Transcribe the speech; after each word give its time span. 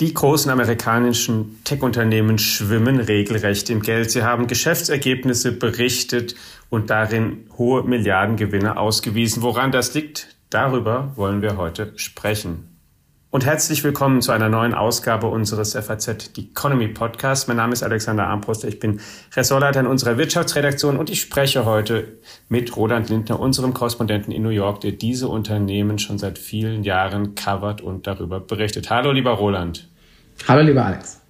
Die 0.00 0.14
großen 0.14 0.48
amerikanischen 0.52 1.58
Tech-Unternehmen 1.64 2.38
schwimmen 2.38 3.00
regelrecht 3.00 3.68
im 3.68 3.82
Geld. 3.82 4.12
Sie 4.12 4.22
haben 4.22 4.46
Geschäftsergebnisse 4.46 5.50
berichtet 5.50 6.36
und 6.70 6.90
darin 6.90 7.48
hohe 7.58 7.82
Milliardengewinne 7.82 8.76
ausgewiesen. 8.76 9.42
Woran 9.42 9.72
das 9.72 9.94
liegt, 9.94 10.36
darüber 10.50 11.12
wollen 11.16 11.42
wir 11.42 11.56
heute 11.56 11.92
sprechen. 11.96 12.67
Und 13.30 13.44
herzlich 13.44 13.84
willkommen 13.84 14.22
zu 14.22 14.32
einer 14.32 14.48
neuen 14.48 14.72
Ausgabe 14.72 15.26
unseres 15.26 15.74
FAZ 15.74 16.30
Economy 16.38 16.88
Podcast. 16.88 17.46
Mein 17.46 17.58
Name 17.58 17.74
ist 17.74 17.82
Alexander 17.82 18.26
Armbruster. 18.26 18.68
Ich 18.68 18.80
bin 18.80 19.00
Ressortleiter 19.36 19.80
in 19.80 19.86
unserer 19.86 20.16
Wirtschaftsredaktion 20.16 20.96
und 20.96 21.10
ich 21.10 21.20
spreche 21.20 21.66
heute 21.66 22.16
mit 22.48 22.74
Roland 22.74 23.10
Lindner, 23.10 23.38
unserem 23.38 23.74
Korrespondenten 23.74 24.32
in 24.32 24.42
New 24.42 24.48
York, 24.48 24.80
der 24.80 24.92
diese 24.92 25.28
Unternehmen 25.28 25.98
schon 25.98 26.16
seit 26.16 26.38
vielen 26.38 26.84
Jahren 26.84 27.34
covert 27.34 27.82
und 27.82 28.06
darüber 28.06 28.40
berichtet. 28.40 28.88
Hallo, 28.88 29.12
lieber 29.12 29.32
Roland. 29.32 29.90
Hallo, 30.48 30.62
lieber 30.62 30.86
Alex. 30.86 31.20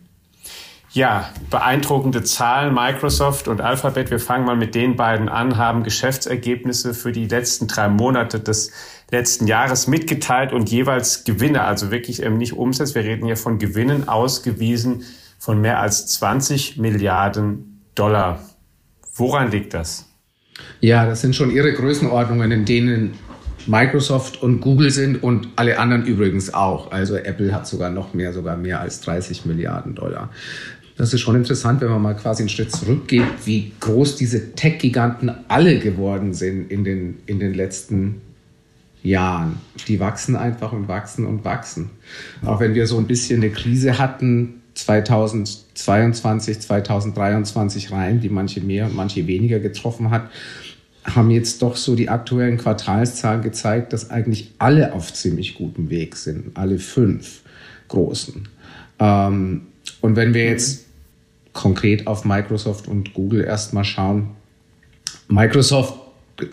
Ja, 0.98 1.30
beeindruckende 1.48 2.24
Zahlen. 2.24 2.74
Microsoft 2.74 3.46
und 3.46 3.60
Alphabet, 3.60 4.10
wir 4.10 4.18
fangen 4.18 4.44
mal 4.44 4.56
mit 4.56 4.74
den 4.74 4.96
beiden 4.96 5.28
an, 5.28 5.56
haben 5.56 5.84
Geschäftsergebnisse 5.84 6.92
für 6.92 7.12
die 7.12 7.28
letzten 7.28 7.68
drei 7.68 7.88
Monate 7.88 8.40
des 8.40 8.72
letzten 9.08 9.46
Jahres 9.46 9.86
mitgeteilt 9.86 10.52
und 10.52 10.68
jeweils 10.70 11.22
Gewinne, 11.22 11.62
also 11.62 11.92
wirklich 11.92 12.20
ähm, 12.24 12.36
nicht 12.36 12.54
Umsatz, 12.54 12.96
wir 12.96 13.04
reden 13.04 13.26
hier 13.26 13.36
von 13.36 13.60
Gewinnen 13.60 14.08
ausgewiesen 14.08 15.04
von 15.38 15.60
mehr 15.60 15.78
als 15.78 16.08
20 16.08 16.78
Milliarden 16.78 17.80
Dollar. 17.94 18.40
Woran 19.14 19.52
liegt 19.52 19.74
das? 19.74 20.04
Ja, 20.80 21.06
das 21.06 21.20
sind 21.20 21.36
schon 21.36 21.52
ihre 21.52 21.74
Größenordnungen, 21.74 22.50
in 22.50 22.64
denen 22.64 23.14
Microsoft 23.68 24.42
und 24.42 24.60
Google 24.60 24.90
sind 24.90 25.22
und 25.22 25.48
alle 25.56 25.78
anderen 25.78 26.06
übrigens 26.06 26.54
auch. 26.54 26.90
Also 26.90 27.16
Apple 27.16 27.54
hat 27.54 27.66
sogar 27.66 27.90
noch 27.90 28.14
mehr, 28.14 28.32
sogar 28.32 28.56
mehr 28.56 28.80
als 28.80 29.02
30 29.02 29.44
Milliarden 29.44 29.94
Dollar. 29.94 30.30
Das 30.98 31.14
ist 31.14 31.20
schon 31.20 31.36
interessant, 31.36 31.80
wenn 31.80 31.90
man 31.90 32.02
mal 32.02 32.16
quasi 32.16 32.42
einen 32.42 32.48
Schritt 32.48 32.72
zurückgeht, 32.72 33.22
wie 33.44 33.70
groß 33.78 34.16
diese 34.16 34.52
Tech-Giganten 34.54 35.30
alle 35.46 35.78
geworden 35.78 36.34
sind 36.34 36.72
in 36.72 36.82
den, 36.82 37.18
in 37.26 37.38
den 37.38 37.54
letzten 37.54 38.20
Jahren. 39.04 39.60
Die 39.86 40.00
wachsen 40.00 40.34
einfach 40.34 40.72
und 40.72 40.88
wachsen 40.88 41.24
und 41.24 41.44
wachsen. 41.44 41.90
Auch 42.44 42.58
wenn 42.58 42.74
wir 42.74 42.88
so 42.88 42.98
ein 42.98 43.06
bisschen 43.06 43.40
eine 43.40 43.50
Krise 43.50 43.98
hatten, 43.98 44.54
2022, 44.74 46.58
2023 46.60 47.92
rein, 47.92 48.20
die 48.20 48.28
manche 48.28 48.60
mehr 48.60 48.86
und 48.86 48.96
manche 48.96 49.28
weniger 49.28 49.60
getroffen 49.60 50.10
hat, 50.10 50.28
haben 51.04 51.30
jetzt 51.30 51.62
doch 51.62 51.76
so 51.76 51.94
die 51.94 52.08
aktuellen 52.08 52.58
Quartalszahlen 52.58 53.42
gezeigt, 53.42 53.92
dass 53.92 54.10
eigentlich 54.10 54.52
alle 54.58 54.92
auf 54.92 55.12
ziemlich 55.12 55.54
gutem 55.54 55.90
Weg 55.90 56.16
sind, 56.16 56.56
alle 56.56 56.80
fünf 56.80 57.42
großen. 57.86 58.48
Ähm, 58.98 59.62
und 60.00 60.16
wenn 60.16 60.34
wir 60.34 60.44
jetzt 60.44 60.87
konkret 61.58 62.06
auf 62.06 62.24
Microsoft 62.24 62.86
und 62.86 63.14
Google 63.14 63.44
erstmal 63.44 63.84
schauen, 63.84 64.30
Microsoft 65.28 65.94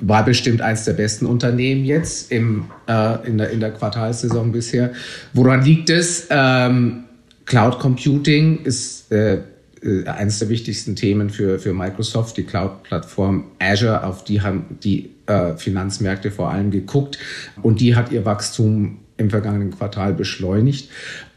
war 0.01 0.25
bestimmt 0.25 0.61
eines 0.61 0.85
der 0.85 0.93
besten 0.93 1.27
Unternehmen 1.27 1.85
jetzt 1.85 2.31
im, 2.31 2.65
äh, 2.87 3.27
in, 3.27 3.37
der, 3.37 3.51
in 3.51 3.59
der 3.59 3.71
Quartalssaison 3.71 4.51
bisher. 4.51 4.93
Woran 5.33 5.63
liegt 5.63 5.91
es? 5.91 6.27
Ähm, 6.31 7.03
Cloud 7.45 7.77
Computing 7.77 8.63
ist 8.63 9.11
äh, 9.11 9.41
äh, 9.83 10.05
eines 10.07 10.39
der 10.39 10.49
wichtigsten 10.49 10.95
Themen 10.95 11.29
für, 11.29 11.59
für 11.59 11.73
Microsoft, 11.73 12.37
die 12.37 12.43
Cloud-Plattform 12.43 13.45
Azure, 13.59 14.03
auf 14.03 14.23
die 14.23 14.41
haben 14.41 14.77
die 14.83 15.11
äh, 15.27 15.55
Finanzmärkte 15.55 16.31
vor 16.31 16.49
allem 16.49 16.71
geguckt 16.71 17.19
und 17.61 17.79
die 17.79 17.95
hat 17.95 18.11
ihr 18.11 18.25
Wachstum 18.25 18.97
im 19.17 19.29
vergangenen 19.29 19.71
Quartal 19.71 20.13
beschleunigt. 20.13 20.89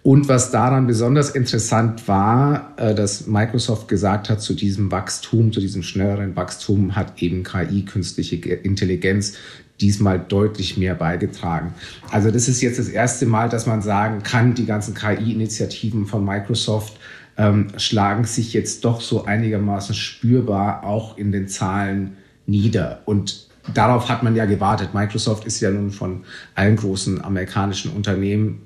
Und 0.03 0.29
was 0.29 0.51
daran 0.51 0.87
besonders 0.87 1.31
interessant 1.31 2.09
war, 2.09 2.75
äh, 2.77 2.95
dass 2.95 3.27
Microsoft 3.27 3.89
gesagt 3.89 4.31
hat, 4.31 4.41
zu 4.41 4.55
diesem 4.55 4.91
Wachstum, 4.91 5.53
zu 5.53 5.61
diesem 5.61 5.83
schnelleren 5.83 6.34
Wachstum 6.34 6.97
hat 6.97 7.22
eben 7.22 7.43
KI, 7.43 7.84
künstliche 7.84 8.37
Intelligenz, 8.37 9.34
diesmal 9.81 10.19
deutlich 10.19 10.77
mehr 10.77 10.94
beigetragen. 10.94 11.72
Also 12.11 12.31
das 12.31 12.49
ist 12.49 12.61
jetzt 12.62 12.78
das 12.78 12.88
erste 12.88 13.27
Mal, 13.27 13.49
dass 13.49 13.67
man 13.67 13.83
sagen 13.83 14.22
kann, 14.22 14.55
die 14.55 14.67
ganzen 14.67 14.94
KI-Initiativen 14.94 16.06
von 16.06 16.25
Microsoft 16.25 16.99
ähm, 17.37 17.69
schlagen 17.77 18.25
sich 18.25 18.53
jetzt 18.53 18.84
doch 18.84 19.00
so 19.00 19.25
einigermaßen 19.25 19.94
spürbar 19.94 20.84
auch 20.84 21.17
in 21.17 21.31
den 21.31 21.47
Zahlen 21.47 22.17
nieder. 22.47 23.03
Und 23.05 23.47
darauf 23.75 24.09
hat 24.09 24.23
man 24.23 24.34
ja 24.37 24.45
gewartet. 24.45 24.95
Microsoft 24.95 25.45
ist 25.45 25.61
ja 25.61 25.71
nun 25.71 25.91
von 25.91 26.25
allen 26.55 26.77
großen 26.77 27.23
amerikanischen 27.23 27.93
Unternehmen 27.93 28.62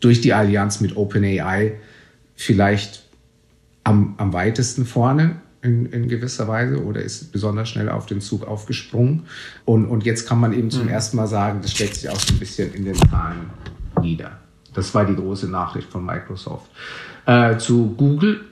durch 0.00 0.20
die 0.20 0.32
Allianz 0.32 0.80
mit 0.80 0.96
OpenAI 0.96 1.74
vielleicht 2.34 3.04
am, 3.84 4.14
am 4.18 4.32
weitesten 4.32 4.84
vorne 4.84 5.40
in, 5.62 5.86
in 5.86 6.08
gewisser 6.08 6.46
Weise 6.46 6.84
oder 6.84 7.02
ist 7.02 7.32
besonders 7.32 7.68
schnell 7.68 7.88
auf 7.88 8.06
den 8.06 8.20
Zug 8.20 8.46
aufgesprungen. 8.46 9.24
Und, 9.64 9.86
und 9.86 10.04
jetzt 10.04 10.28
kann 10.28 10.38
man 10.38 10.52
eben 10.52 10.70
zum 10.70 10.84
mhm. 10.84 10.90
ersten 10.90 11.16
Mal 11.16 11.26
sagen, 11.26 11.60
das 11.62 11.72
schlägt 11.72 11.96
sich 11.96 12.08
auch 12.08 12.20
so 12.20 12.34
ein 12.34 12.38
bisschen 12.38 12.72
in 12.74 12.84
den 12.84 12.94
Zahlen 12.94 13.50
nieder. 14.00 14.38
Das 14.74 14.94
war 14.94 15.04
die 15.04 15.16
große 15.16 15.48
Nachricht 15.48 15.90
von 15.90 16.04
Microsoft 16.04 16.70
äh, 17.26 17.56
zu 17.56 17.94
Google. 17.96 18.42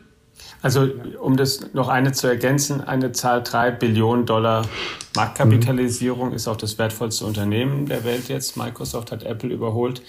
Also 0.62 0.88
um 1.20 1.36
das 1.36 1.72
noch 1.74 1.88
eine 1.88 2.12
zu 2.12 2.26
ergänzen, 2.26 2.80
eine 2.80 3.12
Zahl 3.12 3.42
3 3.42 3.72
Billionen 3.72 4.26
Dollar 4.26 4.66
Marktkapitalisierung 5.14 6.30
mhm. 6.30 6.34
ist 6.34 6.48
auch 6.48 6.56
das 6.56 6.78
wertvollste 6.78 7.24
Unternehmen 7.24 7.86
der 7.86 8.04
Welt 8.04 8.28
jetzt. 8.28 8.56
Microsoft 8.56 9.12
hat 9.12 9.22
Apple 9.22 9.50
überholt. 9.50 10.02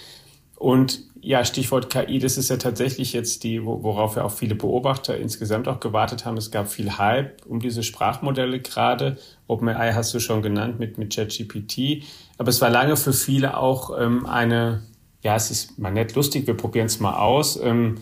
Und 0.56 1.04
ja, 1.20 1.44
Stichwort 1.44 1.90
KI, 1.90 2.18
das 2.18 2.36
ist 2.36 2.48
ja 2.48 2.56
tatsächlich 2.56 3.12
jetzt 3.12 3.44
die, 3.44 3.64
worauf 3.64 4.16
ja 4.16 4.24
auch 4.24 4.30
viele 4.30 4.54
Beobachter 4.54 5.16
insgesamt 5.16 5.68
auch 5.68 5.80
gewartet 5.80 6.24
haben. 6.24 6.36
Es 6.36 6.50
gab 6.50 6.68
viel 6.68 6.98
Hype 6.98 7.44
um 7.46 7.60
diese 7.60 7.82
Sprachmodelle 7.82 8.60
gerade. 8.60 9.18
OpenAI 9.46 9.92
hast 9.92 10.14
du 10.14 10.20
schon 10.20 10.42
genannt 10.42 10.78
mit, 10.78 10.98
mit 10.98 11.14
ChatGPT. 11.14 12.04
Aber 12.38 12.48
es 12.50 12.60
war 12.60 12.70
lange 12.70 12.96
für 12.96 13.12
viele 13.12 13.56
auch 13.56 13.98
ähm, 13.98 14.26
eine, 14.26 14.82
ja, 15.22 15.36
es 15.36 15.50
ist 15.50 15.78
mal 15.78 15.92
nett 15.92 16.14
lustig, 16.14 16.46
wir 16.46 16.56
probieren 16.56 16.86
es 16.86 17.00
mal 17.00 17.14
aus. 17.14 17.58
Ähm, 17.60 17.98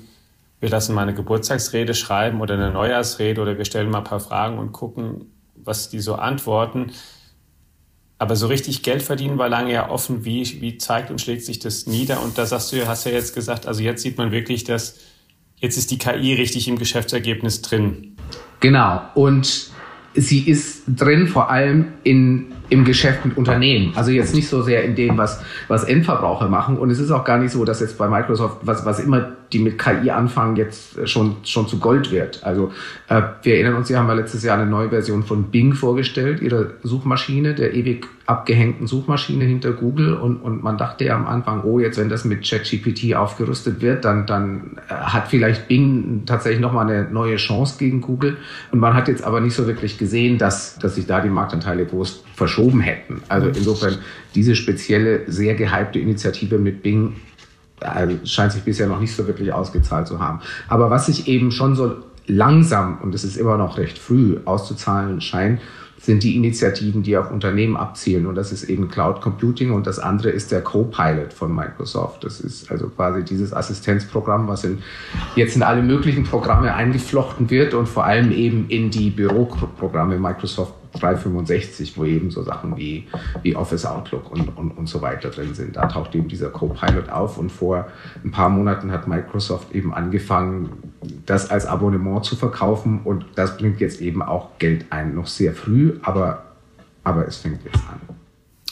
wir 0.61 0.69
lassen 0.69 0.95
mal 0.95 1.03
eine 1.03 1.15
Geburtstagsrede 1.15 1.95
schreiben 1.95 2.41
oder 2.41 2.55
eine 2.55 2.71
Neujahrsrede 2.71 3.41
oder 3.41 3.59
wir 3.59 3.65
stellen 3.65 3.91
mal 3.91 3.99
ein 3.99 4.05
paar 4.05 4.21
Fragen 4.21 4.59
und 4.59 4.73
gucken, 4.73 5.33
was 5.55 5.91
die 5.91 6.01
so 6.01 6.15
antworten. 6.15 6.93
Aber 8.19 8.37
so 8.37 8.47
richtig 8.47 8.83
Geld 8.83 9.03
verdienen 9.03 9.37
war 9.37 9.51
lange 9.51 9.73
ja 9.73 9.91
offen, 9.91 10.25
wie, 10.25 10.61
wie 10.63 10.79
zeigt 10.79 11.11
und 11.11 11.21
schlägt 11.21 11.45
sich 11.45 11.59
das 11.59 11.87
nieder. 11.87 12.23
Und 12.23 12.39
da 12.39 12.47
sagst 12.47 12.73
du, 12.73 12.87
hast 12.87 13.05
ja 13.05 13.13
jetzt 13.13 13.35
gesagt, 13.35 13.67
also 13.67 13.83
jetzt 13.83 14.03
sieht 14.03 14.17
man 14.17 14.33
wirklich, 14.33 14.65
dass 14.65 14.99
jetzt 15.57 15.77
ist 15.77 15.91
die 15.91 15.99
KI 15.99 16.35
richtig 16.35 16.69
im 16.69 16.79
Geschäftsergebnis 16.79 17.61
drin. 17.61 18.17
Genau. 18.61 19.03
Und 19.15 19.71
sie 20.15 20.49
ist 20.49 20.85
drin 20.87 21.29
vor 21.29 21.51
allem 21.51 21.93
in 22.05 22.55
im 22.69 22.85
Geschäft 22.85 23.25
mit 23.25 23.37
Unternehmen. 23.37 23.93
Also 23.97 24.11
jetzt 24.11 24.35
nicht 24.35 24.49
so 24.49 24.63
sehr 24.63 24.85
in 24.85 24.95
dem, 24.95 25.17
was, 25.17 25.43
was 25.69 25.85
Endverbraucher 25.85 26.49
machen. 26.49 26.79
Und 26.79 26.91
es 26.91 26.99
ist 26.99 27.11
auch 27.11 27.25
gar 27.25 27.39
nicht 27.39 27.53
so, 27.53 27.65
dass 27.65 27.81
jetzt 27.81 27.99
bei 27.99 28.09
Microsoft, 28.09 28.59
was, 28.63 28.85
was 28.85 29.01
immer 29.01 29.33
die 29.53 29.59
mit 29.61 29.79
KI 29.79 30.11
anfangen, 30.11 30.57
jetzt 30.57 31.09
schon, 31.09 31.37
schon 31.45 31.69
zu 31.69 31.79
Gold 31.79 32.11
wird. 32.11 32.43
Also 32.45 32.73
äh, 33.09 33.23
wir 33.43 33.55
erinnern 33.55 33.77
uns, 33.77 33.89
Sie 33.89 33.97
haben 33.97 34.09
ja 34.09 34.15
letztes 34.15 34.43
Jahr 34.43 34.59
eine 34.59 34.69
neue 34.69 34.89
Version 34.89 35.23
von 35.23 35.45
Bing 35.45 35.75
vorgestellt, 35.75 36.41
ihrer 36.41 36.71
Suchmaschine, 36.83 37.55
der 37.55 37.75
ewig 37.75 38.07
abgehängten 38.27 38.89
Suchmaschine 38.89 39.45
hinter 39.45 39.73
Google. 39.73 40.15
Und, 40.15 40.39
und 40.39 40.63
man 40.63 40.79
dachte 40.79 41.05
ja 41.05 41.17
am 41.17 41.27
Anfang, 41.27 41.63
oh, 41.63 41.79
jetzt 41.79 41.99
wenn 41.99 42.09
das 42.09 42.25
mit 42.25 42.49
ChatGPT 42.49 43.15
aufgerüstet 43.15 43.81
wird, 43.81 44.05
dann, 44.05 44.27
dann 44.27 44.79
äh, 44.89 44.95
hat 44.95 45.29
vielleicht 45.29 45.69
Bing 45.69 46.23
tatsächlich 46.27 46.61
nochmal 46.61 46.91
eine 46.91 47.09
neue 47.11 47.37
Chance 47.37 47.77
gegen 47.79 48.01
Google. 48.01 48.37
Und 48.73 48.81
man 48.81 48.95
hat 48.95 49.09
jetzt 49.09 49.23
aber 49.23 49.41
nicht 49.41 49.55
so 49.55 49.67
wirklich 49.67 49.99
gesehen, 49.99 50.39
dass, 50.39 50.79
dass 50.79 50.97
sich 50.97 51.07
da 51.07 51.21
die 51.21 51.29
Marktanteile 51.29 51.87
groß 51.87 52.25
verschoben 52.37 52.81
hätten. 52.81 53.23
Also 53.29 53.49
insofern 53.49 53.97
diese 54.35 54.55
spezielle, 54.55 55.23
sehr 55.27 55.55
gehypte 55.55 55.99
Initiative 55.99 56.59
mit 56.59 56.83
Bing 56.83 57.17
äh, 57.81 58.27
scheint 58.27 58.53
sich 58.53 58.63
bisher 58.63 58.87
noch 58.87 59.01
nicht 59.01 59.15
so 59.15 59.27
wirklich 59.27 59.53
ausgezahlt 59.53 60.07
zu 60.07 60.21
haben. 60.21 60.41
Aber 60.69 60.91
was 60.91 61.07
sich 61.07 61.29
eben 61.29 61.51
schon 61.51 61.75
so 61.75 61.97
langsam, 62.27 62.99
und 63.03 63.15
es 63.15 63.25
ist 63.25 63.37
immer 63.37 63.57
noch 63.57 63.79
recht 63.79 63.99
früh, 63.99 64.39
auszuzahlen 64.45 65.23
scheint, 65.23 65.61
sind 65.99 66.23
die 66.23 66.37
Initiativen, 66.37 67.03
die 67.03 67.17
auf 67.17 67.31
Unternehmen 67.31 67.77
abzielen. 67.77 68.27
Und 68.27 68.35
das 68.35 68.53
ist 68.53 68.65
eben 68.65 68.89
Cloud 68.89 69.23
Computing 69.23 69.73
und 69.73 69.87
das 69.87 69.99
andere 69.99 70.29
ist 70.29 70.53
der 70.53 70.61
Copilot 70.61 71.33
von 71.33 71.55
Microsoft. 71.55 72.23
Das 72.23 72.39
ist 72.41 72.71
also 72.71 72.89
quasi 72.89 73.25
dieses 73.25 73.53
Assistenzprogramm, 73.55 74.47
was 74.47 74.65
in, 74.65 74.79
jetzt 75.37 75.57
in 75.57 75.63
alle 75.63 75.83
möglichen 75.83 76.25
Programme 76.25 76.75
eingeflochten 76.75 77.49
wird 77.49 77.73
und 77.73 77.89
vor 77.89 78.05
allem 78.05 78.31
eben 78.31 78.69
in 78.69 78.91
die 78.91 79.11
Büroprogramme 79.11 80.19
Microsoft 80.19 80.75
365, 80.97 81.97
wo 81.97 82.05
eben 82.05 82.31
so 82.31 82.43
Sachen 82.43 82.77
wie, 82.77 83.07
wie 83.43 83.55
Office 83.57 83.87
Outlook 83.87 84.31
und, 84.31 84.57
und, 84.57 84.73
und 84.73 84.89
so 84.89 85.03
weiter 85.03 85.31
drin 85.31 85.55
sind. 85.55 85.77
Da 85.77 85.87
taucht 85.87 86.15
eben 86.15 86.29
dieser 86.29 86.51
Copilot 86.51 87.09
auf 87.09 87.39
und 87.39 87.51
vor 87.51 87.87
ein 88.25 88.31
paar 88.31 88.49
Monaten 88.49 88.91
hat 88.91 89.09
Microsoft 89.09 89.75
eben 89.75 89.95
angefangen, 89.95 90.71
das 91.27 91.51
als 91.51 91.67
Abonnement 91.67 92.25
zu 92.25 92.37
verkaufen 92.37 93.01
und 93.05 93.25
das 93.35 93.57
bringt 93.57 93.81
jetzt 93.81 94.01
eben 94.01 94.23
auch 94.23 94.59
Geld 94.59 94.87
ein. 94.91 95.15
Noch 95.15 95.27
sehr 95.27 95.53
früh, 95.53 95.99
aber, 96.03 96.45
aber 97.05 97.27
es 97.27 97.37
fängt 97.37 97.65
jetzt 97.65 97.81
an. 97.89 98.01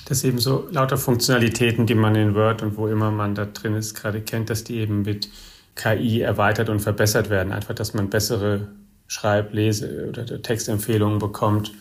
Dass 0.06 0.22
eben 0.22 0.38
so 0.38 0.68
lauter 0.70 0.98
Funktionalitäten, 0.98 1.86
die 1.86 1.94
man 1.94 2.14
in 2.14 2.34
Word 2.34 2.62
und 2.62 2.76
wo 2.76 2.88
immer 2.88 3.10
man 3.10 3.34
da 3.34 3.46
drin 3.46 3.74
ist, 3.74 3.94
gerade 3.94 4.20
kennt, 4.20 4.50
dass 4.50 4.64
die 4.64 4.76
eben 4.76 5.02
mit 5.02 5.30
KI 5.76 6.20
erweitert 6.20 6.68
und 6.68 6.80
verbessert 6.80 7.30
werden. 7.30 7.52
Einfach, 7.52 7.74
dass 7.74 7.94
man 7.94 8.10
bessere 8.10 8.68
Schreib-, 9.06 9.52
Lese- 9.52 10.08
oder 10.08 10.42
Textempfehlungen 10.42 11.18
bekommt. 11.18 11.72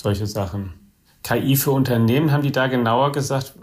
Solche 0.00 0.26
Sachen. 0.26 0.74
KI 1.24 1.56
für 1.56 1.72
Unternehmen, 1.72 2.30
haben 2.30 2.42
die 2.42 2.52
da 2.52 2.68
genauer 2.68 3.12
gesagt? 3.12 3.54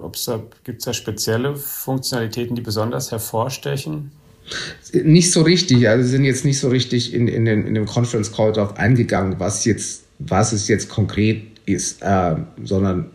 Gibt 0.63 0.79
es 0.79 0.85
da 0.85 0.93
spezielle 0.93 1.55
Funktionalitäten, 1.55 2.55
die 2.55 2.61
besonders 2.61 3.11
hervorstechen? 3.11 4.11
Nicht 4.93 5.31
so 5.31 5.41
richtig. 5.41 5.87
Also 5.87 6.07
sind 6.07 6.25
jetzt 6.25 6.45
nicht 6.45 6.59
so 6.59 6.69
richtig 6.69 7.13
in, 7.13 7.27
in, 7.27 7.45
den, 7.45 7.65
in 7.65 7.73
dem 7.73 7.85
Conference 7.85 8.31
Call 8.31 8.51
darauf 8.51 8.77
eingegangen, 8.77 9.39
was 9.39 9.65
jetzt, 9.65 10.03
was 10.19 10.51
es 10.51 10.67
jetzt 10.67 10.89
konkret 10.89 11.43
ist, 11.65 12.01
äh, 12.01 12.35
sondern 12.63 13.09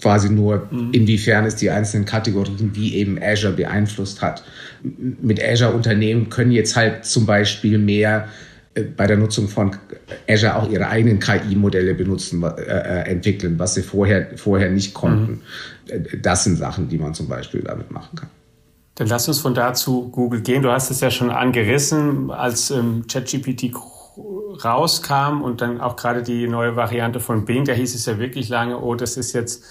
quasi 0.00 0.28
nur, 0.28 0.68
mhm. 0.70 0.92
inwiefern 0.92 1.46
es 1.46 1.56
die 1.56 1.70
einzelnen 1.70 2.04
Kategorien 2.04 2.72
wie 2.74 2.94
eben 2.94 3.18
Azure 3.20 3.54
beeinflusst 3.54 4.20
hat. 4.22 4.44
Mit 4.82 5.42
Azure 5.42 5.72
Unternehmen 5.72 6.28
können 6.28 6.52
jetzt 6.52 6.76
halt 6.76 7.06
zum 7.06 7.26
Beispiel 7.26 7.78
mehr 7.78 8.28
bei 8.96 9.06
der 9.06 9.16
Nutzung 9.16 9.48
von 9.48 9.76
Azure 10.28 10.56
auch 10.56 10.70
ihre 10.70 10.88
eigenen 10.88 11.18
KI-Modelle 11.18 11.94
benutzen, 11.94 12.42
äh, 12.42 12.48
äh, 12.48 13.10
entwickeln, 13.10 13.58
was 13.58 13.74
sie 13.74 13.82
vorher, 13.82 14.36
vorher 14.36 14.70
nicht 14.70 14.94
konnten. 14.94 15.42
Mhm. 15.88 16.22
Das 16.22 16.44
sind 16.44 16.56
Sachen, 16.56 16.88
die 16.88 16.98
man 16.98 17.14
zum 17.14 17.28
Beispiel 17.28 17.62
damit 17.62 17.90
machen 17.90 18.16
kann. 18.16 18.28
Dann 18.96 19.08
lass 19.08 19.28
uns 19.28 19.40
von 19.40 19.54
da 19.54 19.74
zu 19.74 20.08
Google 20.08 20.40
gehen. 20.40 20.62
Du 20.62 20.70
hast 20.70 20.90
es 20.90 21.00
ja 21.00 21.10
schon 21.10 21.30
angerissen, 21.30 22.30
als 22.30 22.70
ähm, 22.70 23.04
ChatGPT 23.10 23.72
rauskam 24.64 25.42
und 25.42 25.60
dann 25.60 25.80
auch 25.80 25.96
gerade 25.96 26.22
die 26.22 26.48
neue 26.48 26.76
Variante 26.76 27.20
von 27.20 27.44
Bing, 27.44 27.64
da 27.64 27.72
hieß 27.72 27.94
es 27.94 28.06
ja 28.06 28.18
wirklich 28.18 28.48
lange, 28.48 28.80
oh, 28.80 28.94
das 28.94 29.18
ist 29.18 29.34
jetzt, 29.34 29.62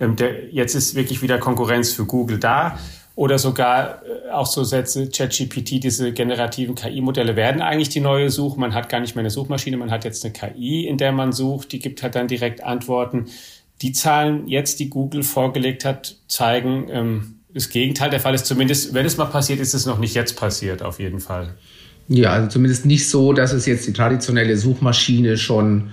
ähm, 0.00 0.16
der, 0.16 0.52
jetzt 0.52 0.74
ist 0.74 0.94
wirklich 0.94 1.22
wieder 1.22 1.38
Konkurrenz 1.38 1.92
für 1.92 2.04
Google 2.04 2.38
da. 2.38 2.78
Oder 3.14 3.38
sogar 3.38 4.02
äh, 4.04 4.08
auch 4.32 4.46
so 4.46 4.64
Sätze, 4.64 5.08
ChatGPT, 5.08 5.82
diese 5.82 6.12
generativen 6.12 6.74
KI-Modelle 6.74 7.36
werden 7.36 7.60
eigentlich 7.60 7.88
die 7.88 8.00
neue 8.00 8.30
Suche. 8.30 8.58
Man 8.58 8.74
hat 8.74 8.88
gar 8.88 9.00
nicht 9.00 9.14
mehr 9.14 9.22
eine 9.22 9.30
Suchmaschine, 9.30 9.76
man 9.76 9.90
hat 9.90 10.04
jetzt 10.04 10.24
eine 10.24 10.32
KI, 10.32 10.86
in 10.86 10.98
der 10.98 11.12
man 11.12 11.32
sucht, 11.32 11.72
die 11.72 11.78
gibt 11.78 12.02
halt 12.02 12.14
dann 12.14 12.28
direkt 12.28 12.62
Antworten. 12.62 13.26
Die 13.82 13.92
Zahlen 13.92 14.48
jetzt, 14.48 14.80
die 14.80 14.88
Google 14.88 15.22
vorgelegt 15.22 15.84
hat, 15.84 16.16
zeigen, 16.28 16.86
ähm, 16.90 17.34
das 17.52 17.68
Gegenteil 17.70 18.10
der 18.10 18.20
Fall 18.20 18.34
ist. 18.34 18.46
Zumindest, 18.46 18.94
wenn 18.94 19.06
es 19.06 19.16
mal 19.16 19.26
passiert, 19.26 19.60
ist 19.60 19.74
es 19.74 19.86
noch 19.86 19.98
nicht 19.98 20.14
jetzt 20.14 20.36
passiert, 20.36 20.82
auf 20.82 20.98
jeden 20.98 21.20
Fall. 21.20 21.54
Ja, 22.08 22.32
also 22.32 22.48
zumindest 22.48 22.86
nicht 22.86 23.08
so, 23.08 23.32
dass 23.32 23.52
es 23.52 23.66
jetzt 23.66 23.86
die 23.86 23.92
traditionelle 23.92 24.56
Suchmaschine 24.56 25.36
schon 25.36 25.90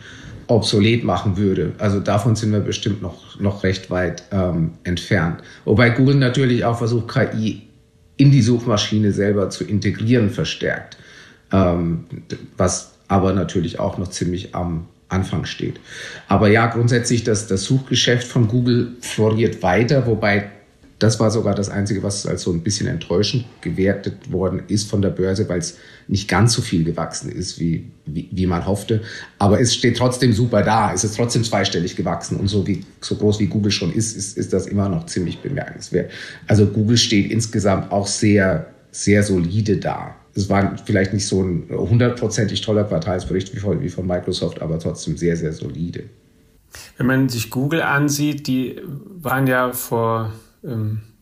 obsolet 0.48 1.04
machen 1.04 1.38
würde. 1.38 1.72
Also 1.78 2.00
davon 2.00 2.36
sind 2.36 2.52
wir 2.52 2.60
bestimmt 2.60 3.02
noch, 3.02 3.40
noch 3.40 3.64
recht 3.64 3.90
weit 3.90 4.24
ähm, 4.32 4.72
entfernt. 4.84 5.42
Wobei 5.66 5.90
Google 5.90 6.16
natürlich 6.16 6.66
auch 6.66 6.78
versucht, 6.78 7.08
KI 7.08 7.62
in 8.24 8.32
die 8.32 8.42
Suchmaschine 8.42 9.12
selber 9.12 9.50
zu 9.50 9.66
integrieren, 9.66 10.30
verstärkt. 10.30 10.96
Ähm, 11.52 12.06
was 12.56 12.94
aber 13.10 13.34
natürlich 13.34 13.80
auch 13.80 13.98
noch 13.98 14.08
ziemlich 14.08 14.56
am 14.56 14.88
Anfang 15.10 15.44
steht. 15.44 15.82
Aber 16.30 16.48
ja, 16.48 16.68
grundsätzlich, 16.68 17.26
das, 17.26 17.48
das 17.48 17.66
Suchgeschäft 17.66 18.26
von 18.26 18.48
Google 18.48 18.94
floriert 19.02 19.62
weiter, 19.62 20.08
wobei 20.08 20.50
das 21.04 21.20
war 21.20 21.30
sogar 21.30 21.54
das 21.54 21.70
Einzige, 21.70 22.02
was 22.02 22.26
als 22.26 22.44
so 22.44 22.54
ein 22.54 22.62
bisschen 22.62 22.88
enttäuschend 22.88 23.44
gewertet 23.60 24.32
worden 24.32 24.64
ist 24.70 24.90
von 24.90 25.02
der 25.02 25.10
Börse, 25.10 25.50
weil 25.50 25.60
es 25.60 25.78
nicht 26.08 26.30
ganz 26.30 26.54
so 26.54 26.62
viel 26.62 26.86
gewachsen 26.86 27.30
ist, 27.30 27.60
wie, 27.60 27.92
wie, 28.06 28.30
wie, 28.32 28.48
man 28.48 28.66
hoffte. 28.66 29.02
Aber 29.38 29.60
es 29.60 29.76
steht 29.76 29.98
trotzdem 29.98 30.32
super 30.32 30.64
da. 30.64 30.94
Es 30.94 31.04
ist 31.04 31.18
trotzdem 31.18 31.44
zweistellig 31.44 31.98
gewachsen. 31.98 32.38
Und 32.38 32.48
so, 32.48 32.66
wie, 32.68 32.86
so 33.02 33.16
groß 33.16 33.42
wie 33.42 33.48
Google 33.48 33.72
schon 33.72 33.92
ist, 33.94 34.16
ist, 34.16 34.38
ist 34.38 34.54
das 34.54 34.66
immer 34.66 34.88
noch 34.88 35.06
ziemlich 35.06 35.40
bemerkenswert. 35.40 36.10
Also 36.48 36.68
Google 36.68 36.96
steht 36.96 37.30
insgesamt 37.30 37.92
auch 37.92 38.08
sehr, 38.08 38.68
sehr 38.92 39.24
solide 39.24 39.76
da. 39.78 40.16
Es 40.36 40.50
war 40.50 40.78
vielleicht 40.86 41.14
nicht 41.14 41.28
so 41.28 41.44
ein 41.44 41.68
hundertprozentig 41.70 42.62
toller 42.62 42.86
Quartalsbericht 42.86 43.54
wie 43.54 43.60
von, 43.60 43.82
wie 43.82 43.90
von 43.90 44.08
Microsoft, 44.08 44.62
aber 44.62 44.80
trotzdem 44.80 45.18
sehr, 45.18 45.36
sehr 45.36 45.52
solide. 45.52 46.06
Wenn 46.96 47.08
man 47.08 47.28
sich 47.28 47.50
Google 47.50 47.82
ansieht, 47.82 48.48
die 48.48 48.80
waren 49.22 49.48
ja 49.48 49.74
vor 49.74 50.32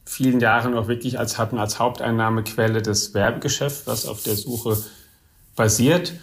vielen 0.06 0.40
Jahren 0.40 0.76
auch 0.76 0.88
wirklich 0.88 1.18
als 1.18 1.38
hatten 1.38 1.58
als 1.58 1.80
Haupteinnahmequelle 1.80 2.82
das 2.82 3.14
Werbegeschäft, 3.14 3.88
was 3.88 4.06
auf 4.06 4.24
der 4.24 4.36
Suche 4.36 4.78
basiert. 5.56 6.14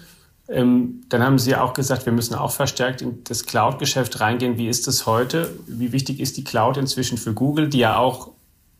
Ähm, 0.49 1.03
dann 1.09 1.23
haben 1.23 1.39
Sie 1.39 1.55
auch 1.55 1.75
gesagt, 1.75 2.07
wir 2.07 2.13
müssen 2.13 2.35
auch 2.35 2.53
verstärkt 2.53 3.03
in 3.03 3.23
das 3.25 3.45
Cloud-Geschäft 3.45 4.21
reingehen. 4.21 4.57
Wie 4.57 4.69
ist 4.69 4.89
es 4.89 5.07
heute? 5.07 5.51
Wie 5.67 5.93
wichtig 5.93 6.21
ist 6.21 6.37
die 6.37 6.45
Cloud 6.45 6.79
inzwischen 6.79 7.19
für 7.19 7.35
Google, 7.35 7.69
die 7.69 7.79
ja 7.79 7.99
auch 7.99 8.31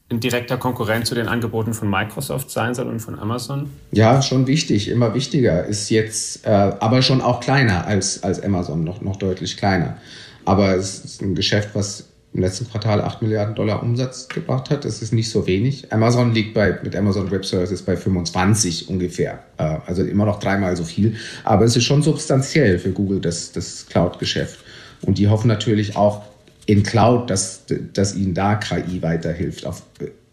in 0.09 0.21
direkter 0.21 0.57
Konkurrenz 0.57 1.11
zu 1.11 1.15
den 1.15 1.29
Angeboten 1.29 1.75
von 1.75 1.91
Microsoft 1.91 2.51
sein 2.51 2.75
soll 2.75 2.87
und 2.87 3.01
von 3.01 3.19
Amazon? 3.19 3.69
Ja, 3.93 4.23
schon 4.23 4.47
wichtig, 4.47 4.89
immer 4.89 5.13
wichtiger. 5.13 5.67
Ist 5.67 5.91
jetzt 5.91 6.47
äh, 6.47 6.51
aber 6.51 7.03
schon 7.03 7.21
auch 7.21 7.41
kleiner 7.41 7.87
als, 7.87 8.23
als 8.23 8.43
Amazon, 8.43 8.85
noch, 8.85 9.03
noch 9.03 9.17
deutlich 9.17 9.59
kleiner. 9.59 9.99
Aber 10.47 10.75
es 10.75 11.05
ist 11.05 11.21
ein 11.21 11.35
Geschäft, 11.35 11.71
was 11.75 12.09
im 12.35 12.41
letzten 12.41 12.69
Quartal 12.69 13.01
8 13.01 13.23
Milliarden 13.23 13.55
Dollar 13.55 13.83
Umsatz 13.83 14.29
gebracht 14.29 14.71
hat. 14.71 14.85
Das 14.85 15.01
ist 15.01 15.13
nicht 15.13 15.31
so 15.31 15.47
wenig. 15.47 15.93
Amazon 15.93 16.35
liegt 16.35 16.55
bei, 16.55 16.79
mit 16.83 16.95
Amazon 16.95 17.31
Web 17.31 17.45
Services 17.45 17.83
bei 17.83 17.97
25 17.97 18.89
ungefähr. 18.89 19.41
Äh, 19.57 19.79
also 19.87 20.03
immer 20.05 20.27
noch 20.27 20.39
dreimal 20.39 20.77
so 20.77 20.85
viel. 20.85 21.17
Aber 21.45 21.65
es 21.65 21.77
ist 21.77 21.85
schon 21.85 22.03
substanziell 22.03 22.79
für 22.79 22.91
Google, 22.91 23.21
das, 23.21 23.53
das 23.53 23.87
Cloud-Geschäft. 23.87 24.59
Und 25.03 25.19
die 25.19 25.29
hoffen 25.29 25.49
natürlich 25.49 25.97
auch 25.97 26.23
in 26.67 26.83
Cloud, 26.83 27.31
dass, 27.31 27.63
dass 27.95 28.15
ihnen 28.15 28.35
da 28.35 28.57
KI 28.57 29.01
weiterhilft. 29.01 29.65
Auf, 29.65 29.83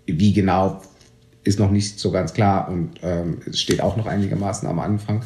wie 0.05 0.33
genau 0.33 0.81
ist 1.45 1.59
noch 1.59 1.71
nicht 1.71 1.99
so 1.99 2.11
ganz 2.11 2.33
klar 2.33 2.67
und 2.67 2.99
ähm, 3.03 3.37
steht 3.53 3.79
auch 3.79 3.95
noch 3.95 4.07
einigermaßen 4.07 4.67
am 4.67 4.79
Anfang. 4.79 5.21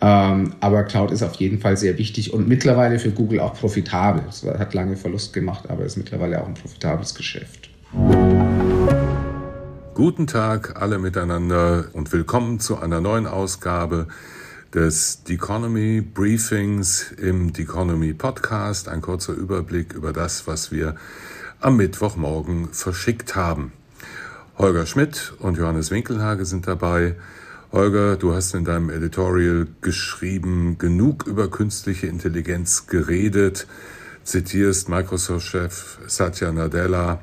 Ähm, 0.00 0.54
aber 0.60 0.84
Cloud 0.84 1.10
ist 1.10 1.22
auf 1.22 1.34
jeden 1.34 1.58
Fall 1.58 1.76
sehr 1.76 1.98
wichtig 1.98 2.32
und 2.32 2.46
mittlerweile 2.46 2.98
für 2.98 3.10
Google 3.10 3.40
auch 3.40 3.54
profitabel. 3.54 4.22
Es 4.28 4.44
hat 4.44 4.74
lange 4.74 4.96
Verlust 4.96 5.32
gemacht, 5.32 5.64
aber 5.68 5.84
ist 5.84 5.96
mittlerweile 5.96 6.40
auch 6.42 6.46
ein 6.46 6.54
profitables 6.54 7.14
Geschäft. 7.14 7.70
Guten 9.94 10.26
Tag 10.26 10.80
alle 10.80 10.98
miteinander 10.98 11.86
und 11.94 12.12
willkommen 12.12 12.60
zu 12.60 12.78
einer 12.78 13.00
neuen 13.00 13.26
Ausgabe 13.26 14.08
des 14.74 15.22
Economy 15.28 16.02
Briefings 16.02 17.12
im 17.12 17.52
Economy 17.56 18.12
Podcast. 18.12 18.88
Ein 18.88 19.00
kurzer 19.00 19.32
Überblick 19.32 19.94
über 19.94 20.12
das, 20.12 20.46
was 20.46 20.70
wir 20.70 20.96
am 21.60 21.76
Mittwochmorgen 21.76 22.68
verschickt 22.72 23.36
haben. 23.36 23.72
Holger 24.58 24.84
Schmidt 24.84 25.32
und 25.38 25.56
Johannes 25.56 25.90
Winkelhage 25.90 26.44
sind 26.44 26.66
dabei. 26.66 27.16
Holger, 27.72 28.16
du 28.16 28.34
hast 28.34 28.54
in 28.54 28.66
deinem 28.66 28.90
Editorial 28.90 29.66
geschrieben, 29.80 30.76
genug 30.76 31.26
über 31.26 31.50
künstliche 31.50 32.06
Intelligenz 32.06 32.86
geredet, 32.86 33.66
zitierst 34.24 34.90
Microsoft-Chef 34.90 35.98
Satya 36.06 36.52
Nadella. 36.52 37.20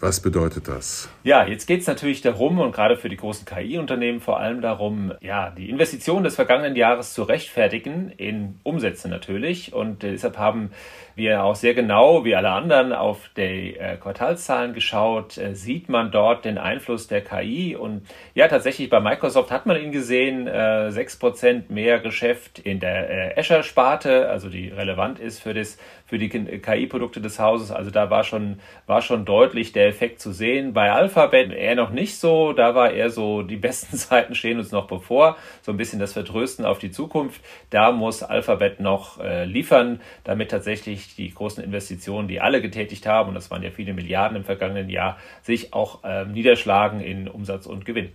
Was 0.00 0.20
bedeutet 0.20 0.68
das? 0.68 1.10
Ja, 1.22 1.46
jetzt 1.46 1.66
geht 1.66 1.82
es 1.82 1.86
natürlich 1.86 2.22
darum 2.22 2.60
und 2.60 2.72
gerade 2.72 2.96
für 2.96 3.10
die 3.10 3.16
großen 3.18 3.44
KI-Unternehmen 3.44 4.20
vor 4.20 4.40
allem 4.40 4.62
darum, 4.62 5.12
ja, 5.20 5.50
die 5.50 5.68
Investitionen 5.68 6.24
des 6.24 6.34
vergangenen 6.34 6.76
Jahres 6.76 7.12
zu 7.12 7.24
rechtfertigen, 7.24 8.10
in 8.16 8.58
Umsätze 8.62 9.06
natürlich. 9.10 9.74
Und 9.74 10.02
deshalb 10.02 10.38
haben 10.38 10.70
wir 11.16 11.44
auch 11.44 11.56
sehr 11.56 11.74
genau, 11.74 12.24
wie 12.24 12.34
alle 12.34 12.48
anderen, 12.48 12.94
auf 12.94 13.28
die 13.36 13.76
äh, 13.76 13.98
Quartalszahlen 13.98 14.72
geschaut. 14.72 15.36
Äh, 15.36 15.54
sieht 15.54 15.90
man 15.90 16.10
dort 16.10 16.46
den 16.46 16.56
Einfluss 16.56 17.06
der 17.06 17.20
KI? 17.20 17.76
Und 17.76 18.06
ja, 18.34 18.48
tatsächlich 18.48 18.88
bei 18.88 19.00
Microsoft 19.00 19.50
hat 19.50 19.66
man 19.66 19.76
ihn 19.76 19.92
gesehen, 19.92 20.46
äh, 20.46 20.88
6% 20.90 21.64
mehr 21.68 22.00
Geschäft 22.00 22.58
in 22.60 22.80
der 22.80 23.36
äh, 23.36 23.38
Azure-Sparte, 23.38 24.30
also 24.30 24.48
die 24.48 24.68
relevant 24.68 25.18
ist 25.18 25.40
für, 25.40 25.52
das, 25.52 25.76
für 26.06 26.16
die 26.16 26.30
KI-Produkte 26.30 27.20
des 27.20 27.38
Hauses. 27.38 27.70
Also 27.70 27.90
da 27.90 28.08
war 28.08 28.24
schon, 28.24 28.60
war 28.86 29.02
schon 29.02 29.26
deutlich 29.26 29.72
der 29.72 29.86
Effekt 29.86 30.20
zu 30.20 30.32
sehen. 30.32 30.72
Bei 30.72 30.90
Alpha 30.90 31.09
Alphabet 31.10 31.52
eher 31.52 31.74
noch 31.74 31.90
nicht 31.90 32.18
so. 32.18 32.52
Da 32.52 32.74
war 32.74 32.92
eher 32.92 33.10
so, 33.10 33.42
die 33.42 33.56
besten 33.56 33.96
Zeiten 33.96 34.34
stehen 34.34 34.58
uns 34.58 34.70
noch 34.70 34.86
bevor. 34.86 35.36
So 35.62 35.72
ein 35.72 35.76
bisschen 35.76 35.98
das 35.98 36.12
Vertrösten 36.12 36.64
auf 36.64 36.78
die 36.78 36.90
Zukunft. 36.90 37.40
Da 37.70 37.90
muss 37.90 38.22
Alphabet 38.22 38.80
noch 38.80 39.18
äh, 39.20 39.44
liefern, 39.44 40.00
damit 40.24 40.50
tatsächlich 40.50 41.16
die 41.16 41.32
großen 41.32 41.62
Investitionen, 41.64 42.28
die 42.28 42.40
alle 42.40 42.62
getätigt 42.62 43.06
haben, 43.06 43.30
und 43.30 43.34
das 43.34 43.50
waren 43.50 43.62
ja 43.62 43.70
viele 43.70 43.92
Milliarden 43.92 44.36
im 44.36 44.44
vergangenen 44.44 44.88
Jahr, 44.88 45.18
sich 45.42 45.72
auch 45.72 46.04
äh, 46.04 46.24
niederschlagen 46.26 47.00
in 47.00 47.28
Umsatz 47.28 47.66
und 47.66 47.84
Gewinn. 47.84 48.10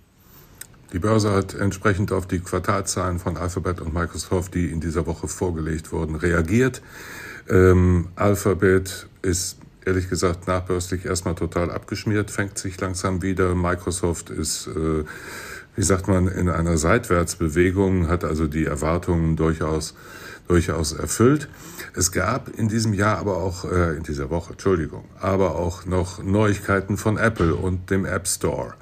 Die 0.94 1.00
Börse 1.00 1.34
hat 1.34 1.54
entsprechend 1.54 2.12
auf 2.12 2.28
die 2.28 2.40
Quartalzahlen 2.40 3.20
von 3.20 3.36
Alphabet 3.36 3.82
und 3.82 3.94
Microsoft, 3.94 4.54
die 4.54 4.68
in 4.68 4.80
dieser 4.80 5.06
Woche 5.06 5.28
vorgelegt 5.28 5.92
wurden, 5.92 6.16
reagiert. 6.16 6.82
Ähm, 7.50 8.10
Alphabet 8.16 9.08
ist 9.22 9.58
ehrlich 9.86 10.10
gesagt 10.10 10.48
nachbörslich 10.48 11.06
erstmal 11.06 11.36
total 11.36 11.72
abgeschmiert, 11.72 12.32
fängt 12.32 12.58
sich 12.58 12.80
langsam 12.80 13.22
wieder. 13.22 13.56
Microsoft 13.56 14.30
ist, 14.30 14.68
äh, 14.68 15.04
wie 15.76 15.84
sagt 15.84 16.08
man, 16.08 16.28
in 16.28 16.50
einer 16.50 16.78
Seitwärtsbewegung, 16.78 18.08
hat 18.08 18.24
also 18.24 18.48
die 18.48 18.66
Erwartungen 18.66 19.36
durchaus 19.36 19.94
durchaus 20.48 20.94
erfüllt. 20.94 21.50
Es 21.96 22.12
gab 22.12 22.50
in 22.50 22.68
diesem 22.68 22.94
Jahr 22.94 23.18
aber 23.18 23.38
auch, 23.38 23.66
äh, 23.66 23.96
in 23.96 24.04
dieser 24.04 24.30
Woche, 24.30 24.52
Entschuldigung, 24.54 25.06
aber 25.20 25.56
auch 25.56 25.86
noch 25.86 26.24
Neuigkeiten 26.24 26.98
von 26.98 27.18
Apple 27.18 27.56
und 27.56 27.90
dem 27.90 28.06
App 28.06 28.28
Store. 28.28 28.74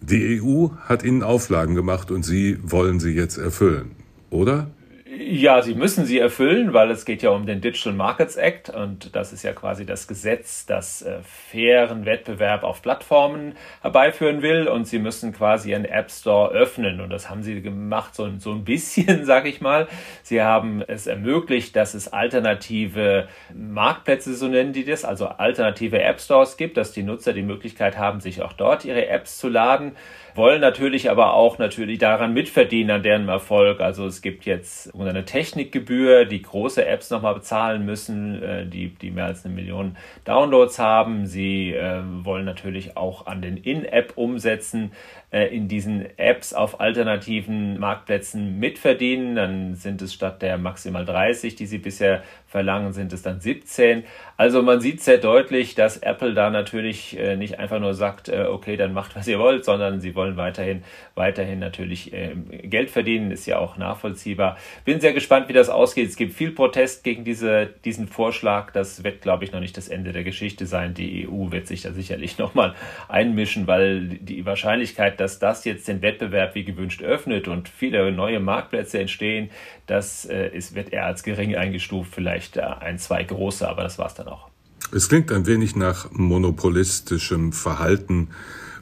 Die 0.00 0.40
EU 0.40 0.68
hat 0.80 1.02
ihnen 1.02 1.22
Auflagen 1.22 1.74
gemacht 1.74 2.10
und 2.10 2.24
sie 2.24 2.58
wollen 2.62 3.00
sie 3.00 3.12
jetzt 3.12 3.38
erfüllen, 3.38 3.92
oder? 4.30 4.70
Ja, 5.20 5.62
sie 5.62 5.74
müssen 5.74 6.04
sie 6.06 6.20
erfüllen, 6.20 6.74
weil 6.74 6.92
es 6.92 7.04
geht 7.04 7.22
ja 7.22 7.30
um 7.30 7.44
den 7.44 7.60
Digital 7.60 7.92
Markets 7.92 8.36
Act 8.36 8.70
und 8.70 9.16
das 9.16 9.32
ist 9.32 9.42
ja 9.42 9.52
quasi 9.52 9.84
das 9.84 10.06
Gesetz, 10.06 10.64
das 10.64 11.02
äh, 11.02 11.18
fairen 11.50 12.06
Wettbewerb 12.06 12.62
auf 12.62 12.82
Plattformen 12.82 13.56
herbeiführen 13.82 14.42
will 14.42 14.68
und 14.68 14.86
sie 14.86 15.00
müssen 15.00 15.32
quasi 15.32 15.72
ihren 15.72 15.86
App 15.86 16.12
Store 16.12 16.52
öffnen 16.52 17.00
und 17.00 17.10
das 17.10 17.28
haben 17.28 17.42
sie 17.42 17.60
gemacht 17.62 18.14
so, 18.14 18.30
so 18.38 18.52
ein 18.52 18.62
bisschen, 18.62 19.24
sag 19.24 19.46
ich 19.46 19.60
mal. 19.60 19.88
Sie 20.22 20.40
haben 20.40 20.84
es 20.86 21.08
ermöglicht, 21.08 21.74
dass 21.74 21.94
es 21.94 22.12
alternative 22.12 23.26
Marktplätze, 23.52 24.36
so 24.36 24.46
nennen 24.46 24.72
die 24.72 24.84
das, 24.84 25.04
also 25.04 25.26
alternative 25.26 26.00
App 26.00 26.20
Stores 26.20 26.56
gibt, 26.56 26.76
dass 26.76 26.92
die 26.92 27.02
Nutzer 27.02 27.32
die 27.32 27.42
Möglichkeit 27.42 27.98
haben, 27.98 28.20
sich 28.20 28.40
auch 28.42 28.52
dort 28.52 28.84
ihre 28.84 29.08
Apps 29.08 29.38
zu 29.38 29.48
laden 29.48 29.96
wollen 30.38 30.62
natürlich 30.62 31.10
aber 31.10 31.34
auch 31.34 31.58
natürlich 31.58 31.98
daran 31.98 32.32
mitverdienen 32.32 32.90
an 32.92 33.02
deren 33.02 33.28
Erfolg. 33.28 33.80
Also 33.80 34.06
es 34.06 34.22
gibt 34.22 34.46
jetzt 34.46 34.94
eine 34.94 35.26
Technikgebühr, 35.26 36.24
die 36.24 36.40
große 36.40 36.86
Apps 36.86 37.10
nochmal 37.10 37.34
bezahlen 37.34 37.84
müssen, 37.84 38.42
äh, 38.42 38.66
die, 38.66 38.94
die 38.94 39.10
mehr 39.10 39.26
als 39.26 39.44
eine 39.44 39.54
Million 39.54 39.98
Downloads 40.24 40.78
haben. 40.78 41.26
Sie 41.26 41.74
äh, 41.74 42.00
wollen 42.22 42.46
natürlich 42.46 42.96
auch 42.96 43.26
an 43.26 43.42
den 43.42 43.58
In-App-Umsätzen 43.58 44.92
in 45.30 45.68
diesen 45.68 46.06
Apps 46.18 46.54
auf 46.54 46.80
alternativen 46.80 47.78
Marktplätzen 47.78 48.58
mitverdienen. 48.58 49.34
Dann 49.34 49.74
sind 49.74 50.00
es 50.00 50.14
statt 50.14 50.40
der 50.40 50.56
maximal 50.56 51.04
30, 51.04 51.54
die 51.54 51.66
sie 51.66 51.78
bisher 51.78 52.22
verlangen, 52.48 52.94
sind 52.94 53.12
es 53.12 53.20
dann 53.20 53.40
17. 53.40 54.04
Also 54.38 54.62
man 54.62 54.80
sieht 54.80 55.02
sehr 55.02 55.18
deutlich, 55.18 55.74
dass 55.74 55.98
Apple 55.98 56.32
da 56.32 56.48
natürlich 56.48 57.18
äh, 57.18 57.36
nicht 57.36 57.58
einfach 57.58 57.78
nur 57.78 57.92
sagt, 57.92 58.30
äh, 58.30 58.46
okay, 58.48 58.76
dann 58.76 58.94
macht, 58.94 59.14
was 59.16 59.28
ihr 59.28 59.38
wollt, 59.38 59.66
sondern 59.66 60.00
sie 60.00 60.14
wollen 60.14 60.38
weiterhin, 60.38 60.82
weiterhin 61.14 61.58
natürlich 61.58 62.12
ähm, 62.14 62.46
Geld 62.62 62.88
verdienen, 62.90 63.30
ist 63.30 63.44
ja 63.44 63.58
auch 63.58 63.76
nachvollziehbar. 63.76 64.56
Bin 64.86 64.98
sehr 64.98 65.12
gespannt, 65.12 65.50
wie 65.50 65.52
das 65.52 65.68
ausgeht. 65.68 66.08
Es 66.08 66.16
gibt 66.16 66.32
viel 66.32 66.52
Protest 66.52 67.04
gegen 67.04 67.24
diese, 67.24 67.68
diesen 67.84 68.08
Vorschlag. 68.08 68.70
Das 68.70 69.04
wird, 69.04 69.20
glaube 69.20 69.44
ich, 69.44 69.52
noch 69.52 69.60
nicht 69.60 69.76
das 69.76 69.88
Ende 69.88 70.12
der 70.12 70.24
Geschichte 70.24 70.64
sein. 70.64 70.94
Die 70.94 71.28
EU 71.28 71.50
wird 71.50 71.66
sich 71.66 71.82
da 71.82 71.92
sicherlich 71.92 72.38
nochmal 72.38 72.74
einmischen, 73.08 73.66
weil 73.66 74.08
die 74.08 74.46
Wahrscheinlichkeit, 74.46 75.17
dass 75.20 75.38
das 75.38 75.64
jetzt 75.64 75.88
den 75.88 76.02
Wettbewerb 76.02 76.54
wie 76.54 76.64
gewünscht 76.64 77.02
öffnet 77.02 77.48
und 77.48 77.68
viele 77.68 78.10
neue 78.12 78.40
Marktplätze 78.40 78.98
entstehen, 78.98 79.50
das 79.86 80.24
äh, 80.24 80.48
ist, 80.48 80.74
wird 80.74 80.92
eher 80.92 81.06
als 81.06 81.22
gering 81.22 81.56
eingestuft, 81.56 82.14
vielleicht 82.14 82.56
äh, 82.56 82.62
ein, 82.62 82.98
zwei 82.98 83.22
große, 83.22 83.68
aber 83.68 83.82
das 83.82 83.98
war 83.98 84.06
es 84.06 84.14
dann 84.14 84.28
auch. 84.28 84.48
Es 84.92 85.08
klingt 85.08 85.30
ein 85.32 85.46
wenig 85.46 85.76
nach 85.76 86.10
monopolistischem 86.12 87.52
Verhalten 87.52 88.28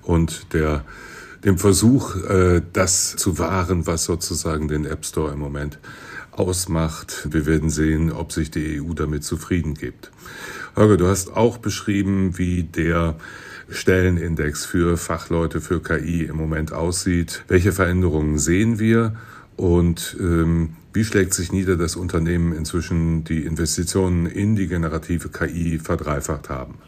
und 0.03 0.53
der, 0.53 0.85
dem 1.45 1.59
Versuch, 1.59 2.17
äh, 2.29 2.63
das 2.73 3.17
zu 3.17 3.39
wahren, 3.39 3.87
was 3.87 4.05
sozusagen 4.05 4.69
den 4.69 4.85
App 4.85 5.05
Store 5.05 5.33
im 5.33 5.41
Moment 5.41 5.79
ausmacht. 6.33 7.29
Wir 7.31 7.47
werden 7.47 7.71
sehen, 7.71 8.13
ob 8.13 8.33
sich 8.33 8.51
die 8.51 8.81
EU 8.81 8.93
damit 8.93 9.25
zufrieden 9.25 9.75
gibt. 9.75 10.13
Holger, 10.77 10.97
du 10.97 11.07
hast 11.07 11.35
auch 11.35 11.59
beschrieben, 11.59 12.39
wie 12.39 12.63
der 12.63 13.17
Stellenindex 13.69 14.65
für 14.65 14.97
Fachleute 14.97 15.61
für 15.61 15.83
KI 15.83 16.25
im 16.25 16.37
Moment 16.37 16.73
aussieht. 16.73 17.45
Welche 17.49 17.73
Veränderungen 17.73 18.39
sehen 18.39 18.79
wir 18.79 19.17
und 19.57 20.17
ähm, 20.21 20.77
wie 20.93 21.05
schlägt 21.05 21.35
sich 21.35 21.53
nieder, 21.53 21.77
dass 21.77 21.97
Unternehmen 21.97 22.53
inzwischen 22.53 23.25
die 23.25 23.45
Investitionen 23.45 24.27
in 24.27 24.57
die 24.57 24.67
generative 24.67 25.29
KI 25.29 25.79
verdreifacht 25.79 26.49
haben? 26.49 26.79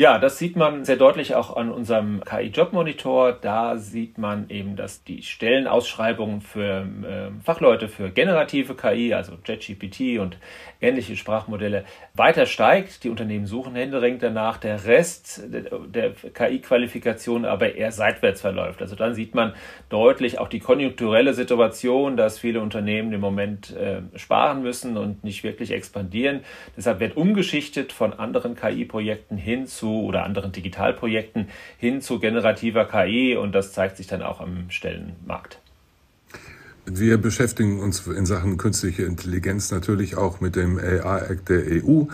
Ja, 0.00 0.20
das 0.20 0.38
sieht 0.38 0.54
man 0.54 0.84
sehr 0.84 0.94
deutlich 0.94 1.34
auch 1.34 1.56
an 1.56 1.72
unserem 1.72 2.22
KI-Job-Monitor. 2.24 3.32
Da 3.32 3.76
sieht 3.78 4.16
man 4.16 4.48
eben, 4.48 4.76
dass 4.76 5.02
die 5.02 5.24
Stellenausschreibungen 5.24 6.40
für 6.40 6.86
äh, 7.02 7.42
Fachleute 7.42 7.88
für 7.88 8.10
generative 8.10 8.76
KI, 8.76 9.12
also 9.12 9.32
JetGPT 9.44 10.20
und 10.20 10.38
ähnliche 10.80 11.16
Sprachmodelle, 11.16 11.84
weiter 12.14 12.46
steigt. 12.46 13.02
Die 13.02 13.08
Unternehmen 13.08 13.46
suchen 13.46 13.74
händeringend 13.74 14.22
danach. 14.22 14.58
Der 14.58 14.84
Rest 14.84 15.42
der 15.48 16.12
KI-Qualifikation 16.12 17.44
aber 17.44 17.74
eher 17.74 17.90
seitwärts 17.90 18.40
verläuft. 18.40 18.80
Also 18.80 18.94
dann 18.94 19.14
sieht 19.14 19.34
man 19.34 19.52
deutlich 19.88 20.38
auch 20.38 20.48
die 20.48 20.60
konjunkturelle 20.60 21.34
Situation, 21.34 22.16
dass 22.16 22.38
viele 22.38 22.60
Unternehmen 22.60 23.12
im 23.12 23.20
Moment 23.20 23.74
äh, 23.74 24.02
sparen 24.14 24.62
müssen 24.62 24.96
und 24.96 25.24
nicht 25.24 25.42
wirklich 25.42 25.72
expandieren. 25.72 26.44
Deshalb 26.76 27.00
wird 27.00 27.16
umgeschichtet 27.16 27.92
von 27.92 28.12
anderen 28.12 28.54
KI-Projekten 28.54 29.36
hin 29.36 29.66
zu 29.66 29.87
oder 29.88 30.24
anderen 30.24 30.52
Digitalprojekten 30.52 31.48
hin 31.78 32.00
zu 32.00 32.18
generativer 32.18 32.84
KI 32.84 33.36
und 33.36 33.52
das 33.52 33.72
zeigt 33.72 33.96
sich 33.96 34.06
dann 34.06 34.22
auch 34.22 34.40
am 34.40 34.70
Stellenmarkt. 34.70 35.58
Wir 36.90 37.18
beschäftigen 37.18 37.80
uns 37.80 38.06
in 38.06 38.24
Sachen 38.24 38.56
künstliche 38.56 39.02
Intelligenz 39.02 39.70
natürlich 39.70 40.16
auch 40.16 40.40
mit 40.40 40.56
dem 40.56 40.78
AI-Act 40.78 41.50
der 41.50 41.84
EU. 41.84 42.04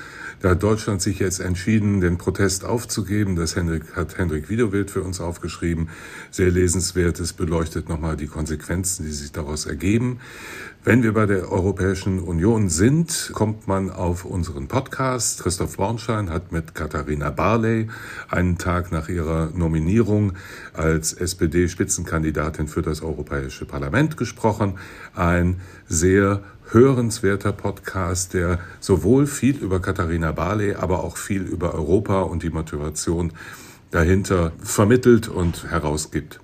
Da 0.41 0.51
hat 0.51 0.65
Deutschland 0.65 1.01
sich 1.01 1.21
jetzt 1.21 1.39
entschieden, 1.39 2.01
den 2.01 2.19
Protest 2.19 2.65
aufzugeben. 2.65 3.37
Das 3.37 3.55
hat 3.55 4.19
Hendrik 4.19 4.49
Widowild 4.49 4.91
für 4.91 5.03
uns 5.03 5.21
aufgeschrieben. 5.21 5.91
Sehr 6.33 6.51
lesenswert. 6.51 7.21
Es 7.21 7.33
beleuchtet 7.33 7.89
nochmal 7.89 8.17
die 8.17 8.27
Konsequenzen, 8.27 9.07
die 9.07 9.13
sich 9.13 9.31
daraus 9.31 9.67
ergeben. 9.67 10.19
Wenn 10.87 11.03
wir 11.03 11.15
bei 11.15 11.25
der 11.25 11.51
Europäischen 11.51 12.19
Union 12.19 12.69
sind, 12.69 13.31
kommt 13.33 13.67
man 13.67 13.89
auf 13.89 14.27
unseren 14.27 14.69
Podcast. 14.69 15.43
Christoph 15.43 15.79
Bornschein 15.79 16.29
hat 16.29 16.53
mit 16.53 16.75
Katharina 16.75 17.31
Barley 17.31 17.89
einen 18.29 18.59
Tag 18.59 18.93
nach 18.93 19.09
ihrer 19.09 19.49
Nominierung 19.55 20.35
als 20.75 21.15
SPD-Spitzenkandidatin 21.15 22.69
für 22.69 22.83
das 22.83 23.01
Europäische 23.01 23.65
Parlament 23.65 24.19
gesprochen. 24.19 24.79
Ein 25.15 25.63
sehr 25.89 26.43
hörenswerter 26.69 27.53
Podcast, 27.53 28.35
der 28.35 28.59
sowohl 28.79 29.27
viel 29.27 29.57
über 29.57 29.81
Katharina 29.81 30.33
Barley, 30.33 30.75
aber 30.75 31.03
auch 31.03 31.17
viel 31.17 31.45
über 31.45 31.73
Europa 31.73 32.21
und 32.21 32.43
die 32.43 32.51
Motivation 32.51 33.33
dahinter 33.91 34.53
vermittelt 34.63 35.29
und 35.29 35.65
herausgibt. 35.71 36.41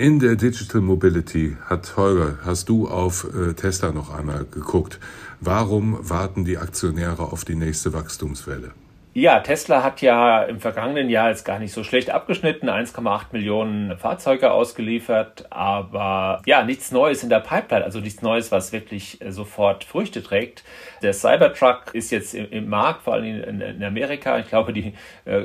In 0.00 0.18
der 0.18 0.34
Digital 0.34 0.80
Mobility 0.80 1.58
hat 1.66 1.98
Holger, 1.98 2.38
hast 2.42 2.70
du 2.70 2.88
auf 2.88 3.26
äh, 3.34 3.52
Tesla 3.52 3.92
noch 3.92 4.08
einmal 4.08 4.46
geguckt. 4.50 4.98
Warum 5.40 5.98
warten 6.00 6.46
die 6.46 6.56
Aktionäre 6.56 7.30
auf 7.30 7.44
die 7.44 7.54
nächste 7.54 7.92
Wachstumswelle? 7.92 8.70
Ja, 9.12 9.40
Tesla 9.40 9.82
hat 9.82 10.02
ja 10.02 10.44
im 10.44 10.60
vergangenen 10.60 11.10
Jahr 11.10 11.30
jetzt 11.30 11.44
gar 11.44 11.58
nicht 11.58 11.72
so 11.72 11.82
schlecht 11.82 12.10
abgeschnitten, 12.10 12.68
1,8 12.68 13.32
Millionen 13.32 13.98
Fahrzeuge 13.98 14.52
ausgeliefert, 14.52 15.46
aber 15.50 16.40
ja, 16.46 16.62
nichts 16.62 16.92
Neues 16.92 17.24
in 17.24 17.28
der 17.28 17.40
Pipeline, 17.40 17.84
also 17.84 17.98
nichts 17.98 18.22
Neues, 18.22 18.52
was 18.52 18.72
wirklich 18.72 19.20
äh, 19.20 19.32
sofort 19.32 19.82
Früchte 19.82 20.22
trägt. 20.22 20.62
Der 21.02 21.12
Cybertruck 21.12 21.92
ist 21.92 22.12
jetzt 22.12 22.34
im, 22.34 22.52
im 22.52 22.68
Markt, 22.68 23.02
vor 23.02 23.14
allem 23.14 23.42
in, 23.42 23.60
in, 23.60 23.82
Amerika. 23.82 24.38
Ich 24.38 24.46
glaube, 24.46 24.72
die 24.72 24.94
äh, 25.24 25.42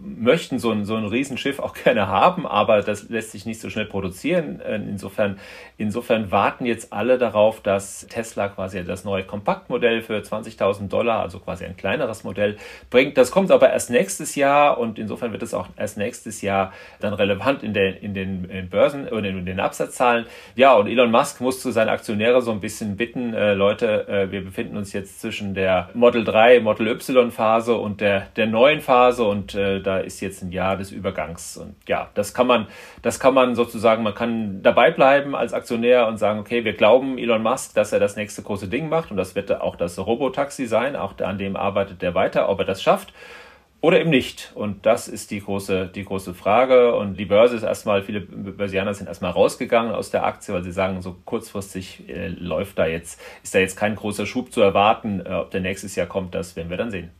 möchten 0.00 0.60
so 0.60 0.70
ein, 0.70 0.84
so 0.84 0.94
ein 0.94 1.04
Riesenschiff 1.04 1.58
auch 1.58 1.74
gerne 1.84 2.06
haben, 2.06 2.46
aber 2.46 2.82
das 2.82 3.08
lässt 3.08 3.32
sich 3.32 3.46
nicht 3.46 3.60
so 3.60 3.68
schnell 3.68 3.86
produzieren. 3.86 4.60
Äh, 4.60 4.76
insofern, 4.76 5.40
insofern 5.78 6.32
warten 6.32 6.66
jetzt 6.66 6.92
alle 6.92 7.18
darauf, 7.18 7.60
dass 7.60 8.06
Tesla 8.08 8.48
quasi 8.48 8.84
das 8.84 9.04
neue 9.04 9.22
Kompaktmodell 9.22 10.02
für 10.02 10.18
20.000 10.18 10.88
Dollar, 10.88 11.20
also 11.20 11.38
quasi 11.38 11.64
ein 11.64 11.76
kleineres 11.76 12.24
Modell, 12.24 12.56
bringt 12.90 13.16
das 13.16 13.30
kommt 13.30 13.52
aber 13.52 13.70
erst 13.70 13.88
nächstes 13.90 14.34
Jahr 14.34 14.78
und 14.78 14.98
insofern 14.98 15.30
wird 15.30 15.42
es 15.44 15.54
auch 15.54 15.68
erst 15.76 15.96
nächstes 15.96 16.42
Jahr 16.42 16.72
dann 17.00 17.14
relevant 17.14 17.62
in, 17.62 17.72
den, 17.74 17.94
in 17.94 18.12
den 18.12 18.68
Börsen 18.68 19.08
und 19.08 19.24
in, 19.24 19.46
den 19.46 19.60
Absatzzahlen. 19.60 20.26
Ja, 20.56 20.74
und 20.74 20.88
Elon 20.88 21.12
Musk 21.12 21.40
musste 21.40 21.70
seine 21.70 21.92
Aktionäre 21.92 22.42
so 22.42 22.50
ein 22.50 22.60
bisschen 22.60 22.96
bitten, 22.96 23.32
äh, 23.32 23.54
Leute, 23.54 24.08
äh, 24.08 24.32
wir 24.32 24.44
befinden 24.44 24.76
uns 24.76 24.92
jetzt 24.92 25.20
zwischen 25.20 25.54
der 25.54 25.90
Model 25.94 26.24
3, 26.24 26.58
Model 26.60 26.88
Y 26.88 27.30
Phase 27.30 27.76
und 27.76 28.00
der, 28.00 28.26
der 28.34 28.46
neuen 28.46 28.80
Phase 28.80 29.22
und 29.22 29.54
äh, 29.54 29.80
da 29.80 29.98
ist 29.98 30.20
jetzt 30.20 30.42
ein 30.42 30.50
Jahr 30.50 30.76
des 30.76 30.90
Übergangs. 30.90 31.56
Und 31.56 31.76
ja, 31.86 32.10
das 32.14 32.34
kann 32.34 32.48
man, 32.48 32.66
das 33.02 33.20
kann 33.20 33.32
man 33.32 33.54
sozusagen, 33.54 34.02
man 34.02 34.14
kann 34.14 34.60
dabei 34.62 34.90
bleiben 34.90 35.36
als 35.36 35.52
Aktionär 35.52 35.67
und 35.74 36.18
sagen, 36.18 36.40
okay, 36.40 36.64
wir 36.64 36.72
glauben 36.72 37.18
Elon 37.18 37.42
Musk, 37.42 37.74
dass 37.74 37.92
er 37.92 38.00
das 38.00 38.16
nächste 38.16 38.42
große 38.42 38.68
Ding 38.68 38.88
macht 38.88 39.10
und 39.10 39.16
das 39.16 39.34
wird 39.34 39.60
auch 39.60 39.76
das 39.76 39.98
Robotaxi 39.98 40.66
sein, 40.66 40.96
auch 40.96 41.18
an 41.18 41.38
dem 41.38 41.56
arbeitet 41.56 42.02
er 42.02 42.14
weiter, 42.14 42.48
ob 42.48 42.60
er 42.60 42.64
das 42.64 42.82
schafft 42.82 43.12
oder 43.80 44.00
eben 44.00 44.10
nicht. 44.10 44.52
Und 44.54 44.86
das 44.86 45.08
ist 45.08 45.30
die 45.30 45.40
große, 45.40 45.90
die 45.94 46.04
große 46.04 46.34
Frage. 46.34 46.94
Und 46.96 47.18
die 47.18 47.26
Börse 47.26 47.56
ist 47.56 47.62
erstmal, 47.62 48.02
viele 48.02 48.20
Börsianer 48.20 48.94
sind 48.94 49.06
erstmal 49.06 49.30
rausgegangen 49.30 49.92
aus 49.92 50.10
der 50.10 50.24
Aktie, 50.24 50.52
weil 50.52 50.64
sie 50.64 50.72
sagen, 50.72 51.00
so 51.00 51.16
kurzfristig 51.24 52.08
äh, 52.08 52.28
läuft 52.28 52.78
da 52.78 52.86
jetzt, 52.86 53.20
ist 53.42 53.54
da 53.54 53.60
jetzt 53.60 53.76
kein 53.76 53.94
großer 53.94 54.26
Schub 54.26 54.52
zu 54.52 54.60
erwarten. 54.60 55.20
Äh, 55.24 55.34
ob 55.34 55.50
der 55.52 55.60
nächstes 55.60 55.94
Jahr 55.94 56.06
kommt, 56.06 56.34
das 56.34 56.56
werden 56.56 56.70
wir 56.70 56.76
dann 56.76 56.90
sehen. 56.90 57.10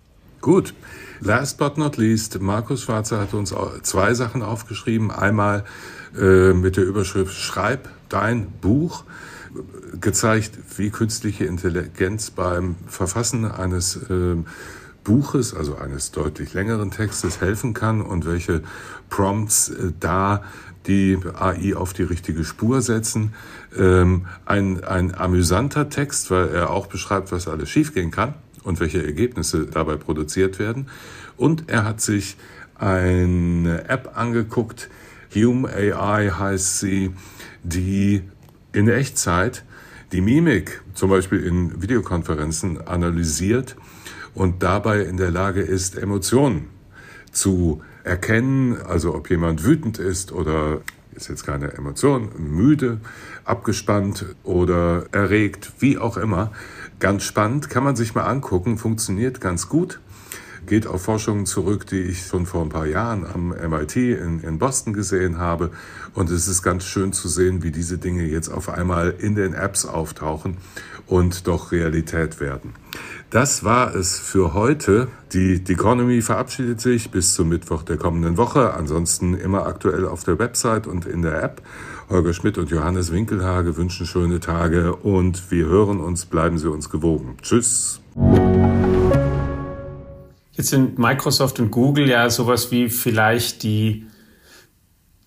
Gut. 0.40 0.74
Last 1.20 1.58
but 1.58 1.78
not 1.78 1.96
least, 1.96 2.40
Markus 2.40 2.82
Schwarzer 2.82 3.20
hat 3.20 3.34
uns 3.34 3.54
zwei 3.82 4.14
Sachen 4.14 4.42
aufgeschrieben. 4.42 5.10
Einmal 5.10 5.64
äh, 6.16 6.52
mit 6.52 6.76
der 6.76 6.84
Überschrift 6.84 7.34
Schreib 7.34 7.88
dein 8.08 8.50
Buch. 8.60 9.04
gezeigt, 10.00 10.58
wie 10.76 10.90
künstliche 10.90 11.46
Intelligenz 11.46 12.30
beim 12.30 12.76
Verfassen 12.86 13.50
eines 13.50 13.96
äh, 13.96 14.36
Buches, 15.04 15.54
also 15.54 15.76
eines 15.76 16.10
deutlich 16.10 16.52
längeren 16.52 16.90
Textes, 16.90 17.40
helfen 17.40 17.72
kann 17.72 18.02
und 18.02 18.26
welche 18.26 18.62
Prompts 19.08 19.70
äh, 19.70 19.92
da 19.98 20.44
die 20.86 21.18
AI 21.34 21.74
auf 21.76 21.92
die 21.92 22.02
richtige 22.02 22.44
Spur 22.44 22.82
setzen. 22.82 23.34
Ähm, 23.76 24.26
ein, 24.44 24.84
ein 24.84 25.14
amüsanter 25.14 25.88
Text, 25.88 26.30
weil 26.30 26.48
er 26.48 26.70
auch 26.70 26.86
beschreibt, 26.86 27.32
was 27.32 27.48
alles 27.48 27.70
schiefgehen 27.70 28.10
kann 28.10 28.34
und 28.64 28.80
welche 28.80 29.04
Ergebnisse 29.04 29.66
dabei 29.66 29.96
produziert 29.96 30.58
werden. 30.58 30.88
Und 31.36 31.68
er 31.68 31.84
hat 31.84 32.00
sich 32.00 32.36
eine 32.74 33.88
App 33.88 34.12
angeguckt, 34.14 34.88
Hume 35.34 35.68
AI 35.68 36.30
heißt 36.30 36.80
sie, 36.80 37.12
die 37.68 38.22
in 38.72 38.88
Echtzeit 38.88 39.64
die 40.12 40.20
Mimik 40.20 40.82
zum 40.94 41.10
Beispiel 41.10 41.44
in 41.44 41.82
Videokonferenzen 41.82 42.86
analysiert 42.86 43.76
und 44.34 44.62
dabei 44.62 45.02
in 45.02 45.16
der 45.16 45.30
Lage 45.30 45.60
ist, 45.60 45.98
Emotionen 45.98 46.68
zu 47.30 47.82
erkennen, 48.04 48.80
also 48.80 49.14
ob 49.14 49.28
jemand 49.30 49.64
wütend 49.64 49.98
ist 49.98 50.32
oder 50.32 50.80
ist 51.14 51.28
jetzt 51.28 51.44
keine 51.44 51.72
Emotion, 51.74 52.30
müde, 52.38 53.00
abgespannt 53.44 54.24
oder 54.44 55.06
erregt, 55.12 55.72
wie 55.80 55.98
auch 55.98 56.16
immer. 56.16 56.52
Ganz 57.00 57.24
spannend, 57.24 57.68
kann 57.68 57.84
man 57.84 57.96
sich 57.96 58.14
mal 58.14 58.24
angucken, 58.24 58.78
funktioniert 58.78 59.40
ganz 59.40 59.68
gut 59.68 60.00
geht 60.68 60.86
auf 60.86 61.02
Forschungen 61.02 61.46
zurück, 61.46 61.86
die 61.86 62.00
ich 62.00 62.26
schon 62.26 62.46
vor 62.46 62.62
ein 62.62 62.68
paar 62.68 62.86
Jahren 62.86 63.26
am 63.26 63.48
MIT 63.48 63.96
in, 63.96 64.40
in 64.40 64.58
Boston 64.58 64.92
gesehen 64.92 65.38
habe. 65.38 65.70
Und 66.14 66.30
es 66.30 66.46
ist 66.46 66.62
ganz 66.62 66.84
schön 66.84 67.12
zu 67.12 67.28
sehen, 67.28 67.62
wie 67.62 67.72
diese 67.72 67.98
Dinge 67.98 68.24
jetzt 68.24 68.48
auf 68.48 68.68
einmal 68.68 69.14
in 69.18 69.34
den 69.34 69.54
Apps 69.54 69.84
auftauchen 69.84 70.58
und 71.06 71.46
doch 71.46 71.72
Realität 71.72 72.38
werden. 72.38 72.74
Das 73.30 73.64
war 73.64 73.94
es 73.94 74.18
für 74.18 74.54
heute. 74.54 75.08
Die, 75.32 75.62
Economy 75.68 76.22
verabschiedet 76.22 76.80
sich 76.80 77.10
bis 77.10 77.34
zum 77.34 77.48
Mittwoch 77.48 77.82
der 77.82 77.96
kommenden 77.96 78.36
Woche. 78.36 78.74
Ansonsten 78.74 79.34
immer 79.34 79.66
aktuell 79.66 80.06
auf 80.06 80.24
der 80.24 80.38
Website 80.38 80.86
und 80.86 81.06
in 81.06 81.22
der 81.22 81.42
App. 81.42 81.62
Holger 82.08 82.32
Schmidt 82.32 82.56
und 82.56 82.70
Johannes 82.70 83.12
Winkelhage 83.12 83.76
wünschen 83.76 84.06
schöne 84.06 84.40
Tage 84.40 84.96
und 84.96 85.50
wir 85.50 85.66
hören 85.66 86.00
uns, 86.00 86.24
bleiben 86.24 86.56
Sie 86.56 86.70
uns 86.70 86.88
gewogen. 86.88 87.36
Tschüss. 87.42 88.00
Jetzt 90.58 90.70
sind 90.70 90.98
Microsoft 90.98 91.60
und 91.60 91.70
Google 91.70 92.08
ja 92.08 92.28
sowas 92.30 92.72
wie 92.72 92.88
vielleicht 92.88 93.62
die 93.62 94.06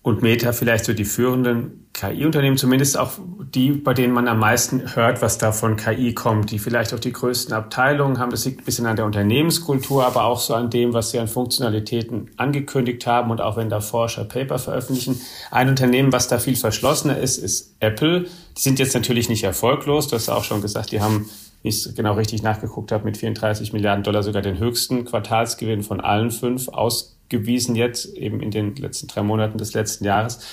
und 0.02 0.20
Meta 0.20 0.52
vielleicht 0.52 0.84
so 0.84 0.92
die 0.92 1.06
führenden 1.06 1.88
KI-Unternehmen, 1.94 2.58
zumindest 2.58 2.98
auch 2.98 3.12
die, 3.54 3.70
bei 3.70 3.94
denen 3.94 4.12
man 4.12 4.28
am 4.28 4.40
meisten 4.40 4.94
hört, 4.94 5.22
was 5.22 5.38
da 5.38 5.52
von 5.52 5.76
KI 5.76 6.12
kommt, 6.12 6.50
die 6.50 6.58
vielleicht 6.58 6.92
auch 6.92 6.98
die 6.98 7.12
größten 7.12 7.54
Abteilungen 7.54 8.18
haben. 8.18 8.30
Das 8.30 8.44
liegt 8.44 8.60
ein 8.60 8.64
bisschen 8.64 8.84
an 8.84 8.96
der 8.96 9.06
Unternehmenskultur, 9.06 10.04
aber 10.04 10.24
auch 10.24 10.38
so 10.38 10.54
an 10.54 10.68
dem, 10.68 10.92
was 10.92 11.12
sie 11.12 11.18
an 11.18 11.28
Funktionalitäten 11.28 12.30
angekündigt 12.36 13.06
haben 13.06 13.30
und 13.30 13.40
auch 13.40 13.56
wenn 13.56 13.70
da 13.70 13.80
Forscher 13.80 14.24
Paper 14.24 14.58
veröffentlichen. 14.58 15.18
Ein 15.50 15.70
Unternehmen, 15.70 16.12
was 16.12 16.28
da 16.28 16.40
viel 16.40 16.56
verschlossener 16.56 17.16
ist, 17.16 17.38
ist 17.38 17.76
Apple. 17.80 18.24
Die 18.24 18.60
sind 18.60 18.78
jetzt 18.78 18.92
natürlich 18.92 19.30
nicht 19.30 19.44
erfolglos. 19.44 20.08
Du 20.08 20.16
hast 20.16 20.28
auch 20.28 20.44
schon 20.44 20.60
gesagt, 20.60 20.92
die 20.92 21.00
haben 21.00 21.30
wie 21.62 21.68
ich 21.68 21.86
es 21.86 21.94
genau 21.94 22.14
richtig 22.14 22.42
nachgeguckt 22.42 22.92
habe, 22.92 23.04
mit 23.04 23.16
34 23.16 23.72
Milliarden 23.72 24.02
Dollar 24.02 24.22
sogar 24.22 24.42
den 24.42 24.58
höchsten 24.58 25.04
Quartalsgewinn 25.04 25.82
von 25.82 26.00
allen 26.00 26.30
fünf 26.30 26.68
ausgewiesen 26.68 27.76
jetzt, 27.76 28.16
eben 28.16 28.40
in 28.40 28.50
den 28.50 28.74
letzten 28.76 29.06
drei 29.06 29.22
Monaten 29.22 29.58
des 29.58 29.72
letzten 29.72 30.04
Jahres. 30.04 30.44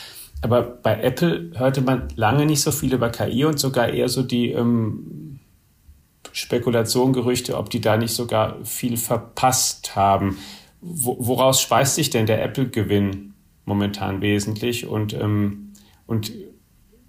Aber 0.42 0.62
bei 0.62 1.02
Apple 1.02 1.52
hörte 1.56 1.82
man 1.82 2.08
lange 2.16 2.46
nicht 2.46 2.62
so 2.62 2.72
viel 2.72 2.94
über 2.94 3.10
KI 3.10 3.44
und 3.44 3.60
sogar 3.60 3.90
eher 3.90 4.08
so 4.08 4.24
die 4.24 4.52
ähm, 4.52 5.40
Spekulation, 6.32 7.12
Gerüchte, 7.12 7.58
ob 7.58 7.70
die 7.70 7.82
da 7.82 7.98
nicht 7.98 8.14
sogar 8.14 8.64
viel 8.64 8.96
verpasst 8.96 9.96
haben. 9.96 10.38
Wo, 10.80 11.18
woraus 11.20 11.62
speist 11.62 11.96
sich 11.96 12.10
denn 12.10 12.26
der 12.26 12.44
Apple-Gewinn 12.44 13.34
momentan 13.66 14.22
wesentlich? 14.22 14.88
Und, 14.88 15.14
ähm, 15.14 15.74
und 16.06 16.32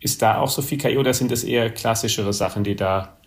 ist 0.01 0.23
da 0.23 0.39
auch 0.39 0.49
so 0.49 0.63
viel 0.63 0.79
KI 0.79 0.97
oder 0.97 1.13
sind 1.15 1.31
das 1.31 1.45
eher 1.45 1.71
klassischere 1.71 2.33
Sachen, 2.33 2.65
die 2.65 2.75
da 2.75 3.20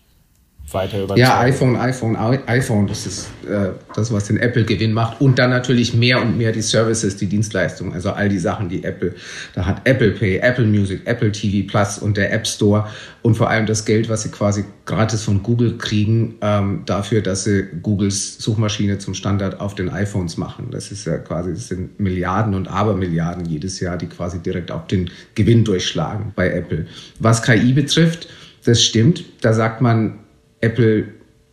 weiter 0.71 1.03
überzeugen. 1.03 1.19
Ja, 1.19 1.39
iPhone, 1.41 1.75
iPhone, 1.75 2.15
iPhone, 2.15 2.87
das 2.87 3.05
ist 3.05 3.27
äh, 3.47 3.69
das, 3.95 4.11
was 4.11 4.25
den 4.25 4.37
Apple-Gewinn 4.37 4.93
macht. 4.93 5.19
Und 5.21 5.37
dann 5.39 5.49
natürlich 5.49 5.93
mehr 5.93 6.21
und 6.21 6.37
mehr 6.37 6.51
die 6.51 6.61
Services, 6.61 7.17
die 7.17 7.27
Dienstleistungen, 7.27 7.93
also 7.93 8.11
all 8.11 8.29
die 8.29 8.39
Sachen, 8.39 8.69
die 8.69 8.83
Apple, 8.83 9.13
da 9.53 9.65
hat 9.65 9.81
Apple 9.83 10.11
Pay, 10.11 10.37
Apple 10.37 10.65
Music, 10.65 11.01
Apple 11.05 11.31
TV 11.31 11.67
Plus 11.67 11.99
und 11.99 12.17
der 12.17 12.33
App 12.33 12.47
Store 12.47 12.87
und 13.21 13.35
vor 13.35 13.49
allem 13.49 13.65
das 13.65 13.85
Geld, 13.85 14.09
was 14.09 14.23
sie 14.23 14.29
quasi 14.29 14.65
gratis 14.85 15.23
von 15.23 15.43
Google 15.43 15.77
kriegen, 15.77 16.35
ähm, 16.41 16.83
dafür, 16.85 17.21
dass 17.21 17.43
sie 17.43 17.63
Googles 17.81 18.37
Suchmaschine 18.37 18.97
zum 18.97 19.13
Standard 19.13 19.59
auf 19.59 19.75
den 19.75 19.89
iPhones 19.89 20.37
machen. 20.37 20.67
Das 20.71 20.91
ist 20.91 21.05
ja 21.05 21.17
quasi, 21.17 21.53
das 21.53 21.67
sind 21.67 21.99
Milliarden 21.99 22.53
und 22.53 22.67
Abermilliarden 22.67 23.45
jedes 23.45 23.79
Jahr, 23.79 23.97
die 23.97 24.07
quasi 24.07 24.39
direkt 24.39 24.71
auf 24.71 24.87
den 24.87 25.09
Gewinn 25.35 25.63
durchschlagen 25.63 26.33
bei 26.35 26.49
Apple. 26.49 26.85
Was 27.19 27.41
KI 27.43 27.73
betrifft, 27.73 28.27
das 28.65 28.81
stimmt. 28.81 29.25
Da 29.41 29.53
sagt 29.53 29.81
man, 29.81 30.19
Apple 30.63 31.05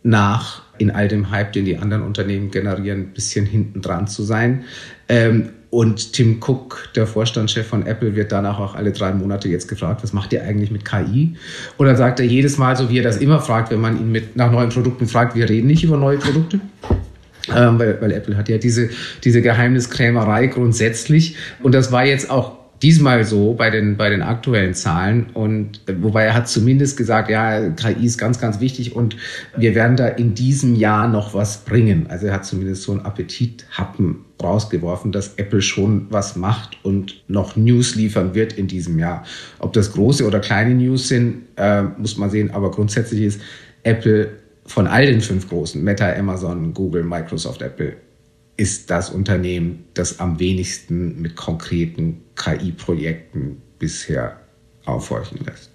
nach 0.02 0.62
in 0.78 0.90
all 0.90 1.08
dem 1.08 1.30
Hype, 1.30 1.52
den 1.52 1.66
die 1.66 1.76
anderen 1.76 2.02
Unternehmen 2.02 2.50
generieren, 2.50 3.00
ein 3.00 3.12
bisschen 3.12 3.44
hinten 3.44 3.82
dran 3.82 4.06
zu 4.06 4.22
sein. 4.22 4.64
Ähm, 5.08 5.50
und 5.68 6.14
Tim 6.14 6.40
Cook, 6.40 6.88
der 6.96 7.06
Vorstandschef 7.06 7.66
von 7.66 7.86
Apple, 7.86 8.16
wird 8.16 8.32
danach 8.32 8.58
auch 8.58 8.74
alle 8.74 8.90
drei 8.90 9.12
Monate 9.12 9.48
jetzt 9.48 9.68
gefragt, 9.68 10.02
was 10.02 10.12
macht 10.12 10.32
ihr 10.32 10.42
eigentlich 10.42 10.70
mit 10.70 10.84
KI? 10.84 11.36
Und 11.76 11.86
dann 11.86 11.96
sagt 11.96 12.18
er 12.18 12.26
jedes 12.26 12.58
Mal, 12.58 12.76
so 12.76 12.90
wie 12.90 12.98
er 12.98 13.04
das 13.04 13.18
immer 13.18 13.40
fragt, 13.40 13.70
wenn 13.70 13.80
man 13.80 14.00
ihn 14.00 14.10
mit, 14.10 14.36
nach 14.36 14.50
neuen 14.50 14.70
Produkten 14.70 15.06
fragt, 15.06 15.36
wir 15.36 15.48
reden 15.48 15.68
nicht 15.68 15.84
über 15.84 15.96
neue 15.96 16.18
Produkte. 16.18 16.60
Ähm, 17.54 17.78
weil, 17.78 18.00
weil 18.00 18.12
Apple 18.12 18.36
hat 18.36 18.48
ja 18.48 18.58
diese, 18.58 18.90
diese 19.22 19.42
Geheimniskrämerei 19.42 20.48
grundsätzlich. 20.48 21.36
Und 21.62 21.72
das 21.74 21.92
war 21.92 22.04
jetzt 22.04 22.30
auch 22.30 22.59
diesmal 22.82 23.24
so 23.24 23.54
bei 23.54 23.70
den, 23.70 23.96
bei 23.96 24.08
den 24.08 24.22
aktuellen 24.22 24.74
Zahlen. 24.74 25.26
Und 25.34 25.80
wobei 26.00 26.24
er 26.24 26.34
hat 26.34 26.48
zumindest 26.48 26.96
gesagt, 26.96 27.28
ja, 27.28 27.70
KI 27.70 28.06
ist 28.06 28.18
ganz, 28.18 28.40
ganz 28.40 28.60
wichtig 28.60 28.96
und 28.96 29.16
wir 29.56 29.74
werden 29.74 29.96
da 29.96 30.06
in 30.08 30.34
diesem 30.34 30.74
Jahr 30.74 31.08
noch 31.08 31.34
was 31.34 31.64
bringen. 31.64 32.06
Also 32.08 32.26
er 32.26 32.34
hat 32.34 32.46
zumindest 32.46 32.82
so 32.82 32.92
einen 32.92 33.02
Appetithappen 33.02 34.24
rausgeworfen, 34.42 35.12
dass 35.12 35.34
Apple 35.34 35.60
schon 35.60 36.06
was 36.10 36.36
macht 36.36 36.78
und 36.82 37.22
noch 37.28 37.56
News 37.56 37.94
liefern 37.94 38.34
wird 38.34 38.54
in 38.54 38.66
diesem 38.66 38.98
Jahr. 38.98 39.24
Ob 39.58 39.72
das 39.74 39.92
große 39.92 40.26
oder 40.26 40.40
kleine 40.40 40.74
News 40.74 41.08
sind, 41.08 41.42
äh, 41.56 41.82
muss 41.82 42.16
man 42.16 42.30
sehen. 42.30 42.50
Aber 42.50 42.70
grundsätzlich 42.70 43.20
ist 43.22 43.40
Apple 43.82 44.30
von 44.64 44.86
all 44.86 45.04
den 45.04 45.20
fünf 45.20 45.48
großen, 45.48 45.82
Meta, 45.82 46.12
Amazon, 46.14 46.72
Google, 46.72 47.02
Microsoft, 47.02 47.60
Apple, 47.60 47.96
ist 48.60 48.90
das 48.90 49.08
Unternehmen, 49.08 49.86
das 49.94 50.20
am 50.20 50.38
wenigsten 50.38 51.22
mit 51.22 51.34
konkreten 51.34 52.20
KI-Projekten 52.36 53.62
bisher 53.78 54.38
aufhorchen 54.84 55.38
lässt. 55.46 55.70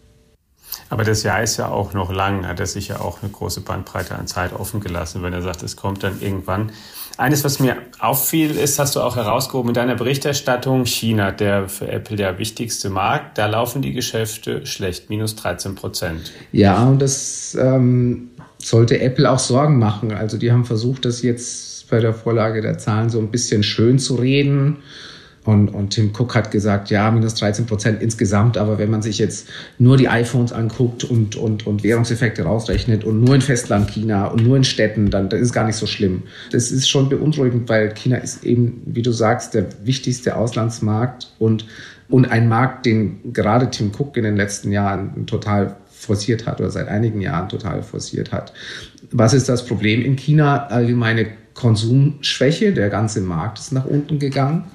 Aber 0.92 1.04
das 1.04 1.24
Jahr 1.24 1.42
ist 1.42 1.58
ja 1.58 1.70
auch 1.70 1.94
noch 1.94 2.14
lang, 2.14 2.46
hat 2.46 2.60
er 2.60 2.68
sich 2.68 2.90
ja 2.90 3.00
auch 3.00 3.24
eine 3.24 3.32
große 3.32 3.62
Bandbreite 3.62 4.14
an 4.14 4.28
Zeit 4.28 4.54
offen 4.54 4.82
gelassen, 4.82 5.24
wenn 5.24 5.34
er 5.34 5.42
sagt, 5.42 5.64
es 5.64 5.76
kommt 5.76 6.04
dann 6.04 6.22
irgendwann. 6.22 6.74
Eines, 7.18 7.44
was 7.44 7.60
mir 7.60 7.78
auffiel, 7.98 8.52
ist, 8.52 8.78
hast 8.78 8.96
du 8.96 9.00
auch 9.00 9.16
herausgehoben 9.16 9.70
in 9.70 9.74
deiner 9.74 9.96
Berichterstattung, 9.96 10.86
China, 10.86 11.32
der 11.32 11.70
für 11.70 11.88
Apple 11.88 12.18
der 12.18 12.38
wichtigste 12.38 12.92
Markt, 12.92 13.40
da 13.40 13.48
laufen 13.48 13.82
die 13.82 13.94
Geschäfte 13.94 14.64
schlecht, 14.68 15.10
minus 15.10 15.36
13 15.38 15.74
Prozent. 15.74 16.34
Ja, 16.52 16.88
und 16.88 17.02
das 17.02 17.58
ähm, 17.60 18.30
sollte 18.60 19.00
Apple 19.00 19.32
auch 19.32 19.40
Sorgen 19.40 19.80
machen. 19.80 20.12
Also 20.12 20.38
die 20.38 20.52
haben 20.52 20.66
versucht, 20.66 21.06
das 21.06 21.24
jetzt 21.24 21.75
bei 21.90 22.00
der 22.00 22.14
Vorlage 22.14 22.62
der 22.62 22.78
Zahlen 22.78 23.10
so 23.10 23.20
ein 23.20 23.32
bisschen 23.32 23.64
schön 23.64 24.00
zu 24.00 24.16
reden. 24.16 24.78
Und, 25.46 25.70
und 25.70 25.92
Tim 25.92 26.12
Cook 26.18 26.34
hat 26.34 26.50
gesagt, 26.50 26.90
ja, 26.90 27.12
minus 27.12 27.36
13 27.36 27.68
Prozent 27.68 28.02
insgesamt, 28.02 28.58
aber 28.58 28.80
wenn 28.80 28.90
man 28.90 29.04
sich 29.04 29.20
jetzt 29.20 29.48
nur 29.78 29.96
die 29.96 30.10
iPhones 30.10 30.52
anguckt 30.52 31.04
und, 31.04 31.36
und, 31.36 31.68
und 31.68 31.84
Währungseffekte 31.84 32.44
rausrechnet 32.44 33.04
und 33.04 33.24
nur 33.24 33.36
in 33.36 33.42
Festland 33.42 33.92
China 33.92 34.26
und 34.26 34.44
nur 34.44 34.58
in 34.58 34.64
Städten, 34.64 35.12
dann 35.12 35.30
das 35.30 35.40
ist 35.40 35.54
gar 35.54 35.66
nicht 35.66 35.76
so 35.76 35.86
schlimm. 35.86 36.24
Das 36.52 36.72
ist 36.72 36.90
schon 36.90 37.10
beunruhigend, 37.10 37.70
weil 37.70 37.94
China 37.94 38.18
ist 38.18 38.44
eben, 38.44 38.82
wie 38.88 39.04
du 39.04 39.12
sagst, 39.12 39.54
der 39.54 39.68
wichtigste 39.84 40.36
Auslandsmarkt 40.36 41.32
und, 41.38 41.68
und 42.10 42.26
ein 42.26 42.50
Markt, 42.50 42.88
den 42.88 43.32
gerade 43.32 43.70
Tim 43.70 43.92
Cook 43.96 44.18
in 44.18 44.24
den 44.24 44.38
letzten 44.38 44.72
Jahren 44.72 45.28
total 45.28 45.76
forciert 45.92 46.48
hat 46.48 46.60
oder 46.60 46.72
seit 46.72 46.88
einigen 46.88 47.22
Jahren 47.22 47.50
total 47.50 47.84
forciert 47.84 48.32
hat. 48.32 48.52
Was 49.12 49.34
ist 49.36 49.48
das 49.48 49.66
Problem 49.66 50.04
in 50.04 50.16
China? 50.16 50.66
Allgemeine 50.68 51.28
Konsumschwäche. 51.56 52.74
Der 52.74 52.90
ganze 52.90 53.22
Markt 53.22 53.58
ist 53.58 53.72
nach 53.72 53.86
unten 53.86 54.20
gegangen. 54.20 54.66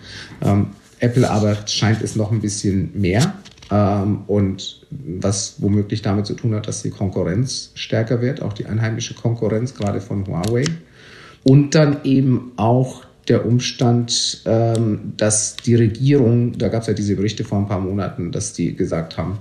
Ähm, 0.42 0.68
Apple 0.98 1.30
aber 1.30 1.56
scheint 1.66 2.02
es 2.02 2.16
noch 2.16 2.32
ein 2.32 2.40
bisschen 2.40 2.90
mehr. 3.00 3.34
Ähm, 3.70 4.22
und 4.26 4.80
was 4.90 5.56
womöglich 5.58 6.02
damit 6.02 6.26
zu 6.26 6.34
tun 6.34 6.54
hat, 6.54 6.66
dass 6.66 6.82
die 6.82 6.90
Konkurrenz 6.90 7.70
stärker 7.74 8.20
wird, 8.20 8.42
auch 8.42 8.52
die 8.52 8.66
einheimische 8.66 9.14
Konkurrenz, 9.14 9.74
gerade 9.74 10.00
von 10.00 10.26
Huawei. 10.26 10.64
Und 11.44 11.74
dann 11.74 11.98
eben 12.04 12.52
auch 12.56 13.04
der 13.28 13.46
Umstand, 13.46 14.42
ähm, 14.44 15.12
dass 15.16 15.56
die 15.56 15.76
Regierung, 15.76 16.58
da 16.58 16.68
gab 16.68 16.82
es 16.82 16.88
ja 16.88 16.94
diese 16.94 17.14
Berichte 17.14 17.44
vor 17.44 17.58
ein 17.58 17.68
paar 17.68 17.80
Monaten, 17.80 18.32
dass 18.32 18.52
die 18.52 18.74
gesagt 18.74 19.16
haben, 19.16 19.38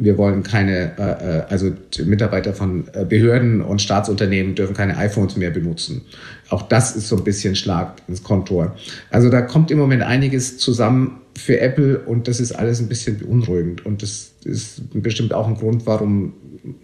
wir 0.00 0.16
wollen 0.18 0.42
keine, 0.42 0.98
äh, 0.98 1.38
äh 1.38 1.42
also 1.48 1.72
Mitarbeiter 2.04 2.54
von 2.54 2.88
äh, 2.92 3.04
Behörden 3.04 3.60
und 3.60 3.82
Staatsunternehmen 3.82 4.54
dürfen 4.54 4.74
keine 4.74 4.96
iPhones 4.96 5.36
mehr 5.36 5.50
benutzen. 5.50 6.02
Auch 6.50 6.62
das 6.62 6.96
ist 6.96 7.08
so 7.08 7.16
ein 7.16 7.24
bisschen 7.24 7.54
Schlag 7.54 8.02
ins 8.08 8.22
Kontor. 8.22 8.76
Also 9.10 9.30
da 9.30 9.40
kommt 9.40 9.70
im 9.70 9.78
Moment 9.78 10.02
einiges 10.02 10.58
zusammen 10.58 11.20
für 11.38 11.60
Apple 11.60 12.00
und 12.00 12.26
das 12.26 12.40
ist 12.40 12.52
alles 12.52 12.80
ein 12.80 12.88
bisschen 12.88 13.18
beunruhigend. 13.18 13.86
Und 13.86 14.02
das 14.02 14.32
ist 14.44 14.82
bestimmt 14.92 15.32
auch 15.32 15.46
ein 15.46 15.54
Grund, 15.54 15.86
warum, 15.86 16.34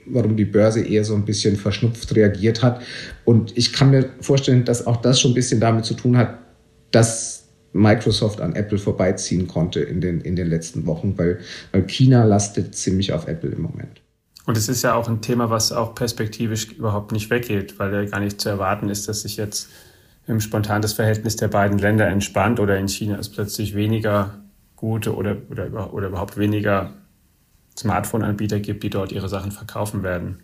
warum 0.06 0.36
die 0.36 0.44
Börse 0.44 0.82
eher 0.82 1.04
so 1.04 1.14
ein 1.14 1.24
bisschen 1.24 1.56
verschnupft 1.56 2.14
reagiert 2.14 2.62
hat. 2.62 2.80
Und 3.24 3.56
ich 3.58 3.72
kann 3.72 3.90
mir 3.90 4.08
vorstellen, 4.20 4.64
dass 4.64 4.86
auch 4.86 4.96
das 4.98 5.20
schon 5.20 5.32
ein 5.32 5.34
bisschen 5.34 5.60
damit 5.60 5.84
zu 5.84 5.94
tun 5.94 6.16
hat, 6.16 6.38
dass 6.92 7.44
Microsoft 7.72 8.40
an 8.40 8.54
Apple 8.54 8.78
vorbeiziehen 8.78 9.48
konnte 9.48 9.80
in 9.80 10.00
den, 10.00 10.20
in 10.20 10.36
den 10.36 10.48
letzten 10.48 10.86
Wochen, 10.86 11.18
weil, 11.18 11.40
weil 11.72 11.82
China 11.86 12.24
lastet 12.24 12.74
ziemlich 12.74 13.12
auf 13.12 13.26
Apple 13.26 13.50
im 13.50 13.62
Moment. 13.62 14.00
Und 14.46 14.56
es 14.56 14.68
ist 14.68 14.82
ja 14.82 14.94
auch 14.94 15.08
ein 15.08 15.20
Thema, 15.20 15.50
was 15.50 15.72
auch 15.72 15.94
perspektivisch 15.94 16.72
überhaupt 16.72 17.12
nicht 17.12 17.30
weggeht, 17.30 17.78
weil 17.78 17.92
ja 17.92 18.04
gar 18.04 18.20
nicht 18.20 18.40
zu 18.40 18.48
erwarten 18.48 18.88
ist, 18.88 19.08
dass 19.08 19.22
sich 19.22 19.36
jetzt 19.36 19.68
im 20.28 20.40
spontan 20.40 20.82
das 20.82 20.92
Verhältnis 20.92 21.36
der 21.36 21.48
beiden 21.48 21.78
Länder 21.78 22.06
entspannt 22.06 22.60
oder 22.60 22.78
in 22.78 22.88
China 22.88 23.18
es 23.18 23.28
plötzlich 23.28 23.74
weniger 23.74 24.38
gute 24.76 25.14
oder, 25.14 25.36
oder, 25.50 25.92
oder 25.92 26.08
überhaupt 26.08 26.36
weniger 26.36 26.92
Smartphone-Anbieter 27.76 28.60
gibt, 28.60 28.82
die 28.82 28.90
dort 28.90 29.12
ihre 29.12 29.28
Sachen 29.28 29.52
verkaufen 29.52 30.02
werden. 30.02 30.38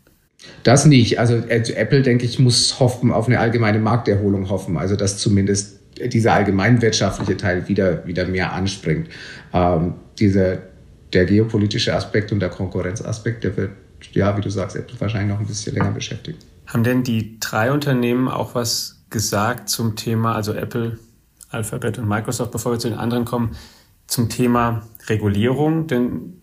Das 0.65 0.85
nicht. 0.87 1.19
Also 1.19 1.37
Apple, 1.37 2.03
denke 2.03 2.25
ich, 2.25 2.39
muss 2.39 2.81
hoffen, 2.81 3.13
auf 3.13 3.27
eine 3.29 3.39
allgemeine 3.39 3.79
Markterholung 3.79 4.49
hoffen. 4.51 4.77
Also 4.77 4.97
dass 4.97 5.19
zumindest 5.19 5.81
dieser 6.01 6.35
allgemeinwirtschaftliche 6.35 7.37
Teil 7.37 7.69
wieder, 7.69 8.07
wieder 8.07 8.27
mehr 8.27 8.53
anspringt. 8.53 9.09
Ähm, 9.53 9.95
dieser, 10.19 10.59
der 11.13 11.27
geopolitische 11.27 11.95
Aspekt 11.95 12.33
und 12.33 12.41
der 12.41 12.49
Konkurrenzaspekt, 12.49 13.45
der 13.45 13.57
wird, 13.57 13.71
ja, 14.13 14.37
wie 14.37 14.41
du 14.41 14.51
sagst, 14.51 14.77
Apple 14.77 15.01
wahrscheinlich 15.01 15.33
noch 15.33 15.41
ein 15.41 15.47
bisschen 15.47 15.75
länger 15.75 15.93
beschäftigen. 15.93 16.39
Haben 16.67 16.85
denn 16.85 17.05
die 17.05 17.39
drei 17.41 17.73
Unternehmen 17.73 18.29
auch 18.29 18.55
was 18.55 19.03
gesagt 19.11 19.69
zum 19.69 19.97
Thema, 19.97 20.35
also 20.35 20.53
Apple, 20.53 20.99
Alphabet 21.51 21.99
und 21.99 22.09
Microsoft, 22.09 22.51
bevor 22.51 22.73
wir 22.73 22.79
zu 22.79 22.89
den 22.89 22.99
anderen 22.99 23.25
kommen, 23.25 23.57
zum 24.07 24.29
Thema 24.29 24.83
Regulierung? 25.09 25.87
Denn 25.87 26.41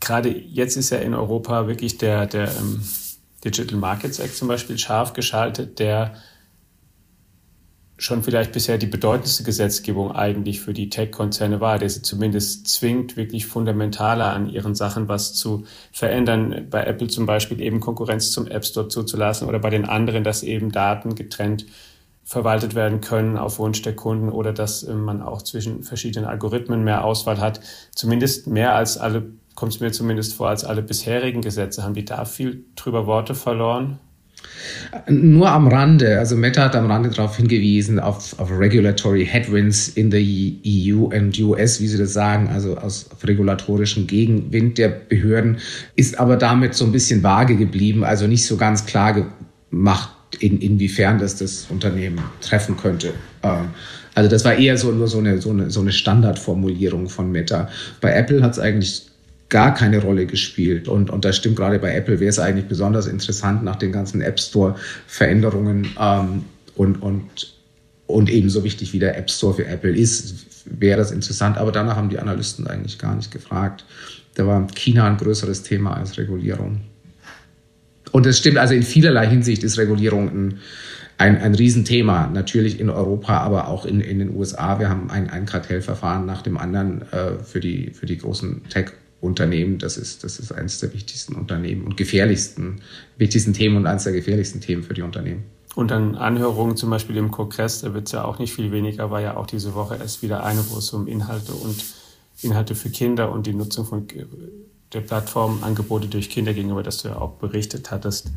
gerade 0.00 0.30
jetzt 0.30 0.76
ist 0.76 0.90
ja 0.90 0.98
in 0.98 1.14
Europa 1.14 1.66
wirklich 1.66 1.98
der, 1.98 2.26
der 2.26 2.48
ähm, 2.48 2.80
Digital 3.44 3.78
Markets 3.78 4.18
Act 4.18 4.36
zum 4.36 4.48
Beispiel 4.48 4.78
scharf 4.78 5.12
geschaltet, 5.12 5.78
der 5.78 6.14
schon 7.98 8.22
vielleicht 8.22 8.52
bisher 8.52 8.78
die 8.78 8.86
bedeutendste 8.86 9.42
Gesetzgebung 9.42 10.12
eigentlich 10.12 10.60
für 10.60 10.72
die 10.72 10.88
Tech-Konzerne 10.88 11.60
war, 11.60 11.78
der 11.78 11.90
sie 11.90 12.00
zumindest 12.00 12.68
zwingt, 12.68 13.16
wirklich 13.16 13.46
fundamentaler 13.46 14.32
an 14.32 14.48
ihren 14.48 14.76
Sachen 14.76 15.08
was 15.08 15.34
zu 15.34 15.64
verändern. 15.92 16.68
Bei 16.70 16.84
Apple 16.84 17.08
zum 17.08 17.26
Beispiel 17.26 17.60
eben 17.60 17.80
Konkurrenz 17.80 18.30
zum 18.30 18.46
App 18.46 18.64
Store 18.64 18.88
zuzulassen 18.88 19.48
oder 19.48 19.58
bei 19.58 19.70
den 19.70 19.84
anderen, 19.84 20.22
dass 20.22 20.44
eben 20.44 20.70
Daten 20.70 21.16
getrennt 21.16 21.66
verwaltet 22.22 22.74
werden 22.74 23.00
können 23.00 23.38
auf 23.38 23.58
Wunsch 23.58 23.80
der 23.80 23.96
Kunden 23.96 24.28
oder 24.28 24.52
dass 24.52 24.82
äh, 24.82 24.94
man 24.94 25.22
auch 25.22 25.40
zwischen 25.40 25.82
verschiedenen 25.82 26.28
Algorithmen 26.28 26.84
mehr 26.84 27.04
Auswahl 27.04 27.40
hat. 27.40 27.60
Zumindest 27.94 28.46
mehr 28.46 28.74
als 28.74 28.98
alle, 28.98 29.32
kommt 29.54 29.72
es 29.72 29.80
mir 29.80 29.92
zumindest 29.92 30.34
vor, 30.34 30.50
als 30.50 30.62
alle 30.62 30.82
bisherigen 30.82 31.40
Gesetze. 31.40 31.82
Haben 31.82 31.94
die 31.94 32.04
da 32.04 32.26
viel 32.26 32.66
drüber 32.76 33.06
Worte 33.06 33.34
verloren? 33.34 33.98
Nur 35.08 35.50
am 35.50 35.68
Rande, 35.68 36.18
also 36.18 36.36
Meta 36.36 36.64
hat 36.64 36.76
am 36.76 36.90
Rande 36.90 37.10
darauf 37.10 37.36
hingewiesen, 37.36 37.98
auf, 37.98 38.38
auf 38.38 38.50
Regulatory 38.50 39.26
Headwinds 39.26 39.88
in 39.88 40.10
the 40.10 40.60
EU 40.66 41.04
und 41.14 41.38
US, 41.38 41.80
wie 41.80 41.86
sie 41.86 41.98
das 41.98 42.12
sagen, 42.12 42.48
also 42.48 42.76
aus 42.76 43.08
regulatorischen 43.22 44.06
Gegenwind 44.06 44.78
der 44.78 44.88
Behörden, 44.88 45.58
ist 45.96 46.18
aber 46.18 46.36
damit 46.36 46.74
so 46.74 46.84
ein 46.84 46.92
bisschen 46.92 47.22
vage 47.22 47.56
geblieben, 47.56 48.04
also 48.04 48.26
nicht 48.26 48.44
so 48.44 48.56
ganz 48.56 48.86
klar 48.86 49.26
gemacht, 49.70 50.10
in, 50.40 50.60
inwiefern 50.60 51.18
das 51.18 51.36
das 51.36 51.66
Unternehmen 51.70 52.20
treffen 52.40 52.76
könnte. 52.76 53.12
Ähm, 53.42 53.68
also 54.14 54.28
das 54.28 54.44
war 54.44 54.54
eher 54.54 54.76
so 54.76 54.90
nur 54.90 55.08
so 55.08 55.18
eine, 55.18 55.40
so 55.40 55.50
eine, 55.50 55.70
so 55.70 55.80
eine 55.80 55.92
Standardformulierung 55.92 57.08
von 57.08 57.30
Meta. 57.30 57.68
Bei 58.00 58.12
Apple 58.12 58.42
hat 58.42 58.52
es 58.52 58.58
eigentlich 58.58 59.06
gar 59.48 59.74
keine 59.74 60.00
Rolle 60.02 60.26
gespielt. 60.26 60.88
Und, 60.88 61.10
und 61.10 61.24
das 61.24 61.36
stimmt 61.36 61.56
gerade 61.56 61.78
bei 61.78 61.94
Apple, 61.94 62.20
wäre 62.20 62.30
es 62.30 62.38
eigentlich 62.38 62.66
besonders 62.66 63.06
interessant 63.06 63.62
nach 63.62 63.76
den 63.76 63.92
ganzen 63.92 64.20
App 64.20 64.38
Store-Veränderungen 64.38 65.88
ähm, 65.98 66.44
und, 66.74 67.02
und, 67.02 67.54
und 68.06 68.30
ebenso 68.30 68.64
wichtig 68.64 68.92
wie 68.92 68.98
der 68.98 69.16
App 69.16 69.30
Store 69.30 69.54
für 69.54 69.66
Apple 69.66 69.96
ist, 69.96 70.46
wäre 70.66 70.98
das 70.98 71.10
interessant. 71.10 71.56
Aber 71.56 71.72
danach 71.72 71.96
haben 71.96 72.10
die 72.10 72.18
Analysten 72.18 72.66
eigentlich 72.66 72.98
gar 72.98 73.14
nicht 73.16 73.30
gefragt. 73.30 73.84
Da 74.34 74.46
war 74.46 74.66
China 74.74 75.06
ein 75.06 75.16
größeres 75.16 75.62
Thema 75.62 75.96
als 75.96 76.18
Regulierung. 76.18 76.82
Und 78.12 78.26
es 78.26 78.38
stimmt, 78.38 78.58
also 78.58 78.74
in 78.74 78.82
vielerlei 78.82 79.26
Hinsicht 79.26 79.62
ist 79.64 79.78
Regulierung 79.78 80.28
ein, 80.28 80.58
ein, 81.16 81.40
ein 81.40 81.54
Riesenthema. 81.54 82.26
Natürlich 82.28 82.80
in 82.80 82.90
Europa, 82.90 83.38
aber 83.38 83.68
auch 83.68 83.86
in, 83.86 84.00
in 84.00 84.18
den 84.18 84.36
USA. 84.36 84.78
Wir 84.78 84.90
haben 84.90 85.10
ein, 85.10 85.30
ein 85.30 85.46
Kartellverfahren 85.46 86.26
nach 86.26 86.42
dem 86.42 86.58
anderen 86.58 87.02
äh, 87.12 87.42
für, 87.42 87.60
die, 87.60 87.90
für 87.90 88.06
die 88.06 88.18
großen 88.18 88.68
Tech- 88.68 88.92
Unternehmen, 89.20 89.78
das 89.78 89.96
ist, 89.96 90.22
das 90.24 90.38
ist 90.38 90.52
eines 90.52 90.80
der 90.80 90.92
wichtigsten 90.94 91.34
Unternehmen 91.34 91.84
und 91.84 91.96
gefährlichsten, 91.96 92.80
wichtigsten 93.16 93.52
Themen 93.52 93.76
und 93.76 93.86
eines 93.86 94.04
der 94.04 94.12
gefährlichsten 94.12 94.60
Themen 94.60 94.82
für 94.82 94.94
die 94.94 95.02
Unternehmen. 95.02 95.44
Und 95.74 95.90
dann 95.90 96.14
Anhörungen 96.14 96.76
zum 96.76 96.90
Beispiel 96.90 97.16
im 97.16 97.30
Kongress, 97.30 97.82
da 97.82 97.94
wird 97.94 98.06
es 98.06 98.12
ja 98.12 98.24
auch 98.24 98.38
nicht 98.38 98.52
viel 98.52 98.72
weniger, 98.72 99.10
war 99.10 99.20
ja 99.20 99.36
auch 99.36 99.46
diese 99.46 99.74
Woche 99.74 99.96
erst 99.96 100.22
wieder 100.22 100.44
eine, 100.44 100.64
wo 100.70 100.78
es 100.78 100.90
um 100.92 101.06
Inhalte 101.06 101.52
und 101.52 101.84
Inhalte 102.42 102.74
für 102.74 102.90
Kinder 102.90 103.30
und 103.32 103.46
die 103.46 103.54
Nutzung 103.54 103.84
von 103.84 104.06
der 104.92 105.00
Plattformangebote 105.00 106.08
durch 106.08 106.30
Kinder 106.30 106.54
gegenüber, 106.54 106.82
das 106.82 106.98
du 106.98 107.08
ja 107.08 107.16
auch 107.16 107.34
berichtet 107.34 107.90
hattest. 107.90 108.30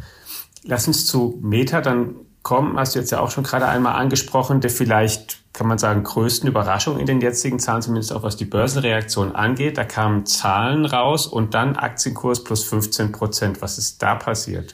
Lass 0.64 0.88
uns 0.88 1.06
zu 1.06 1.40
Meta 1.42 1.82
dann 1.82 2.16
kommen, 2.44 2.78
hast 2.78 2.96
du 2.96 3.00
jetzt 3.00 3.12
ja 3.12 3.20
auch 3.20 3.32
schon 3.32 3.44
gerade 3.44 3.68
einmal 3.68 3.96
angesprochen, 3.96 4.62
der 4.62 4.70
vielleicht 4.70 5.42
kann 5.54 5.68
man 5.68 5.78
sagen, 5.78 6.04
größten 6.04 6.48
Überraschung 6.48 6.98
in 6.98 7.06
den 7.06 7.20
jetzigen 7.20 7.60
Zahlen, 7.60 7.82
zumindest 7.82 8.14
auch 8.14 8.24
was 8.24 8.38
die 8.38 8.46
Börsenreaktion 8.46 9.36
angeht. 9.36 9.78
Da 9.78 9.84
kamen 9.84 10.26
Zahlen 10.26 10.86
raus 10.86 11.28
und 11.28 11.54
dann 11.54 11.76
Aktienkurs 11.76 12.44
plus 12.44 12.64
15 12.64 13.12
Prozent. 13.12 13.62
Was 13.62 13.78
ist 13.78 14.02
da 14.02 14.16
passiert? 14.16 14.74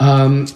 Ähm, 0.00 0.46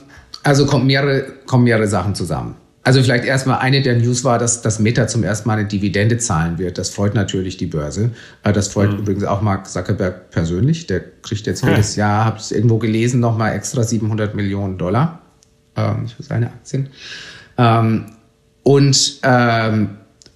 also 0.42 0.66
kommen 0.66 0.86
mehrere, 0.86 1.32
kommen 1.46 1.64
mehrere 1.64 1.86
Sachen 1.86 2.14
zusammen. 2.14 2.56
Also 2.82 3.02
vielleicht 3.02 3.24
erstmal 3.24 3.58
eine 3.58 3.82
der 3.82 3.96
News 3.96 4.24
war, 4.24 4.38
dass 4.38 4.62
das 4.62 4.78
Meta 4.78 5.08
zum 5.08 5.24
ersten 5.24 5.48
Mal 5.48 5.58
eine 5.58 5.68
Dividende 5.68 6.18
zahlen 6.18 6.58
wird. 6.58 6.78
Das 6.78 6.90
freut 6.90 7.14
natürlich 7.14 7.56
die 7.56 7.66
Börse. 7.66 8.10
Äh, 8.42 8.52
das 8.52 8.68
freut 8.68 8.92
mhm. 8.92 8.98
übrigens 8.98 9.24
auch 9.24 9.42
Mark 9.42 9.68
Zuckerberg 9.68 10.30
persönlich. 10.30 10.88
Der 10.88 11.00
kriegt 11.22 11.46
jetzt 11.46 11.64
jedes 11.64 11.94
Jahr, 11.94 12.24
habe 12.24 12.38
ich 12.40 12.52
irgendwo 12.52 12.78
gelesen, 12.78 13.20
nochmal 13.20 13.54
extra 13.54 13.84
700 13.84 14.34
Millionen 14.34 14.76
Dollar 14.76 15.22
ähm, 15.76 16.08
für 16.08 16.22
seine 16.22 16.46
Aktien. 16.46 16.88
Ähm, 17.58 18.06
und, 18.62 19.20
ähm, 19.22 19.90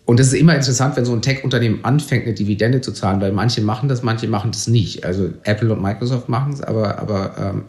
und 0.05 0.21
das 0.21 0.29
ist 0.29 0.35
immer 0.35 0.55
interessant, 0.55 0.97
wenn 0.97 1.05
so 1.05 1.13
ein 1.13 1.23
Tech-Unternehmen 1.23 1.85
anfängt, 1.85 2.27
eine 2.27 2.35
Dividende 2.35 2.81
zu 2.81 2.93
zahlen, 2.93 3.21
weil 3.21 3.33
manche 3.33 3.61
machen 3.61 3.89
das, 3.89 4.03
manche 4.03 4.29
machen 4.29 4.53
das 4.53 4.67
nicht. 4.67 5.05
Also 5.05 5.31
Apple 5.45 5.73
und 5.73 5.83
Microsoft 5.83 6.29
machen 6.29 6.53
es, 6.53 6.61
aber, 6.61 6.99
aber 6.99 7.35
ähm, 7.39 7.63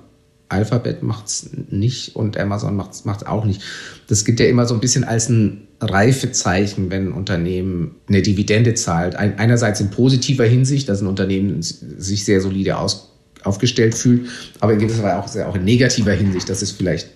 Alphabet 0.52 1.02
macht 1.02 1.28
es 1.28 1.50
nicht 1.70 2.16
und 2.16 2.38
Amazon 2.38 2.76
macht 2.76 2.92
es 2.94 3.26
auch 3.26 3.46
nicht. 3.46 3.62
Das 4.08 4.26
gibt 4.26 4.40
ja 4.40 4.48
immer 4.48 4.66
so 4.66 4.74
ein 4.74 4.82
bisschen 4.82 5.04
als 5.04 5.30
ein 5.30 5.68
Reifezeichen, 5.80 6.92
wenn 6.92 7.08
ein 7.08 7.14
Unternehmen 7.14 7.96
eine 8.08 8.22
Dividende 8.22 8.74
zahlt. 8.74 9.16
Ein, 9.16 9.40
einerseits 9.40 9.80
in 9.80 9.90
positiver 9.90 10.46
Hinsicht, 10.46 10.90
dass 10.90 11.02
ein 11.02 11.08
Unternehmen 11.08 11.62
sich 11.62 12.26
sehr 12.26 12.42
solide 12.42 12.78
aus, 12.78 13.12
aufgestellt 13.44 13.96
fühlt, 13.96 14.28
aber 14.60 14.74
in 14.74 14.80
gewisser 14.80 15.04
Weise 15.04 15.46
auch, 15.46 15.50
auch 15.50 15.56
in 15.56 15.64
negativer 15.64 16.12
Hinsicht, 16.12 16.50
dass 16.50 16.62
es 16.62 16.72
vielleicht 16.72 17.08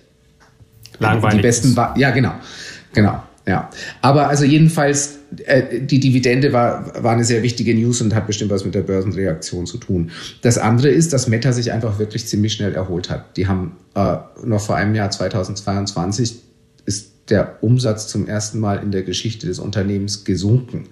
Langweilig 0.98 1.38
die 1.38 1.42
besten, 1.42 1.68
ist. 1.68 1.78
ja 1.96 2.10
genau, 2.10 2.32
genau. 2.92 3.22
Ja, 3.48 3.70
aber 4.02 4.28
also 4.28 4.44
jedenfalls, 4.44 5.20
äh, 5.44 5.80
die 5.80 6.00
Dividende 6.00 6.52
war, 6.52 6.92
war 7.04 7.12
eine 7.12 7.24
sehr 7.24 7.44
wichtige 7.44 7.76
News 7.76 8.00
und 8.00 8.12
hat 8.12 8.26
bestimmt 8.26 8.50
was 8.50 8.64
mit 8.64 8.74
der 8.74 8.80
Börsenreaktion 8.80 9.66
zu 9.66 9.78
tun. 9.78 10.10
Das 10.42 10.58
andere 10.58 10.88
ist, 10.88 11.12
dass 11.12 11.28
Meta 11.28 11.52
sich 11.52 11.70
einfach 11.70 12.00
wirklich 12.00 12.26
ziemlich 12.26 12.54
schnell 12.54 12.74
erholt 12.74 13.08
hat. 13.08 13.36
Die 13.36 13.46
haben 13.46 13.76
äh, 13.94 14.16
noch 14.44 14.60
vor 14.60 14.74
einem 14.74 14.96
Jahr 14.96 15.12
2022 15.12 16.40
ist 16.86 17.12
der 17.28 17.62
Umsatz 17.62 18.08
zum 18.08 18.26
ersten 18.26 18.58
Mal 18.58 18.76
in 18.76 18.90
der 18.90 19.02
Geschichte 19.02 19.46
des 19.46 19.58
Unternehmens 19.58 20.24
gesunken. 20.24 20.88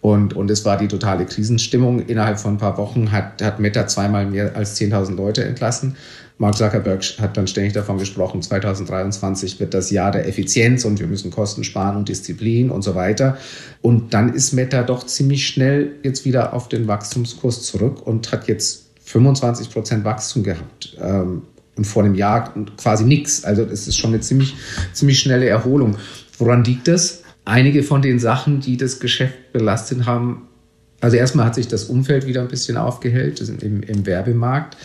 Und, 0.00 0.34
und 0.34 0.50
es 0.50 0.64
war 0.64 0.78
die 0.78 0.88
totale 0.88 1.26
Krisenstimmung. 1.26 2.00
Innerhalb 2.00 2.38
von 2.38 2.54
ein 2.54 2.58
paar 2.58 2.78
Wochen 2.78 3.10
hat, 3.10 3.42
hat 3.42 3.58
Meta 3.58 3.86
zweimal 3.86 4.26
mehr 4.26 4.54
als 4.54 4.80
10.000 4.80 5.16
Leute 5.16 5.44
entlassen. 5.44 5.96
Mark 6.38 6.56
Zuckerberg 6.56 7.02
hat 7.18 7.36
dann 7.36 7.46
ständig 7.46 7.72
davon 7.72 7.96
gesprochen, 7.96 8.42
2023 8.42 9.58
wird 9.58 9.72
das 9.72 9.90
Jahr 9.90 10.10
der 10.10 10.28
Effizienz 10.28 10.84
und 10.84 11.00
wir 11.00 11.06
müssen 11.06 11.30
Kosten 11.30 11.64
sparen 11.64 11.96
und 11.96 12.10
Disziplin 12.10 12.70
und 12.70 12.82
so 12.82 12.94
weiter. 12.94 13.38
Und 13.80 14.12
dann 14.12 14.34
ist 14.34 14.52
Meta 14.52 14.82
doch 14.82 15.06
ziemlich 15.06 15.46
schnell 15.46 15.94
jetzt 16.02 16.26
wieder 16.26 16.52
auf 16.52 16.68
den 16.68 16.88
Wachstumskurs 16.88 17.62
zurück 17.62 18.06
und 18.06 18.32
hat 18.32 18.48
jetzt 18.48 18.90
25 19.04 19.70
Prozent 19.70 20.04
Wachstum 20.04 20.42
gehabt. 20.42 20.96
Ähm, 21.00 21.42
und 21.76 21.86
vor 21.86 22.04
einem 22.04 22.14
Jahr 22.14 22.54
quasi 22.76 23.04
nichts. 23.04 23.44
Also 23.44 23.62
es 23.62 23.86
ist 23.86 23.98
schon 23.98 24.10
eine 24.10 24.20
ziemlich, 24.20 24.54
ziemlich 24.92 25.18
schnelle 25.18 25.46
Erholung. 25.46 25.96
Woran 26.38 26.64
liegt 26.64 26.88
das? 26.88 27.22
Einige 27.44 27.82
von 27.82 28.02
den 28.02 28.18
Sachen, 28.18 28.60
die 28.60 28.76
das 28.76 28.98
Geschäft 28.98 29.52
belastet 29.52 30.06
haben, 30.06 30.48
Also 31.00 31.16
erstmal 31.16 31.46
hat 31.46 31.54
sich 31.54 31.68
das 31.68 31.84
Umfeld 31.84 32.26
wieder 32.26 32.40
ein 32.40 32.48
bisschen 32.48 32.76
aufgehellt 32.76 33.40
im, 33.40 33.82
im 33.82 34.06
Werbemarkt, 34.06 34.76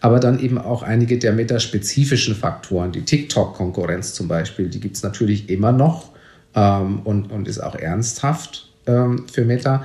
aber 0.00 0.18
dann 0.18 0.40
eben 0.40 0.58
auch 0.58 0.82
einige 0.82 1.18
der 1.18 1.32
metaspezifischen 1.32 2.34
Faktoren, 2.34 2.92
die 2.92 3.02
TikTok-Konkurrenz 3.02 4.14
zum 4.14 4.26
Beispiel, 4.26 4.68
die 4.68 4.80
gibt 4.80 4.96
es 4.96 5.02
natürlich 5.02 5.48
immer 5.48 5.72
noch 5.72 6.10
ähm, 6.54 7.00
und, 7.04 7.30
und 7.30 7.46
ist 7.46 7.60
auch 7.60 7.76
ernsthaft 7.76 8.68
ähm, 8.86 9.26
für 9.30 9.44
Meta. 9.44 9.84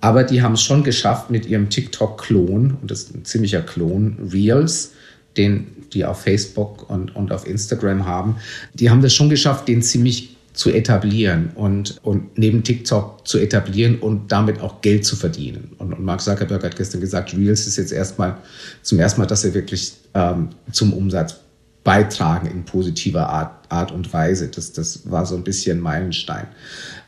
Aber 0.00 0.22
die 0.22 0.42
haben 0.42 0.52
es 0.52 0.62
schon 0.62 0.84
geschafft 0.84 1.30
mit 1.30 1.46
ihrem 1.46 1.70
TikTok-Klon, 1.70 2.76
und 2.80 2.90
das 2.90 3.04
ist 3.04 3.14
ein 3.14 3.24
ziemlicher 3.24 3.62
Klon, 3.62 4.30
Reels, 4.32 4.92
den 5.36 5.66
die 5.92 6.04
auf 6.04 6.22
Facebook 6.22 6.90
und, 6.90 7.14
und 7.16 7.32
auf 7.32 7.46
Instagram 7.46 8.04
haben, 8.04 8.36
die 8.74 8.90
haben 8.90 9.00
das 9.00 9.14
schon 9.14 9.30
geschafft, 9.30 9.68
den 9.68 9.82
ziemlich 9.82 10.33
zu 10.54 10.70
etablieren 10.70 11.50
und, 11.56 11.98
und 12.02 12.38
neben 12.38 12.62
TikTok 12.62 13.26
zu 13.26 13.38
etablieren 13.38 13.98
und 13.98 14.30
damit 14.30 14.60
auch 14.60 14.80
Geld 14.80 15.04
zu 15.04 15.16
verdienen. 15.16 15.72
Und, 15.78 15.92
und 15.92 16.04
Mark 16.04 16.20
Zuckerberg 16.20 16.62
hat 16.62 16.76
gestern 16.76 17.00
gesagt, 17.00 17.36
Reels 17.36 17.66
ist 17.66 17.76
jetzt 17.76 17.92
erstmal 17.92 18.36
zum 18.80 19.00
ersten 19.00 19.20
Mal, 19.20 19.26
dass 19.26 19.44
er 19.44 19.52
wirklich 19.52 19.94
ähm, 20.14 20.50
zum 20.70 20.92
Umsatz 20.92 21.40
beitragen 21.82 22.46
in 22.46 22.64
positiver 22.64 23.28
Art, 23.28 23.70
Art 23.70 23.90
und 23.90 24.10
Weise. 24.12 24.48
Das, 24.48 24.72
das 24.72 25.10
war 25.10 25.26
so 25.26 25.34
ein 25.34 25.42
bisschen 25.42 25.80
Meilenstein. 25.80 26.46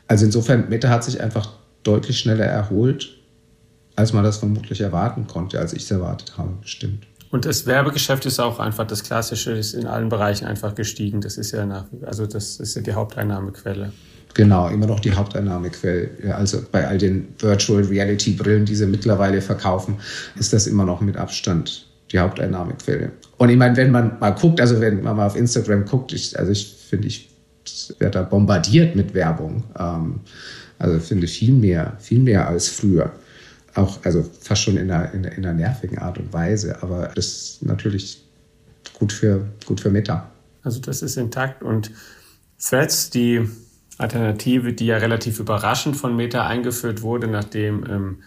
Also 0.07 0.25
insofern, 0.25 0.67
Meta 0.67 0.89
hat 0.89 1.05
sich 1.05 1.21
einfach 1.21 1.49
deutlich 1.83 2.19
schneller 2.19 2.45
erholt, 2.45 3.17
als 3.95 4.11
man 4.11 4.25
das 4.25 4.37
vermutlich 4.37 4.81
erwarten 4.81 5.25
konnte, 5.25 5.57
als 5.57 5.71
ich 5.71 5.83
es 5.83 5.91
erwartet 5.91 6.37
habe, 6.37 6.51
stimmt. 6.63 7.07
Und 7.29 7.45
das 7.45 7.65
Werbegeschäft 7.65 8.25
ist 8.25 8.39
auch 8.39 8.59
einfach, 8.59 8.87
das 8.87 9.03
Klassische 9.03 9.51
ist 9.51 9.73
in 9.73 9.85
allen 9.85 10.09
Bereichen 10.09 10.45
einfach 10.45 10.75
gestiegen. 10.75 11.21
Das 11.21 11.37
ist 11.37 11.51
ja 11.51 11.65
nach, 11.65 11.85
also 12.05 12.25
das 12.25 12.59
ist 12.59 12.75
ja 12.75 12.81
die 12.81 12.93
Haupteinnahmequelle. 12.93 13.91
Genau, 14.33 14.69
immer 14.69 14.85
noch 14.85 14.99
die 14.99 15.13
Haupteinnahmequelle. 15.13 16.35
Also 16.35 16.63
bei 16.71 16.87
all 16.87 16.97
den 16.97 17.27
Virtual 17.39 17.83
Reality 17.83 18.31
Brillen, 18.31 18.65
die 18.65 18.75
sie 18.75 18.85
mittlerweile 18.85 19.41
verkaufen, 19.41 19.97
ist 20.35 20.53
das 20.53 20.67
immer 20.67 20.85
noch 20.85 21.01
mit 21.01 21.17
Abstand 21.17 21.87
die 22.11 22.19
Haupteinnahmequelle. 22.19 23.11
Und 23.37 23.49
ich 23.49 23.57
meine, 23.57 23.75
wenn 23.75 23.91
man 23.91 24.17
mal 24.19 24.31
guckt, 24.31 24.61
also 24.61 24.79
wenn 24.79 25.03
man 25.03 25.17
mal 25.17 25.27
auf 25.27 25.35
Instagram 25.35 25.85
guckt, 25.85 26.13
ich, 26.13 26.37
also 26.39 26.51
ich 26.51 26.67
finde, 26.89 27.07
ich 27.07 27.29
werde 27.99 28.19
da 28.19 28.23
bombardiert 28.23 28.95
mit 28.95 29.13
Werbung. 29.13 29.63
Ähm, 29.77 30.21
also 30.79 30.99
finde 30.99 31.27
viel 31.27 31.53
mehr, 31.53 31.97
viel 31.99 32.19
mehr 32.19 32.47
als 32.47 32.69
früher 32.69 33.11
auch, 33.77 34.03
also 34.03 34.25
fast 34.41 34.63
schon 34.63 34.77
in 34.77 34.91
einer, 34.91 35.13
in, 35.13 35.23
in 35.23 35.45
einer 35.45 35.53
nervigen 35.53 35.99
Art 35.99 36.17
und 36.17 36.33
Weise. 36.33 36.81
Aber 36.81 37.11
das 37.15 37.27
ist 37.27 37.65
natürlich 37.65 38.23
gut 38.93 39.13
für, 39.13 39.45
gut 39.65 39.79
für 39.79 39.89
Meta. 39.89 40.29
Also 40.63 40.79
das 40.81 41.01
ist 41.01 41.17
intakt 41.17 41.63
und 41.63 41.91
Threads, 42.59 43.09
die 43.09 43.47
Alternative, 43.97 44.73
die 44.73 44.87
ja 44.87 44.97
relativ 44.97 45.39
überraschend 45.39 45.95
von 45.95 46.15
Meta 46.15 46.45
eingeführt 46.45 47.01
wurde, 47.01 47.27
nachdem 47.27 47.85
ähm, 47.89 48.17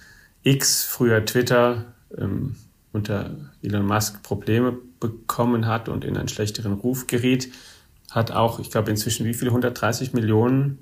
X, 0.43 0.85
früher 0.85 1.25
Twitter, 1.25 1.93
ähm, 2.17 2.57
unter 2.93 3.37
Elon 3.63 3.87
Musk 3.87 4.23
Probleme 4.23 4.77
bekommen 4.99 5.67
hat 5.67 5.89
und 5.89 6.05
in 6.05 6.17
einen 6.17 6.29
schlechteren 6.29 6.73
Ruf 6.73 7.07
geriet, 7.07 7.53
hat 8.11 8.33
auch, 8.33 8.59
ich 8.59 8.71
glaube, 8.71 8.91
inzwischen 8.91 9.27
wie 9.27 9.35
viele? 9.35 9.51
130 9.51 10.13
Millionen 10.13 10.79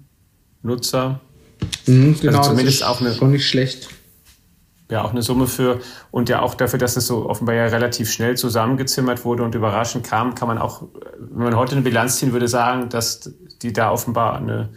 Nutzer. 0.62 1.20
Mhm, 1.86 2.18
genau, 2.20 2.38
also 2.38 2.50
zumindest 2.50 2.84
auch 2.84 3.00
eine. 3.00 3.12
Schon 3.14 3.32
nicht 3.32 3.46
schlecht 3.46 3.90
ja 4.90 5.04
auch 5.04 5.10
eine 5.10 5.22
Summe 5.22 5.46
für 5.46 5.80
und 6.10 6.28
ja 6.28 6.40
auch 6.40 6.54
dafür, 6.54 6.78
dass 6.78 6.96
es 6.96 7.06
so 7.06 7.28
offenbar 7.28 7.54
ja 7.54 7.66
relativ 7.66 8.10
schnell 8.10 8.36
zusammengezimmert 8.36 9.24
wurde 9.24 9.42
und 9.42 9.54
überraschend 9.54 10.06
kam, 10.06 10.34
kann 10.34 10.48
man 10.48 10.58
auch, 10.58 10.84
wenn 11.18 11.44
man 11.44 11.56
heute 11.56 11.72
eine 11.72 11.82
Bilanz 11.82 12.16
ziehen 12.16 12.32
würde, 12.32 12.48
sagen, 12.48 12.88
dass 12.88 13.32
die 13.62 13.72
da 13.72 13.90
offenbar 13.90 14.36
eine 14.36 14.70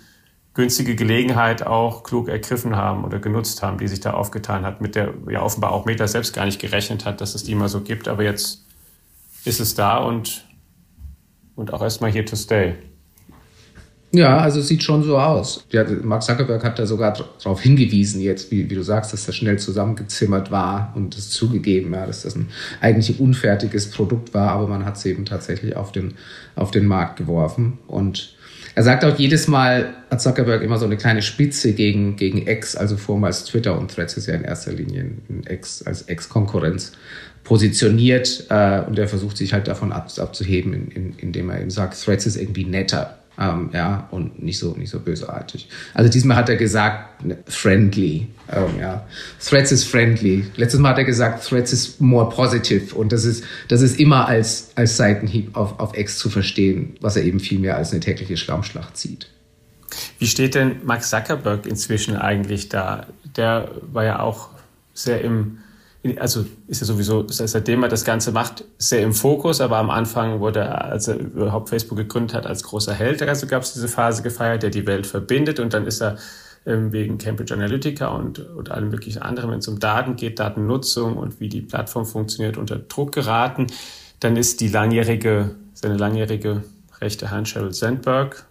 günstige 0.53 0.95
Gelegenheit 0.95 1.65
auch 1.65 2.03
klug 2.03 2.27
ergriffen 2.27 2.75
haben 2.75 3.05
oder 3.05 3.19
genutzt 3.19 3.63
haben, 3.63 3.77
die 3.77 3.87
sich 3.87 4.01
da 4.01 4.11
aufgetan 4.13 4.65
hat, 4.65 4.81
mit 4.81 4.95
der 4.95 5.13
ja 5.29 5.41
offenbar 5.41 5.71
auch 5.71 5.85
Meta 5.85 6.07
selbst 6.07 6.33
gar 6.33 6.45
nicht 6.45 6.59
gerechnet 6.59 7.05
hat, 7.05 7.21
dass 7.21 7.35
es 7.35 7.43
die 7.43 7.55
mal 7.55 7.69
so 7.69 7.81
gibt, 7.81 8.09
aber 8.09 8.23
jetzt 8.23 8.65
ist 9.45 9.61
es 9.61 9.75
da 9.75 9.97
und, 9.97 10.45
und 11.55 11.73
auch 11.73 11.81
erstmal 11.81 12.11
here 12.11 12.25
to 12.25 12.35
stay. 12.35 12.75
Ja, 14.13 14.39
also 14.39 14.59
es 14.59 14.67
sieht 14.67 14.83
schon 14.83 15.03
so 15.03 15.17
aus. 15.17 15.63
Ja, 15.71 15.85
Mark 16.03 16.23
Zuckerberg 16.23 16.63
hat 16.65 16.77
da 16.77 16.85
sogar 16.85 17.13
darauf 17.41 17.61
hingewiesen, 17.61 18.19
jetzt, 18.19 18.51
wie, 18.51 18.69
wie, 18.69 18.75
du 18.75 18.83
sagst, 18.83 19.13
dass 19.13 19.25
das 19.25 19.35
schnell 19.35 19.57
zusammengezimmert 19.57 20.51
war 20.51 20.91
und 20.95 21.17
es 21.17 21.29
zugegeben, 21.29 21.93
ja, 21.93 22.05
dass 22.05 22.23
das 22.23 22.35
ein 22.35 22.49
eigentlich 22.81 23.21
unfertiges 23.21 23.89
Produkt 23.89 24.33
war, 24.33 24.51
aber 24.51 24.67
man 24.67 24.83
hat 24.83 24.97
es 24.97 25.05
eben 25.05 25.23
tatsächlich 25.23 25.77
auf 25.77 25.93
den, 25.93 26.15
auf 26.55 26.71
den 26.71 26.87
Markt 26.87 27.15
geworfen. 27.17 27.77
Und 27.87 28.35
er 28.75 28.83
sagt 28.83 29.05
auch 29.05 29.17
jedes 29.17 29.47
Mal, 29.47 29.93
hat 30.09 30.21
Zuckerberg 30.21 30.61
immer 30.61 30.77
so 30.77 30.85
eine 30.85 30.97
kleine 30.97 31.21
Spitze 31.21 31.71
gegen, 31.71 32.17
gegen 32.17 32.45
X, 32.47 32.75
also 32.75 32.97
vormals 32.97 33.45
Twitter 33.45 33.79
und 33.79 33.95
Threads 33.95 34.17
ist 34.17 34.27
ja 34.27 34.33
in 34.33 34.43
erster 34.43 34.73
Linie 34.73 35.09
ein 35.29 35.43
X, 35.49 35.83
als 35.83 36.03
Ex-Konkurrenz 36.03 36.91
positioniert 37.45 38.45
äh, 38.49 38.81
und 38.81 38.99
er 38.99 39.07
versucht 39.07 39.37
sich 39.37 39.53
halt 39.53 39.69
davon 39.69 39.93
ab, 39.93 40.11
abzuheben, 40.17 40.73
in, 40.73 40.91
in, 40.91 41.13
indem 41.17 41.49
er 41.49 41.61
eben 41.61 41.69
sagt, 41.69 42.01
Threads 42.01 42.25
ist 42.25 42.35
irgendwie 42.35 42.65
netter 42.65 43.20
ähm, 43.41 43.71
ja, 43.73 44.07
und 44.11 44.43
nicht 44.43 44.59
so, 44.59 44.75
nicht 44.77 44.91
so 44.91 44.99
bösartig. 44.99 45.67
Also 45.95 46.11
diesmal 46.11 46.37
hat 46.37 46.49
er 46.49 46.57
gesagt, 46.57 47.25
ne, 47.25 47.37
friendly, 47.47 48.27
ähm, 48.51 48.79
ja. 48.79 49.07
Threads 49.43 49.71
ist 49.71 49.85
friendly. 49.85 50.45
Letztes 50.55 50.79
Mal 50.79 50.89
hat 50.89 50.99
er 50.99 51.05
gesagt, 51.05 51.43
Threads 51.47 51.73
ist 51.73 51.99
more 51.99 52.29
positive 52.29 52.93
und 52.93 53.11
das 53.11 53.25
ist, 53.25 53.43
das 53.67 53.81
ist 53.81 53.99
immer 53.99 54.27
als, 54.27 54.71
als 54.75 54.95
Seitenhieb 54.95 55.57
auf, 55.57 55.79
auf 55.79 55.97
X 55.97 56.19
zu 56.19 56.29
verstehen, 56.29 56.95
was 57.01 57.15
er 57.15 57.23
eben 57.23 57.39
viel 57.39 57.57
mehr 57.57 57.77
als 57.77 57.91
eine 57.91 57.99
tägliche 57.99 58.37
Schlammschlacht 58.37 58.95
sieht. 58.95 59.27
Wie 60.19 60.27
steht 60.27 60.53
denn 60.53 60.77
Mark 60.85 61.03
Zuckerberg 61.03 61.65
inzwischen 61.65 62.15
eigentlich 62.15 62.69
da? 62.69 63.07
Der 63.35 63.71
war 63.91 64.05
ja 64.05 64.19
auch 64.19 64.49
sehr 64.93 65.21
im 65.21 65.57
also 66.17 66.45
ist 66.67 66.81
er 66.81 66.87
sowieso, 66.87 67.25
seitdem 67.27 67.83
er 67.83 67.89
das 67.89 68.03
Ganze 68.03 68.31
macht, 68.31 68.65
sehr 68.77 69.03
im 69.03 69.13
Fokus, 69.13 69.61
aber 69.61 69.77
am 69.77 69.91
Anfang 69.91 70.39
wurde 70.39 70.61
er, 70.61 70.85
als 70.85 71.07
er 71.07 71.17
überhaupt 71.17 71.69
Facebook 71.69 71.97
gegründet 71.97 72.33
hat, 72.33 72.47
als 72.47 72.63
großer 72.63 72.93
Held. 72.93 73.21
Also 73.21 73.45
gab 73.45 73.61
es 73.61 73.73
diese 73.73 73.87
Phase 73.87 74.23
gefeiert, 74.23 74.63
der 74.63 74.71
die 74.71 74.87
Welt 74.87 75.05
verbindet 75.05 75.59
und 75.59 75.73
dann 75.73 75.85
ist 75.85 76.01
er 76.01 76.17
ähm, 76.65 76.91
wegen 76.91 77.17
Cambridge 77.17 77.53
Analytica 77.53 78.07
und, 78.07 78.39
und 78.39 78.71
allem 78.71 78.89
möglichen 78.89 79.21
anderen, 79.21 79.51
wenn 79.51 79.59
es 79.59 79.67
um 79.67 79.79
Daten 79.79 80.15
geht, 80.15 80.39
Datennutzung 80.39 81.17
und 81.17 81.39
wie 81.39 81.49
die 81.49 81.61
Plattform 81.61 82.05
funktioniert, 82.05 82.57
unter 82.57 82.77
Druck 82.77 83.11
geraten. 83.11 83.67
Dann 84.19 84.37
ist 84.37 84.61
die 84.61 84.67
langjährige, 84.67 85.55
seine 85.73 85.97
langjährige 85.97 86.63
rechte 86.99 87.31
Hand 87.31 87.47
Sheryl 87.47 87.73
Sandberg, 87.73 88.45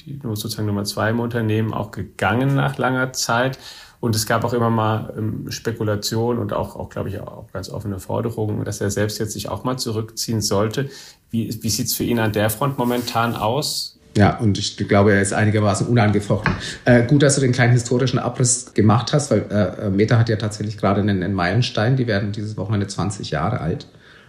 die 0.00 0.18
nur 0.22 0.36
sozusagen 0.36 0.66
Nummer 0.66 0.84
zwei 0.84 1.10
im 1.10 1.20
Unternehmen, 1.20 1.72
auch 1.72 1.90
gegangen 1.90 2.54
nach 2.54 2.78
langer 2.78 3.12
Zeit. 3.12 3.58
Und 4.02 4.16
es 4.16 4.26
gab 4.26 4.42
auch 4.42 4.52
immer 4.52 4.68
mal 4.68 5.14
ähm, 5.16 5.48
Spekulationen 5.52 6.42
und 6.42 6.52
auch, 6.52 6.74
auch 6.74 6.88
glaube 6.88 7.08
ich, 7.08 7.20
auch 7.20 7.46
ganz 7.52 7.70
offene 7.70 8.00
Forderungen, 8.00 8.64
dass 8.64 8.80
er 8.80 8.90
selbst 8.90 9.20
jetzt 9.20 9.32
sich 9.32 9.48
auch 9.48 9.62
mal 9.62 9.76
zurückziehen 9.76 10.40
sollte. 10.40 10.90
Wie, 11.30 11.56
wie 11.62 11.68
sieht 11.68 11.86
es 11.86 11.94
für 11.94 12.02
ihn 12.02 12.18
an 12.18 12.32
der 12.32 12.50
Front 12.50 12.78
momentan 12.78 13.36
aus? 13.36 14.00
Ja, 14.16 14.38
und 14.38 14.58
ich 14.58 14.76
glaube, 14.76 15.12
er 15.12 15.22
ist 15.22 15.32
einigermaßen 15.32 15.86
unangefochten. 15.86 16.52
Äh, 16.84 17.06
gut, 17.06 17.22
dass 17.22 17.36
du 17.36 17.42
den 17.42 17.52
kleinen 17.52 17.74
historischen 17.74 18.18
Abriss 18.18 18.74
gemacht 18.74 19.12
hast, 19.12 19.30
weil 19.30 19.46
äh, 19.50 19.88
Meta 19.88 20.18
hat 20.18 20.28
ja 20.28 20.34
tatsächlich 20.34 20.78
gerade 20.78 21.00
einen, 21.00 21.22
einen 21.22 21.32
Meilenstein. 21.32 21.94
Die 21.96 22.08
werden 22.08 22.32
dieses 22.32 22.56
Wochenende 22.56 22.88
20 22.88 23.30
Jahre 23.30 23.60
alt. 23.60 23.86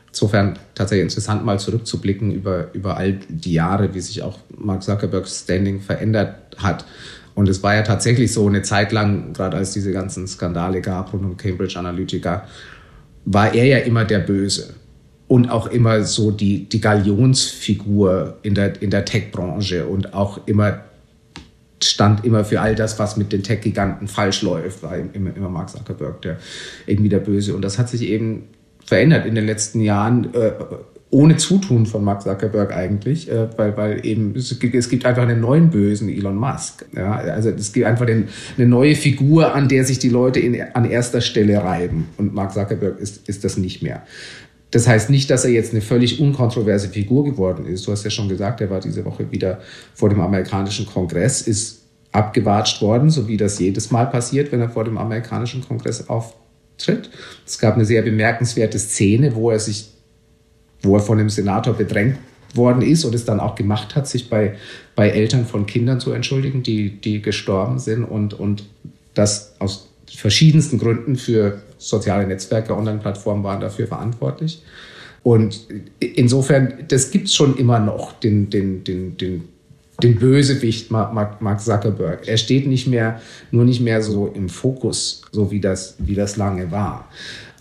Insofern 0.09 0.59
tatsächlich 0.75 1.05
interessant, 1.05 1.43
mal 1.43 1.59
zurückzublicken 1.59 2.29
über, 2.31 2.71
über 2.73 2.97
all 2.97 3.13
die 3.27 3.53
Jahre, 3.53 3.95
wie 3.95 4.01
sich 4.01 4.21
auch 4.21 4.37
Mark 4.55 4.83
Zuckerbergs 4.83 5.45
Standing 5.45 5.81
verändert 5.81 6.35
hat. 6.57 6.85
Und 7.35 7.49
es 7.49 7.63
war 7.63 7.75
ja 7.75 7.81
tatsächlich 7.81 8.31
so 8.31 8.47
eine 8.47 8.61
Zeit 8.61 8.91
lang, 8.91 9.33
gerade 9.33 9.57
als 9.57 9.71
diese 9.71 9.91
ganzen 9.91 10.27
Skandale 10.27 10.81
gab 10.81 11.13
rund 11.13 11.25
um 11.25 11.37
Cambridge 11.37 11.77
Analytica, 11.77 12.47
war 13.25 13.53
er 13.53 13.65
ja 13.65 13.77
immer 13.79 14.05
der 14.05 14.19
Böse 14.19 14.75
und 15.27 15.49
auch 15.49 15.67
immer 15.67 16.03
so 16.03 16.31
die, 16.31 16.69
die 16.69 16.81
Galionsfigur 16.81 18.37
in 18.43 18.53
der, 18.55 18.81
in 18.81 18.89
der 18.89 19.05
Tech-Branche 19.05 19.85
und 19.87 20.13
auch 20.13 20.45
immer 20.45 20.83
stand 21.81 22.23
immer 22.23 22.45
für 22.45 22.61
all 22.61 22.75
das, 22.75 22.99
was 22.99 23.17
mit 23.17 23.33
den 23.33 23.43
Tech-Giganten 23.43 24.07
falsch 24.07 24.41
läuft, 24.41 24.83
war 24.83 24.95
immer, 24.95 25.35
immer 25.35 25.49
Mark 25.49 25.69
Zuckerberg 25.69 26.21
der 26.21 26.37
irgendwie 26.85 27.09
der 27.09 27.19
Böse. 27.19 27.55
Und 27.55 27.61
das 27.61 27.77
hat 27.77 27.89
sich 27.89 28.03
eben 28.03 28.43
verändert 28.85 29.25
in 29.25 29.35
den 29.35 29.45
letzten 29.45 29.81
Jahren. 29.81 30.33
Äh, 30.33 30.53
ohne 31.13 31.37
Zutun 31.37 31.85
von 31.85 32.03
Mark 32.03 32.23
Zuckerberg 32.23 32.75
eigentlich, 32.75 33.29
äh, 33.29 33.47
weil, 33.55 33.77
weil 33.77 34.05
eben 34.05 34.35
es 34.35 34.59
gibt, 34.59 34.73
es 34.73 34.89
gibt 34.89 35.05
einfach 35.05 35.21
einen 35.21 35.39
neuen 35.39 35.69
bösen 35.69 36.09
Elon 36.09 36.35
Musk. 36.35 36.85
Ja? 36.95 37.13
Also 37.15 37.49
es 37.51 37.71
gibt 37.71 37.85
einfach 37.85 38.07
den, 38.07 38.29
eine 38.57 38.65
neue 38.65 38.95
Figur, 38.95 39.53
an 39.53 39.69
der 39.69 39.85
sich 39.85 39.99
die 39.99 40.09
Leute 40.09 40.39
in, 40.39 40.59
an 40.73 40.89
erster 40.89 41.21
Stelle 41.21 41.63
reiben. 41.63 42.07
Und 42.17 42.33
Mark 42.33 42.51
Zuckerberg 42.53 42.99
ist, 42.99 43.29
ist 43.29 43.43
das 43.43 43.57
nicht 43.57 43.83
mehr. 43.83 44.01
Das 44.71 44.87
heißt 44.87 45.11
nicht, 45.11 45.29
dass 45.29 45.45
er 45.45 45.51
jetzt 45.51 45.71
eine 45.71 45.81
völlig 45.81 46.19
unkontroverse 46.19 46.89
Figur 46.89 47.23
geworden 47.23 47.67
ist. 47.67 47.85
Du 47.85 47.91
hast 47.91 48.03
ja 48.03 48.09
schon 48.09 48.27
gesagt, 48.27 48.59
er 48.59 48.71
war 48.71 48.79
diese 48.79 49.05
Woche 49.05 49.31
wieder 49.31 49.59
vor 49.93 50.09
dem 50.09 50.19
amerikanischen 50.19 50.87
Kongress, 50.87 51.43
ist 51.43 51.83
abgewatscht 52.11 52.81
worden, 52.81 53.11
so 53.11 53.27
wie 53.27 53.37
das 53.37 53.59
jedes 53.59 53.91
Mal 53.91 54.05
passiert, 54.07 54.51
wenn 54.51 54.61
er 54.61 54.69
vor 54.69 54.83
dem 54.83 54.97
amerikanischen 54.97 55.61
Kongress 55.61 56.09
auftritt. 56.09 57.11
Es 57.45 57.59
gab 57.59 57.75
eine 57.75 57.85
sehr 57.85 58.01
bemerkenswerte 58.01 58.79
Szene, 58.79 59.35
wo 59.35 59.51
er 59.51 59.59
sich 59.59 59.92
wo 60.83 60.95
er 60.95 61.01
von 61.01 61.17
dem 61.17 61.29
Senator 61.29 61.73
bedrängt 61.73 62.17
worden 62.53 62.81
ist 62.83 63.03
und 63.03 63.15
es 63.15 63.25
dann 63.25 63.39
auch 63.39 63.55
gemacht 63.55 63.95
hat, 63.95 64.07
sich 64.07 64.29
bei, 64.29 64.55
bei 64.95 65.09
Eltern 65.09 65.45
von 65.45 65.65
Kindern 65.65 65.99
zu 65.99 66.11
entschuldigen, 66.11 66.61
die, 66.61 67.01
die 67.01 67.21
gestorben 67.21 67.79
sind 67.79 68.03
und, 68.03 68.33
und 68.33 68.65
das 69.13 69.55
aus 69.59 69.89
verschiedensten 70.15 70.77
Gründen 70.77 71.15
für 71.15 71.61
soziale 71.77 72.27
Netzwerke, 72.27 72.75
Online-Plattformen 72.75 73.43
waren 73.43 73.59
dafür 73.59 73.87
verantwortlich. 73.87 74.61
Und 75.23 75.67
insofern, 75.99 76.73
das 76.89 77.11
gibt 77.11 77.27
es 77.27 77.33
schon 77.33 77.57
immer 77.57 77.79
noch, 77.79 78.13
den, 78.13 78.49
den, 78.49 78.83
den, 78.83 79.17
den, 79.17 79.45
den 80.01 80.15
Bösewicht 80.19 80.91
Mark 80.91 81.61
Zuckerberg. 81.61 82.27
Er 82.27 82.37
steht 82.37 82.67
nicht 82.67 82.87
mehr, 82.87 83.21
nur 83.49 83.63
nicht 83.63 83.81
mehr 83.81 84.01
so 84.01 84.27
im 84.27 84.49
Fokus, 84.49 85.21
so 85.31 85.49
wie 85.49 85.61
das, 85.61 85.95
wie 85.99 86.15
das 86.15 86.35
lange 86.35 86.71
war. 86.71 87.09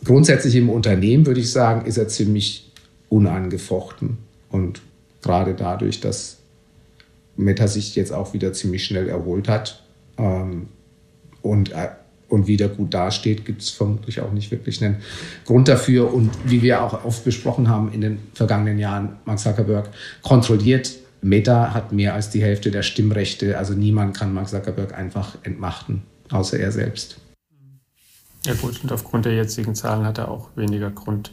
Grundsätzlich 0.05 0.57
im 0.57 0.69
Unternehmen 0.69 1.25
würde 1.25 1.41
ich 1.41 1.53
sagen, 1.53 1.87
ist 1.87 1.99
er 1.99 2.09
ziemlich 2.09 2.72
unangefochten. 3.13 4.19
Und 4.51 4.81
gerade 5.21 5.55
dadurch, 5.55 6.01
dass 6.01 6.39
Meta 7.37 7.69
sich 7.69 7.95
jetzt 7.95 8.13
auch 8.13 8.33
wieder 8.33 8.53
ziemlich 8.53 8.85
schnell 8.85 9.09
erholt 9.09 9.49
hat 9.49 9.83
ähm, 10.17 10.69
und, 11.43 11.73
äh, 11.73 11.89
und 12.29 12.47
wieder 12.47 12.69
gut 12.69 12.95
dasteht, 12.95 13.45
gibt 13.45 13.61
es 13.61 13.71
vermutlich 13.71 14.21
auch 14.21 14.33
nicht 14.33 14.51
wirklich 14.51 14.83
einen 14.83 14.97
Grund 15.45 15.69
dafür. 15.69 16.13
Und 16.13 16.31
wie 16.45 16.63
wir 16.63 16.83
auch 16.83 17.05
oft 17.05 17.25
besprochen 17.25 17.69
haben 17.69 17.93
in 17.93 18.01
den 18.01 18.19
vergangenen 18.33 18.79
Jahren, 18.79 19.17
Mark 19.27 19.39
Zuckerberg 19.39 19.91
kontrolliert 20.23 20.93
Meta 21.25 21.73
hat 21.73 21.93
mehr 21.93 22.15
als 22.15 22.31
die 22.31 22.43
Hälfte 22.43 22.73
der 22.73 22.83
Stimmrechte. 22.83 23.57
Also 23.57 23.75
niemand 23.75 24.17
kann 24.17 24.35
Mark 24.35 24.49
Zuckerberg 24.49 24.93
einfach 24.93 25.37
entmachten, 25.45 26.03
außer 26.31 26.59
er 26.59 26.73
selbst. 26.73 27.19
Ja 28.45 28.55
gut, 28.55 28.83
und 28.83 28.91
aufgrund 28.91 29.25
der 29.25 29.35
jetzigen 29.35 29.77
Zahlen 29.77 30.05
hat 30.05 30.19
er 30.19 30.29
auch 30.29 30.49
weniger 30.57 30.91
Grund, 30.91 31.33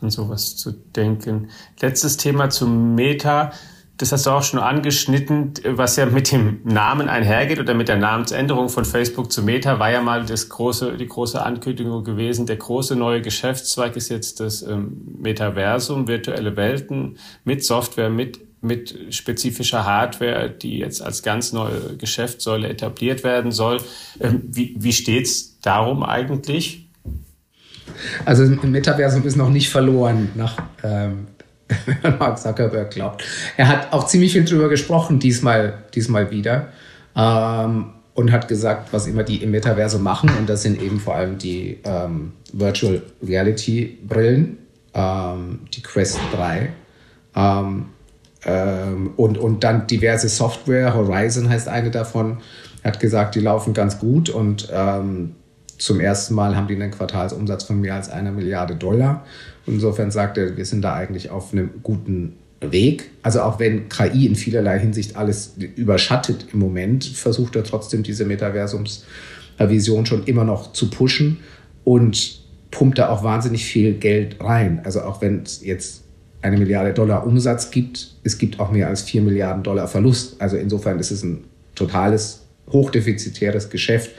an 0.00 0.10
sowas 0.10 0.56
zu 0.56 0.72
denken. 0.72 1.48
Letztes 1.80 2.16
Thema 2.16 2.50
zum 2.50 2.94
Meta 2.94 3.52
das 3.98 4.12
hast 4.12 4.26
du 4.26 4.30
auch 4.30 4.44
schon 4.44 4.60
angeschnitten, 4.60 5.54
was 5.64 5.96
ja 5.96 6.06
mit 6.06 6.30
dem 6.30 6.60
Namen 6.62 7.08
einhergeht 7.08 7.58
oder 7.58 7.74
mit 7.74 7.88
der 7.88 7.96
Namensänderung 7.96 8.68
von 8.68 8.84
Facebook 8.84 9.32
zu 9.32 9.42
Meta 9.42 9.80
war 9.80 9.90
ja 9.90 10.00
mal 10.00 10.24
das 10.24 10.48
große, 10.48 10.96
die 10.96 11.08
große 11.08 11.44
Ankündigung 11.44 12.04
gewesen. 12.04 12.46
Der 12.46 12.56
große 12.56 12.94
neue 12.94 13.22
Geschäftszweig 13.22 13.96
ist 13.96 14.08
jetzt 14.08 14.38
das 14.38 14.62
ähm, 14.62 15.16
Metaversum, 15.18 16.06
virtuelle 16.06 16.56
Welten 16.56 17.18
mit 17.44 17.64
Software, 17.64 18.08
mit 18.08 18.40
mit 18.60 19.14
spezifischer 19.14 19.86
Hardware, 19.86 20.50
die 20.50 20.78
jetzt 20.78 21.00
als 21.00 21.22
ganz 21.22 21.52
neue 21.52 21.96
Geschäftssäule 21.96 22.68
etabliert 22.68 23.22
werden 23.22 23.52
soll. 23.52 23.80
Ähm, 24.18 24.42
wie, 24.48 24.74
wie 24.76 24.92
steht's 24.92 25.60
darum 25.60 26.02
eigentlich? 26.02 26.87
Also 28.24 28.44
im 28.44 28.70
Metaversum 28.70 29.24
ist 29.24 29.36
noch 29.36 29.50
nicht 29.50 29.70
verloren 29.70 30.30
nach 30.34 30.56
ähm, 30.82 31.26
Mark 32.18 32.38
Zuckerberg 32.38 32.90
glaubt. 32.90 33.24
Er 33.56 33.68
hat 33.68 33.92
auch 33.92 34.06
ziemlich 34.06 34.32
viel 34.32 34.44
drüber 34.44 34.68
gesprochen, 34.68 35.18
diesmal, 35.18 35.74
diesmal 35.94 36.30
wieder. 36.30 36.68
Ähm, 37.16 37.86
und 38.14 38.32
hat 38.32 38.48
gesagt, 38.48 38.92
was 38.92 39.06
immer 39.06 39.22
die 39.22 39.42
im 39.44 39.52
Metaversum 39.52 40.02
machen. 40.02 40.28
Und 40.38 40.48
das 40.48 40.62
sind 40.62 40.82
eben 40.82 40.98
vor 40.98 41.14
allem 41.14 41.38
die 41.38 41.78
ähm, 41.84 42.32
Virtual 42.52 43.00
Reality 43.24 43.98
Brillen, 44.08 44.58
ähm, 44.92 45.60
die 45.72 45.82
Quest 45.82 46.18
3. 46.34 46.72
Ähm, 47.36 47.86
ähm, 48.44 49.12
und, 49.16 49.38
und 49.38 49.62
dann 49.62 49.86
diverse 49.86 50.28
Software. 50.28 50.94
Horizon 50.94 51.48
heißt 51.48 51.68
eine 51.68 51.92
davon. 51.92 52.38
Hat 52.82 52.98
gesagt, 52.98 53.36
die 53.36 53.40
laufen 53.40 53.72
ganz 53.74 53.98
gut 53.98 54.30
und 54.30 54.68
ähm, 54.72 55.36
zum 55.78 56.00
ersten 56.00 56.34
Mal 56.34 56.56
haben 56.56 56.66
die 56.66 56.74
einen 56.74 56.90
Quartalsumsatz 56.90 57.64
von 57.64 57.80
mehr 57.80 57.94
als 57.94 58.10
einer 58.10 58.32
Milliarde 58.32 58.74
Dollar. 58.74 59.24
Insofern 59.66 60.10
sagt 60.10 60.36
er, 60.36 60.56
wir 60.56 60.64
sind 60.64 60.82
da 60.82 60.94
eigentlich 60.94 61.30
auf 61.30 61.52
einem 61.52 61.70
guten 61.82 62.34
Weg. 62.60 63.10
Also 63.22 63.42
auch 63.42 63.60
wenn 63.60 63.88
KI 63.88 64.26
in 64.26 64.34
vielerlei 64.34 64.78
Hinsicht 64.80 65.16
alles 65.16 65.54
überschattet 65.76 66.46
im 66.52 66.58
Moment, 66.58 67.04
versucht 67.04 67.54
er 67.54 67.62
trotzdem 67.62 68.02
diese 68.02 68.24
Metaversumsvision 68.24 70.06
schon 70.06 70.24
immer 70.24 70.44
noch 70.44 70.72
zu 70.72 70.90
pushen 70.90 71.38
und 71.84 72.40
pumpt 72.70 72.98
da 72.98 73.08
auch 73.10 73.22
wahnsinnig 73.22 73.64
viel 73.64 73.94
Geld 73.94 74.36
rein. 74.40 74.80
Also 74.84 75.02
auch 75.02 75.22
wenn 75.22 75.42
es 75.42 75.64
jetzt 75.64 76.02
eine 76.42 76.56
Milliarde 76.56 76.92
Dollar 76.92 77.26
Umsatz 77.26 77.70
gibt, 77.70 78.16
es 78.24 78.38
gibt 78.38 78.58
auch 78.58 78.70
mehr 78.70 78.88
als 78.88 79.02
vier 79.02 79.22
Milliarden 79.22 79.62
Dollar 79.62 79.86
Verlust. 79.86 80.40
Also 80.40 80.56
insofern 80.56 80.98
ist 80.98 81.10
es 81.10 81.22
ein 81.22 81.44
totales, 81.74 82.42
hochdefizitäres 82.70 83.70
Geschäft 83.70 84.10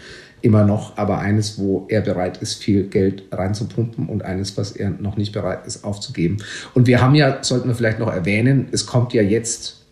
immer 0.42 0.66
noch, 0.66 0.98
aber 0.98 1.20
eines, 1.20 1.58
wo 1.58 1.86
er 1.90 2.02
bereit 2.02 2.38
ist, 2.38 2.56
viel 2.56 2.84
Geld 2.84 3.24
reinzupumpen 3.32 4.08
und 4.08 4.24
eines, 4.24 4.58
was 4.58 4.72
er 4.72 4.90
noch 4.90 5.18
nicht 5.18 5.34
bereit 5.34 5.66
ist 5.66 5.84
aufzugeben. 5.84 6.38
Und 6.74 6.88
wir 6.88 7.02
haben 7.02 7.16
ja, 7.16 7.44
sollten 7.44 7.68
wir 7.68 7.76
vielleicht 7.76 8.00
noch 8.00 8.12
erwähnen, 8.12 8.68
es 8.72 8.86
kommt 8.86 9.14
ja 9.14 9.22
jetzt 9.22 9.86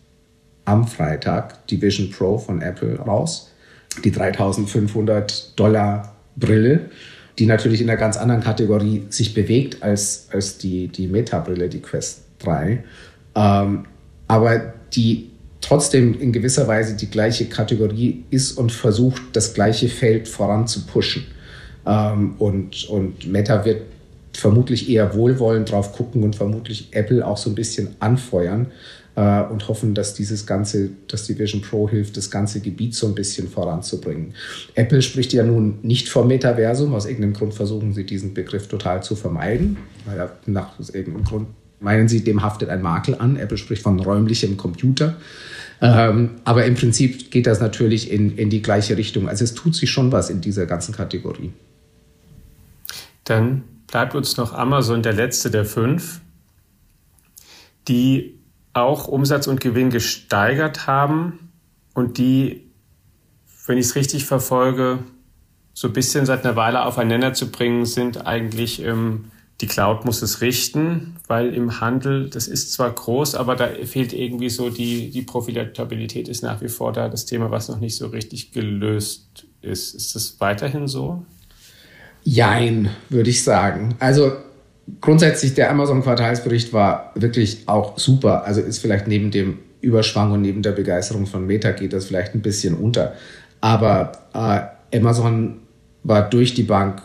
am 0.66 0.88
Freitag 0.88 1.66
die 1.68 1.82
Vision 1.82 2.12
Pro 2.12 2.38
von 2.38 2.62
Apple 2.62 2.98
raus, 3.00 3.52
die 4.04 4.12
3500 4.12 5.58
Dollar 5.60 6.16
Brille, 6.36 6.90
die 7.40 7.46
natürlich 7.46 7.82
in 7.82 7.90
einer 7.90 8.00
ganz 8.00 8.18
anderen 8.18 8.42
Kategorie 8.42 9.06
sich 9.10 9.34
bewegt 9.34 9.82
als, 9.84 10.28
als 10.32 10.58
die, 10.58 10.88
die 10.88 11.08
Meta-Brille, 11.08 11.70
die 11.70 11.82
Quest 11.82 12.24
3. 12.40 12.84
Ähm, 13.36 13.86
aber 14.28 14.74
die 14.94 15.32
trotzdem 15.68 16.20
in 16.20 16.32
gewisser 16.32 16.68
Weise 16.68 16.96
die 16.96 17.10
gleiche 17.10 17.46
Kategorie 17.46 18.24
ist 18.30 18.54
und 18.54 18.72
versucht, 18.72 19.22
das 19.34 19.54
gleiche 19.54 19.90
Feld 19.90 20.28
voran 20.28 20.68
zu 20.68 20.86
pushen. 20.86 21.26
Ähm, 21.86 22.36
und, 22.40 22.90
und 22.90 23.28
Meta 23.28 23.66
wird 23.66 23.82
vermutlich 24.34 24.90
eher 24.90 25.14
wohlwollend 25.16 25.72
drauf 25.72 25.94
gucken 25.94 26.24
und 26.24 26.36
vermutlich 26.36 26.90
Apple 26.92 27.26
auch 27.26 27.38
so 27.38 27.50
ein 27.50 27.56
bisschen 27.56 27.90
anfeuern 28.00 28.68
äh, 29.16 29.42
und 29.42 29.68
hoffen, 29.68 29.94
dass 29.94 30.14
dieses 30.14 30.46
ganze, 30.46 30.92
dass 31.08 31.26
die 31.26 31.38
Vision 31.38 31.62
Pro 31.62 31.90
hilft, 31.90 32.16
das 32.16 32.32
ganze 32.32 32.62
Gebiet 32.62 32.96
so 32.96 33.08
ein 33.08 33.16
bisschen 33.16 33.50
voranzubringen. 33.50 34.36
Apple 34.76 35.02
spricht 35.02 35.34
ja 35.34 35.44
nun 35.44 35.80
nicht 35.82 36.08
vom 36.08 36.28
Metaversum, 36.28 36.94
aus 36.94 37.06
irgendeinem 37.06 37.34
Grund 37.34 37.54
versuchen 37.54 37.94
sie 37.94 38.06
diesen 38.06 38.34
Begriff 38.34 38.68
total 38.68 39.04
zu 39.04 39.16
vermeiden, 39.16 39.78
weil 40.06 40.30
nach 40.46 40.80
irgendeinem 40.94 41.26
Grund 41.26 41.48
meinen 41.80 42.08
sie, 42.08 42.24
dem 42.24 42.42
haftet 42.42 42.70
ein 42.70 42.82
Makel 42.82 43.16
an. 43.16 43.38
Apple 43.38 43.58
spricht 43.58 43.84
von 43.84 44.00
räumlichem 44.00 44.58
Computer. 44.58 45.18
Ähm, 45.82 46.42
aber 46.44 46.66
im 46.66 46.76
Prinzip 46.76 47.30
geht 47.30 47.46
das 47.46 47.60
natürlich 47.60 48.12
in, 48.12 48.38
in 48.38 48.50
die 48.50 48.62
gleiche 48.62 48.98
Richtung. 48.98 49.30
Also 49.30 49.44
es 49.44 49.54
tut 49.54 49.76
sich 49.76 49.92
schon 49.92 50.12
was 50.12 50.30
in 50.30 50.42
dieser 50.42 50.66
ganzen 50.66 50.96
Kategorie. 50.96 51.52
Dann 53.24 53.64
bleibt 53.88 54.16
uns 54.16 54.38
noch 54.38 54.54
Amazon, 54.54 55.04
der 55.04 55.14
letzte 55.14 55.52
der 55.52 55.66
fünf, 55.66 56.22
die 57.88 58.40
auch 58.74 59.08
Umsatz 59.08 59.48
und 59.48 59.62
Gewinn 59.62 59.90
gesteigert 59.90 60.88
haben 60.88 61.50
und 61.94 62.18
die, 62.18 62.70
wenn 63.66 63.78
ich 63.78 63.88
es 63.88 63.96
richtig 63.96 64.26
verfolge, 64.26 65.00
so 65.74 65.88
ein 65.88 65.94
bisschen 65.94 66.26
seit 66.26 66.44
einer 66.44 66.56
Weile 66.56 66.86
aufeinander 66.86 67.34
zu 67.34 67.52
bringen 67.52 67.86
sind, 67.86 68.26
eigentlich 68.26 68.82
ähm, 68.82 69.26
die 69.62 69.68
Cloud 69.68 70.06
muss 70.06 70.22
es 70.22 70.42
richten, 70.42 71.16
weil 71.28 71.54
im 71.54 71.82
Handel, 71.82 72.30
das 72.30 72.48
ist 72.48 72.74
zwar 72.74 72.92
groß, 72.92 73.34
aber 73.36 73.56
da 73.56 73.68
fehlt 73.86 74.14
irgendwie 74.14 74.50
so 74.50 74.70
die, 74.70 75.10
die 75.10 75.24
Profitabilität 75.24 76.28
ist 76.28 76.44
nach 76.44 76.62
wie 76.62 76.70
vor 76.70 76.94
da, 76.94 77.10
das 77.10 77.26
Thema, 77.26 77.50
was 77.50 77.68
noch 77.68 77.80
nicht 77.80 77.96
so 77.96 78.08
richtig 78.08 78.52
gelöst 78.52 79.48
ist. 79.62 79.96
Ist 79.96 80.16
das 80.16 80.40
weiterhin 80.40 80.88
so? 80.88 81.26
Jein, 82.24 82.92
würde 83.10 83.32
ich 83.32 83.44
sagen. 83.44 83.96
Also 84.00 84.34
grundsätzlich, 85.02 85.56
der 85.56 85.72
Amazon-Quartalsbericht 85.72 86.72
war 86.72 87.12
wirklich 87.16 87.68
auch 87.68 87.98
super. 87.98 88.46
Also 88.46 88.62
ist 88.62 88.80
vielleicht 88.80 89.08
neben 89.08 89.32
dem 89.32 89.60
Überschwang 89.82 90.32
und 90.32 90.42
neben 90.42 90.62
der 90.62 90.72
Begeisterung 90.74 91.26
von 91.26 91.48
Meta 91.48 91.72
geht 91.72 91.94
das 91.94 92.06
vielleicht 92.06 92.36
ein 92.36 92.42
bisschen 92.42 92.76
unter. 92.76 93.16
Aber 93.60 94.12
äh, 94.34 94.98
Amazon 94.98 95.62
war 96.04 96.30
durch 96.30 96.54
die 96.54 96.64
Bank 96.64 97.02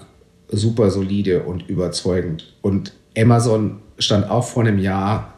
super 0.56 0.90
solide 0.90 1.42
und 1.42 1.68
überzeugend. 1.68 2.54
Und 2.62 2.92
Amazon 3.16 3.80
stand 3.98 4.30
auch 4.30 4.44
vor 4.44 4.62
einem 4.62 4.78
Jahr 4.78 5.34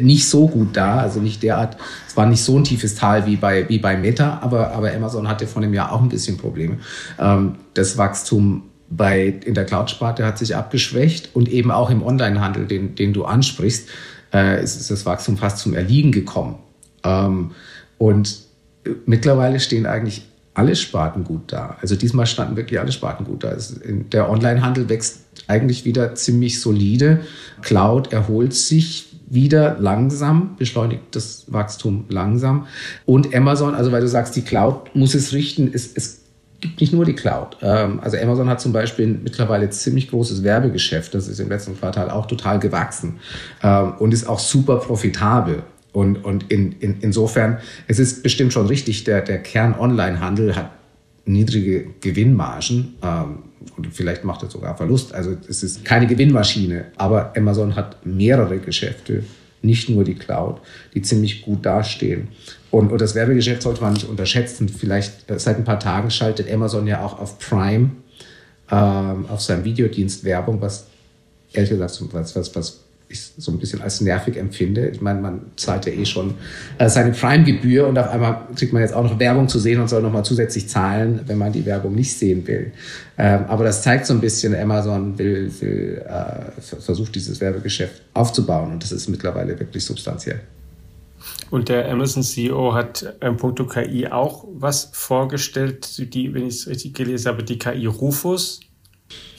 nicht 0.00 0.28
so 0.28 0.48
gut 0.48 0.76
da, 0.76 0.98
also 0.98 1.20
nicht 1.20 1.42
derart, 1.42 1.76
es 2.06 2.16
war 2.16 2.26
nicht 2.26 2.42
so 2.42 2.58
ein 2.58 2.64
tiefes 2.64 2.96
Tal 2.96 3.26
wie 3.26 3.36
bei, 3.36 3.68
wie 3.68 3.78
bei 3.78 3.96
Meta, 3.96 4.40
aber, 4.42 4.72
aber 4.72 4.92
Amazon 4.92 5.28
hatte 5.28 5.46
vor 5.46 5.62
einem 5.62 5.74
Jahr 5.74 5.92
auch 5.92 6.02
ein 6.02 6.08
bisschen 6.08 6.36
Probleme. 6.36 6.78
Ähm, 7.18 7.56
das 7.74 7.96
Wachstum 7.96 8.64
bei, 8.88 9.34
in 9.44 9.54
der 9.54 9.64
Cloud-Sparte 9.64 10.24
hat 10.24 10.38
sich 10.38 10.54
abgeschwächt 10.54 11.30
und 11.34 11.48
eben 11.48 11.70
auch 11.70 11.90
im 11.90 12.02
Onlinehandel, 12.02 12.66
den, 12.66 12.94
den 12.94 13.12
du 13.12 13.24
ansprichst, 13.24 13.88
äh, 14.32 14.62
ist, 14.62 14.76
ist 14.76 14.90
das 14.90 15.06
Wachstum 15.06 15.36
fast 15.36 15.58
zum 15.58 15.74
Erliegen 15.74 16.12
gekommen. 16.12 16.56
Ähm, 17.04 17.52
und 17.98 18.40
mittlerweile 19.06 19.60
stehen 19.60 19.86
eigentlich 19.86 20.26
alle 20.56 20.74
Sparten 20.74 21.22
gut 21.22 21.52
da. 21.52 21.76
Also 21.82 21.96
diesmal 21.96 22.26
standen 22.26 22.56
wirklich 22.56 22.80
alle 22.80 22.90
Sparten 22.90 23.26
gut 23.26 23.44
da. 23.44 23.54
Der 23.84 24.30
Onlinehandel 24.30 24.88
wächst 24.88 25.20
eigentlich 25.48 25.84
wieder 25.84 26.14
ziemlich 26.14 26.60
solide. 26.60 27.20
Cloud 27.60 28.12
erholt 28.12 28.54
sich 28.54 29.14
wieder 29.28 29.76
langsam, 29.78 30.56
beschleunigt 30.56 31.02
das 31.10 31.44
Wachstum 31.48 32.06
langsam. 32.08 32.66
Und 33.04 33.34
Amazon, 33.34 33.74
also 33.74 33.92
weil 33.92 34.00
du 34.00 34.08
sagst, 34.08 34.34
die 34.34 34.42
Cloud 34.42 34.94
muss 34.94 35.14
es 35.14 35.34
richten, 35.34 35.70
es, 35.74 35.90
es 35.94 36.22
gibt 36.60 36.80
nicht 36.80 36.92
nur 36.94 37.04
die 37.04 37.14
Cloud. 37.14 37.58
Ähm, 37.60 38.00
also 38.00 38.16
Amazon 38.16 38.48
hat 38.48 38.60
zum 38.60 38.72
Beispiel 38.72 39.06
mittlerweile 39.08 39.68
ziemlich 39.68 40.08
großes 40.08 40.42
Werbegeschäft. 40.42 41.12
Das 41.14 41.28
ist 41.28 41.38
im 41.38 41.50
letzten 41.50 41.78
Quartal 41.78 42.10
auch 42.10 42.26
total 42.26 42.58
gewachsen 42.60 43.18
ähm, 43.62 43.92
und 43.98 44.14
ist 44.14 44.26
auch 44.26 44.38
super 44.38 44.76
profitabel. 44.76 45.64
Und, 45.96 46.26
und 46.26 46.52
in, 46.52 46.72
in, 46.72 46.96
insofern, 47.00 47.56
es 47.88 47.98
ist 47.98 48.22
bestimmt 48.22 48.52
schon 48.52 48.66
richtig, 48.66 49.04
der, 49.04 49.22
der 49.22 49.38
Kern-Online-Handel 49.38 50.54
hat 50.54 50.72
niedrige 51.24 51.86
Gewinnmargen. 52.02 52.96
Ähm, 53.02 53.38
und 53.78 53.94
vielleicht 53.94 54.22
macht 54.22 54.42
er 54.42 54.50
sogar 54.50 54.76
Verlust. 54.76 55.14
Also 55.14 55.34
es 55.48 55.62
ist 55.62 55.86
keine 55.86 56.06
Gewinnmaschine. 56.06 56.88
Aber 56.96 57.32
Amazon 57.34 57.76
hat 57.76 58.04
mehrere 58.04 58.58
Geschäfte, 58.58 59.24
nicht 59.62 59.88
nur 59.88 60.04
die 60.04 60.16
Cloud, 60.16 60.60
die 60.92 61.00
ziemlich 61.00 61.40
gut 61.40 61.64
dastehen. 61.64 62.28
Und, 62.70 62.92
und 62.92 63.00
das 63.00 63.14
Werbegeschäft 63.14 63.62
sollte 63.62 63.80
man 63.80 63.94
nicht 63.94 64.06
unterschätzen. 64.06 64.68
Vielleicht 64.68 65.30
äh, 65.30 65.38
seit 65.38 65.56
ein 65.56 65.64
paar 65.64 65.80
Tagen 65.80 66.10
schaltet 66.10 66.52
Amazon 66.52 66.86
ja 66.86 67.02
auch 67.02 67.18
auf 67.18 67.38
Prime, 67.38 67.92
ähm, 68.70 69.24
auf 69.30 69.40
seinem 69.40 69.64
Videodienst 69.64 70.24
Werbung, 70.24 70.60
was 70.60 70.88
ehrlich 71.54 71.70
gesagt 71.70 71.98
was, 72.12 72.36
was, 72.36 72.54
was 72.54 72.85
ich 73.08 73.32
so 73.36 73.52
ein 73.52 73.58
bisschen 73.58 73.82
als 73.82 74.00
nervig 74.00 74.36
empfinde. 74.36 74.88
Ich 74.88 75.00
meine, 75.00 75.20
man 75.20 75.40
zahlt 75.56 75.86
ja 75.86 75.92
eh 75.92 76.04
schon 76.04 76.34
äh, 76.78 76.88
seine 76.88 77.12
Prime-Gebühr 77.12 77.86
und 77.86 77.98
auf 77.98 78.08
einmal 78.08 78.48
kriegt 78.56 78.72
man 78.72 78.82
jetzt 78.82 78.94
auch 78.94 79.04
noch 79.04 79.18
Werbung 79.18 79.48
zu 79.48 79.58
sehen 79.58 79.80
und 79.80 79.88
soll 79.88 80.02
nochmal 80.02 80.24
zusätzlich 80.24 80.68
zahlen, 80.68 81.20
wenn 81.26 81.38
man 81.38 81.52
die 81.52 81.64
Werbung 81.66 81.94
nicht 81.94 82.16
sehen 82.16 82.46
will. 82.46 82.72
Ähm, 83.18 83.44
aber 83.48 83.64
das 83.64 83.82
zeigt 83.82 84.06
so 84.06 84.14
ein 84.14 84.20
bisschen, 84.20 84.54
Amazon 84.54 85.16
will, 85.18 85.52
will 85.60 86.04
äh, 86.06 86.60
versucht 86.60 87.14
dieses 87.14 87.40
Werbegeschäft 87.40 88.02
aufzubauen 88.14 88.72
und 88.72 88.82
das 88.82 88.92
ist 88.92 89.08
mittlerweile 89.08 89.58
wirklich 89.58 89.84
substanziell. 89.84 90.40
Und 91.50 91.68
der 91.68 91.88
Amazon-CEO 91.90 92.74
hat 92.74 93.14
im 93.20 93.36
Punkto 93.36 93.66
KI 93.66 94.08
auch 94.08 94.44
was 94.52 94.90
vorgestellt, 94.92 96.12
die, 96.12 96.34
wenn 96.34 96.46
ich 96.46 96.56
es 96.56 96.66
richtig 96.66 96.94
gelesen 96.94 97.28
habe, 97.28 97.44
die 97.44 97.58
KI 97.58 97.86
Rufus 97.86 98.60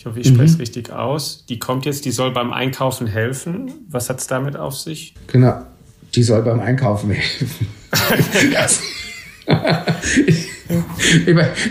hoffe, 0.08 0.20
ich 0.20 0.28
spreche 0.28 0.44
es 0.44 0.54
mhm. 0.54 0.60
richtig 0.60 0.92
aus. 0.92 1.46
Die 1.48 1.60
kommt 1.60 1.86
jetzt, 1.86 2.06
die 2.06 2.12
soll 2.12 2.32
beim 2.32 2.52
Einkaufen 2.52 3.08
helfen. 3.08 3.72
Was 3.90 4.10
hat 4.10 4.20
es 4.20 4.28
damit 4.28 4.56
auf 4.58 4.76
sich? 4.76 5.14
Genau, 5.28 5.62
die 6.16 6.24
soll 6.24 6.42
beim 6.42 6.60
Einkaufen 6.60 7.12
helfen. 7.12 7.68
ich, 10.26 10.48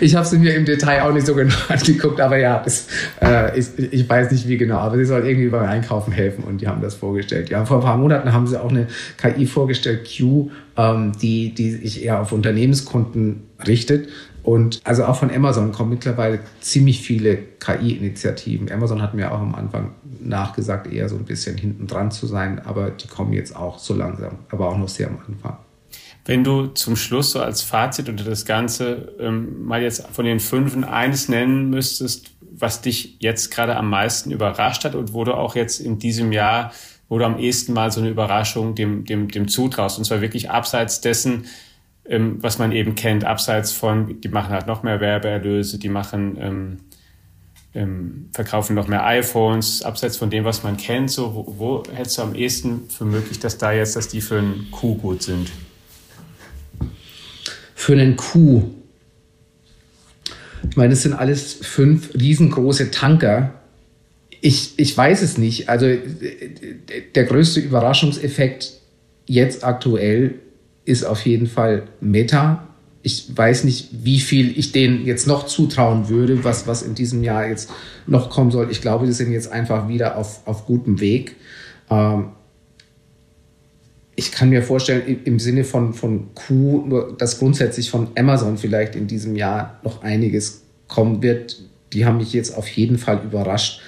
ich 0.00 0.14
habe 0.14 0.26
sie 0.26 0.38
mir 0.38 0.54
im 0.54 0.64
Detail 0.64 1.02
auch 1.02 1.12
nicht 1.12 1.26
so 1.26 1.34
genau 1.34 1.54
angeguckt, 1.68 2.20
aber 2.20 2.38
ja, 2.38 2.62
das, 2.62 2.88
äh, 3.20 3.58
ich, 3.58 3.66
ich, 3.78 4.08
weiß 4.08 4.30
nicht 4.30 4.48
wie 4.48 4.56
genau, 4.56 4.78
aber 4.78 4.96
sie 4.96 5.04
soll 5.04 5.26
irgendwie 5.26 5.48
beim 5.48 5.68
Einkaufen 5.68 6.12
helfen 6.12 6.44
und 6.44 6.60
die 6.60 6.68
haben 6.68 6.80
das 6.80 6.94
vorgestellt. 6.94 7.50
Ja, 7.50 7.64
vor 7.64 7.78
ein 7.78 7.82
paar 7.82 7.98
Monaten 7.98 8.32
haben 8.32 8.46
sie 8.46 8.60
auch 8.60 8.70
eine 8.70 8.86
KI 9.18 9.46
vorgestellt, 9.46 10.08
Q, 10.16 10.50
ähm, 10.76 11.12
die, 11.20 11.54
die 11.54 11.72
sich 11.72 12.04
eher 12.04 12.20
auf 12.20 12.32
Unternehmenskunden 12.32 13.42
richtet 13.66 14.08
und 14.46 14.80
also 14.84 15.04
auch 15.06 15.16
von 15.16 15.34
Amazon 15.34 15.72
kommen 15.72 15.90
mittlerweile 15.90 16.38
ziemlich 16.60 17.00
viele 17.00 17.36
KI-Initiativen. 17.36 18.70
Amazon 18.70 19.02
hat 19.02 19.12
mir 19.12 19.32
auch 19.32 19.40
am 19.40 19.56
Anfang 19.56 19.90
nachgesagt, 20.20 20.86
eher 20.86 21.08
so 21.08 21.16
ein 21.16 21.24
bisschen 21.24 21.58
hinten 21.58 21.88
dran 21.88 22.12
zu 22.12 22.28
sein, 22.28 22.60
aber 22.64 22.90
die 22.90 23.08
kommen 23.08 23.32
jetzt 23.32 23.56
auch 23.56 23.80
so 23.80 23.92
langsam, 23.92 24.38
aber 24.52 24.68
auch 24.68 24.78
noch 24.78 24.88
sehr 24.88 25.08
am 25.08 25.18
Anfang. 25.26 25.56
Wenn 26.26 26.44
du 26.44 26.68
zum 26.68 26.94
Schluss 26.94 27.32
so 27.32 27.40
als 27.40 27.62
Fazit 27.62 28.08
unter 28.08 28.22
das 28.22 28.44
Ganze 28.44 29.16
ähm, 29.18 29.64
mal 29.64 29.82
jetzt 29.82 30.06
von 30.12 30.24
den 30.24 30.38
fünf 30.38 30.76
eines 30.86 31.28
nennen 31.28 31.68
müsstest, 31.68 32.30
was 32.40 32.80
dich 32.82 33.16
jetzt 33.18 33.50
gerade 33.50 33.74
am 33.74 33.90
meisten 33.90 34.30
überrascht 34.30 34.84
hat 34.84 34.94
und 34.94 35.12
wo 35.12 35.24
du 35.24 35.34
auch 35.34 35.56
jetzt 35.56 35.80
in 35.80 35.98
diesem 35.98 36.30
Jahr, 36.30 36.70
wo 37.08 37.18
du 37.18 37.24
am 37.24 37.40
ehesten 37.40 37.72
mal 37.72 37.90
so 37.90 38.00
eine 38.00 38.10
Überraschung 38.10 38.76
dem, 38.76 39.06
dem, 39.06 39.26
dem 39.26 39.48
zutraust, 39.48 39.98
und 39.98 40.04
zwar 40.04 40.20
wirklich 40.20 40.50
abseits 40.50 41.00
dessen, 41.00 41.46
ähm, 42.08 42.38
was 42.40 42.58
man 42.58 42.72
eben 42.72 42.94
kennt, 42.94 43.24
abseits 43.24 43.72
von, 43.72 44.20
die 44.20 44.28
machen 44.28 44.50
halt 44.50 44.66
noch 44.66 44.82
mehr 44.82 45.00
Werbeerlöse, 45.00 45.78
die 45.78 45.88
machen, 45.88 46.36
ähm, 46.40 46.76
ähm, 47.74 48.28
verkaufen 48.32 48.74
noch 48.74 48.88
mehr 48.88 49.04
iPhones, 49.04 49.82
abseits 49.82 50.16
von 50.16 50.30
dem, 50.30 50.44
was 50.44 50.62
man 50.62 50.76
kennt, 50.76 51.10
so, 51.10 51.34
wo, 51.34 51.54
wo 51.58 51.82
hättest 51.92 52.18
du 52.18 52.22
am 52.22 52.34
ehesten 52.34 52.88
für 52.88 53.04
möglich, 53.04 53.38
dass 53.38 53.58
da 53.58 53.72
jetzt, 53.72 53.96
dass 53.96 54.08
die 54.08 54.20
für 54.20 54.38
einen 54.38 54.68
Kuh 54.70 54.94
gut 54.94 55.22
sind? 55.22 55.50
Für 57.74 57.92
einen 57.92 58.16
Kuh. 58.16 58.70
Ich 60.70 60.76
meine, 60.76 60.90
das 60.90 61.02
sind 61.02 61.12
alles 61.12 61.54
fünf 61.54 62.14
riesengroße 62.14 62.90
Tanker. 62.90 63.54
Ich, 64.40 64.78
ich 64.78 64.96
weiß 64.96 65.22
es 65.22 65.38
nicht. 65.38 65.68
Also 65.68 65.86
der 67.14 67.24
größte 67.24 67.60
Überraschungseffekt 67.60 68.72
jetzt 69.26 69.64
aktuell 69.64 70.40
ist 70.86 71.04
auf 71.04 71.26
jeden 71.26 71.46
Fall 71.46 71.82
Meta. 72.00 72.68
Ich 73.02 73.36
weiß 73.36 73.64
nicht, 73.64 73.90
wie 73.92 74.18
viel 74.18 74.58
ich 74.58 74.72
denen 74.72 75.04
jetzt 75.04 75.26
noch 75.26 75.46
zutrauen 75.46 76.08
würde, 76.08 76.42
was, 76.42 76.66
was 76.66 76.82
in 76.82 76.94
diesem 76.94 77.22
Jahr 77.22 77.46
jetzt 77.46 77.70
noch 78.06 78.30
kommen 78.30 78.50
soll. 78.50 78.70
Ich 78.70 78.80
glaube, 78.80 79.06
die 79.06 79.12
sind 79.12 79.32
jetzt 79.32 79.52
einfach 79.52 79.88
wieder 79.88 80.16
auf, 80.16 80.46
auf 80.46 80.64
gutem 80.64 81.00
Weg. 81.00 81.36
Ähm, 81.90 82.30
ich 84.16 84.32
kann 84.32 84.48
mir 84.48 84.62
vorstellen, 84.62 85.20
im 85.24 85.38
Sinne 85.38 85.62
von, 85.62 85.92
von 85.92 86.34
Q, 86.34 87.12
dass 87.18 87.38
grundsätzlich 87.38 87.90
von 87.90 88.08
Amazon 88.16 88.56
vielleicht 88.56 88.96
in 88.96 89.06
diesem 89.06 89.36
Jahr 89.36 89.78
noch 89.84 90.02
einiges 90.02 90.62
kommen 90.88 91.22
wird. 91.22 91.60
Die 91.92 92.06
haben 92.06 92.16
mich 92.16 92.32
jetzt 92.32 92.56
auf 92.56 92.66
jeden 92.68 92.96
Fall 92.96 93.20
überrascht, 93.24 93.82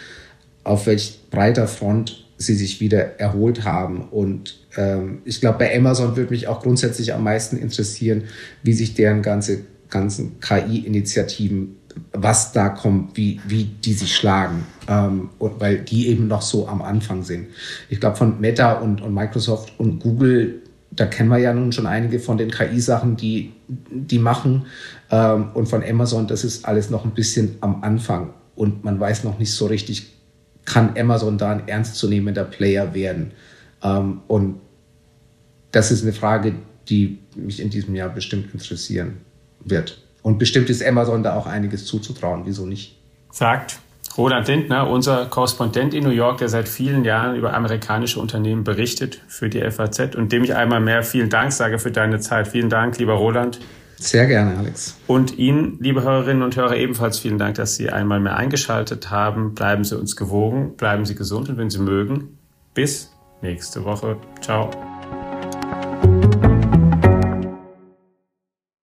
auf 0.65 0.87
welch 0.87 1.21
breiter 1.31 1.67
Front 1.67 2.28
sie 2.39 2.55
sich 2.55 2.81
wieder 2.81 3.21
erholt 3.21 3.65
haben. 3.65 4.09
Und 4.11 4.61
ähm, 4.77 5.19
ich 5.25 5.41
glaube, 5.41 5.59
bei 5.59 5.77
Amazon 5.77 6.17
würde 6.17 6.31
mich 6.31 6.47
auch 6.47 6.63
grundsätzlich 6.63 7.13
am 7.13 7.25
meisten 7.25 7.57
interessieren, 7.59 8.25
wie 8.63 8.73
sich 8.73 8.95
deren 8.95 9.23
ganze, 9.23 9.61
ganzen 9.91 10.39
KI-Initiativen, 10.41 11.77
was 12.13 12.53
da 12.53 12.69
kommt, 12.69 13.17
wie, 13.17 13.41
wie 13.47 13.65
die 13.65 13.93
sich 13.93 14.15
schlagen. 14.15 14.65
Ähm, 14.87 15.31
und 15.39 15.61
weil 15.61 15.79
die 15.79 16.09
eben 16.09 16.29
noch 16.29 16.43
so 16.43 16.69
am 16.69 16.81
Anfang 16.81 17.25
sind. 17.25 17.49
Ich 17.91 18.01
glaube, 18.01 18.17
von 18.17 18.41
Meta 18.41 18.75
und, 18.75 19.03
und 19.03 19.13
Microsoft 19.13 19.73
und 19.79 19.99
Google, 19.99 20.63
da 20.93 21.07
kennen 21.07 21.29
wir 21.29 21.39
ja 21.39 21.53
nun 21.53 21.73
schon 21.73 21.87
einige 21.87 22.21
von 22.21 22.39
den 22.39 22.51
KI-Sachen, 22.51 23.17
die 23.17 23.53
die 23.69 24.19
machen. 24.19 24.67
Ähm, 25.11 25.51
und 25.55 25.69
von 25.69 25.83
Amazon, 25.83 26.29
das 26.29 26.45
ist 26.45 26.65
alles 26.65 26.89
noch 26.89 27.05
ein 27.05 27.13
bisschen 27.13 27.57
am 27.61 27.83
Anfang. 27.83 28.31
Und 28.55 28.85
man 28.85 28.99
weiß 28.99 29.25
noch 29.25 29.39
nicht 29.39 29.53
so 29.53 29.67
richtig, 29.67 30.18
kann 30.69 30.97
Amazon 30.99 31.39
da 31.39 31.53
ein 31.53 31.67
ernstzunehmender 31.67 32.45
Player 32.45 32.95
werden? 32.95 33.33
Ähm, 33.83 34.21
und 34.29 34.61
das 35.73 35.91
ist 35.91 36.03
eine 36.03 36.13
Frage, 36.13 36.55
die 36.89 37.19
mich 37.35 37.61
in 37.61 37.71
diesem 37.71 37.95
Jahr 37.95 38.09
bestimmt 38.09 38.53
interessieren 38.53 39.19
wird. 39.65 40.03
Und 40.23 40.39
bestimmt 40.39 40.71
ist 40.71 40.85
Amazon 40.85 41.23
da 41.23 41.37
auch 41.37 41.47
einiges 41.47 41.87
zuzutrauen. 41.87 42.43
Wieso 42.45 42.67
nicht? 42.67 42.97
Sagt 43.31 43.79
Roland 44.17 44.49
Lindner, 44.49 44.89
unser 44.91 45.27
Korrespondent 45.27 45.95
in 45.95 46.03
New 46.03 46.11
York, 46.11 46.39
der 46.39 46.49
seit 46.49 46.69
vielen 46.69 47.05
Jahren 47.05 47.37
über 47.37 47.55
amerikanische 47.55 48.19
Unternehmen 48.19 48.65
berichtet 48.65 49.21
für 49.29 49.49
die 49.49 49.61
FAZ 49.71 50.17
und 50.17 50.33
dem 50.33 50.43
ich 50.45 50.55
einmal 50.55 50.81
mehr 50.81 51.03
vielen 51.03 51.31
Dank 51.31 51.53
sage 51.53 51.79
für 51.79 51.93
deine 51.93 52.19
Zeit. 52.19 52.49
Vielen 52.49 52.69
Dank, 52.69 52.99
lieber 52.99 53.15
Roland. 53.15 53.61
Sehr 53.99 54.27
gerne, 54.27 54.57
Alex. 54.57 54.97
Und 55.07 55.39
Ihnen, 55.39 55.79
liebe 55.81 56.03
Hörerinnen 56.03 56.43
und 56.43 56.57
Hörer, 56.57 56.77
ebenfalls 56.77 57.19
vielen 57.19 57.39
Dank, 57.39 57.57
dass 57.57 57.75
Sie 57.75 57.91
einmal 57.91 58.21
mehr 58.21 58.37
eingeschaltet 58.37 59.11
haben. 59.11 59.55
Bleiben 59.55 59.85
Sie 59.85 59.99
uns 59.99 60.15
gewogen, 60.15 60.77
bleiben 60.77 61.05
Sie 61.05 61.17
gesund 61.17 61.49
und 61.49 61.59
wenn 61.59 61.71
Sie 61.71 61.81
mögen, 61.81 62.39
bis 62.75 63.11
nächste 63.43 63.85
Woche. 63.85 64.17
Ciao. 64.41 64.71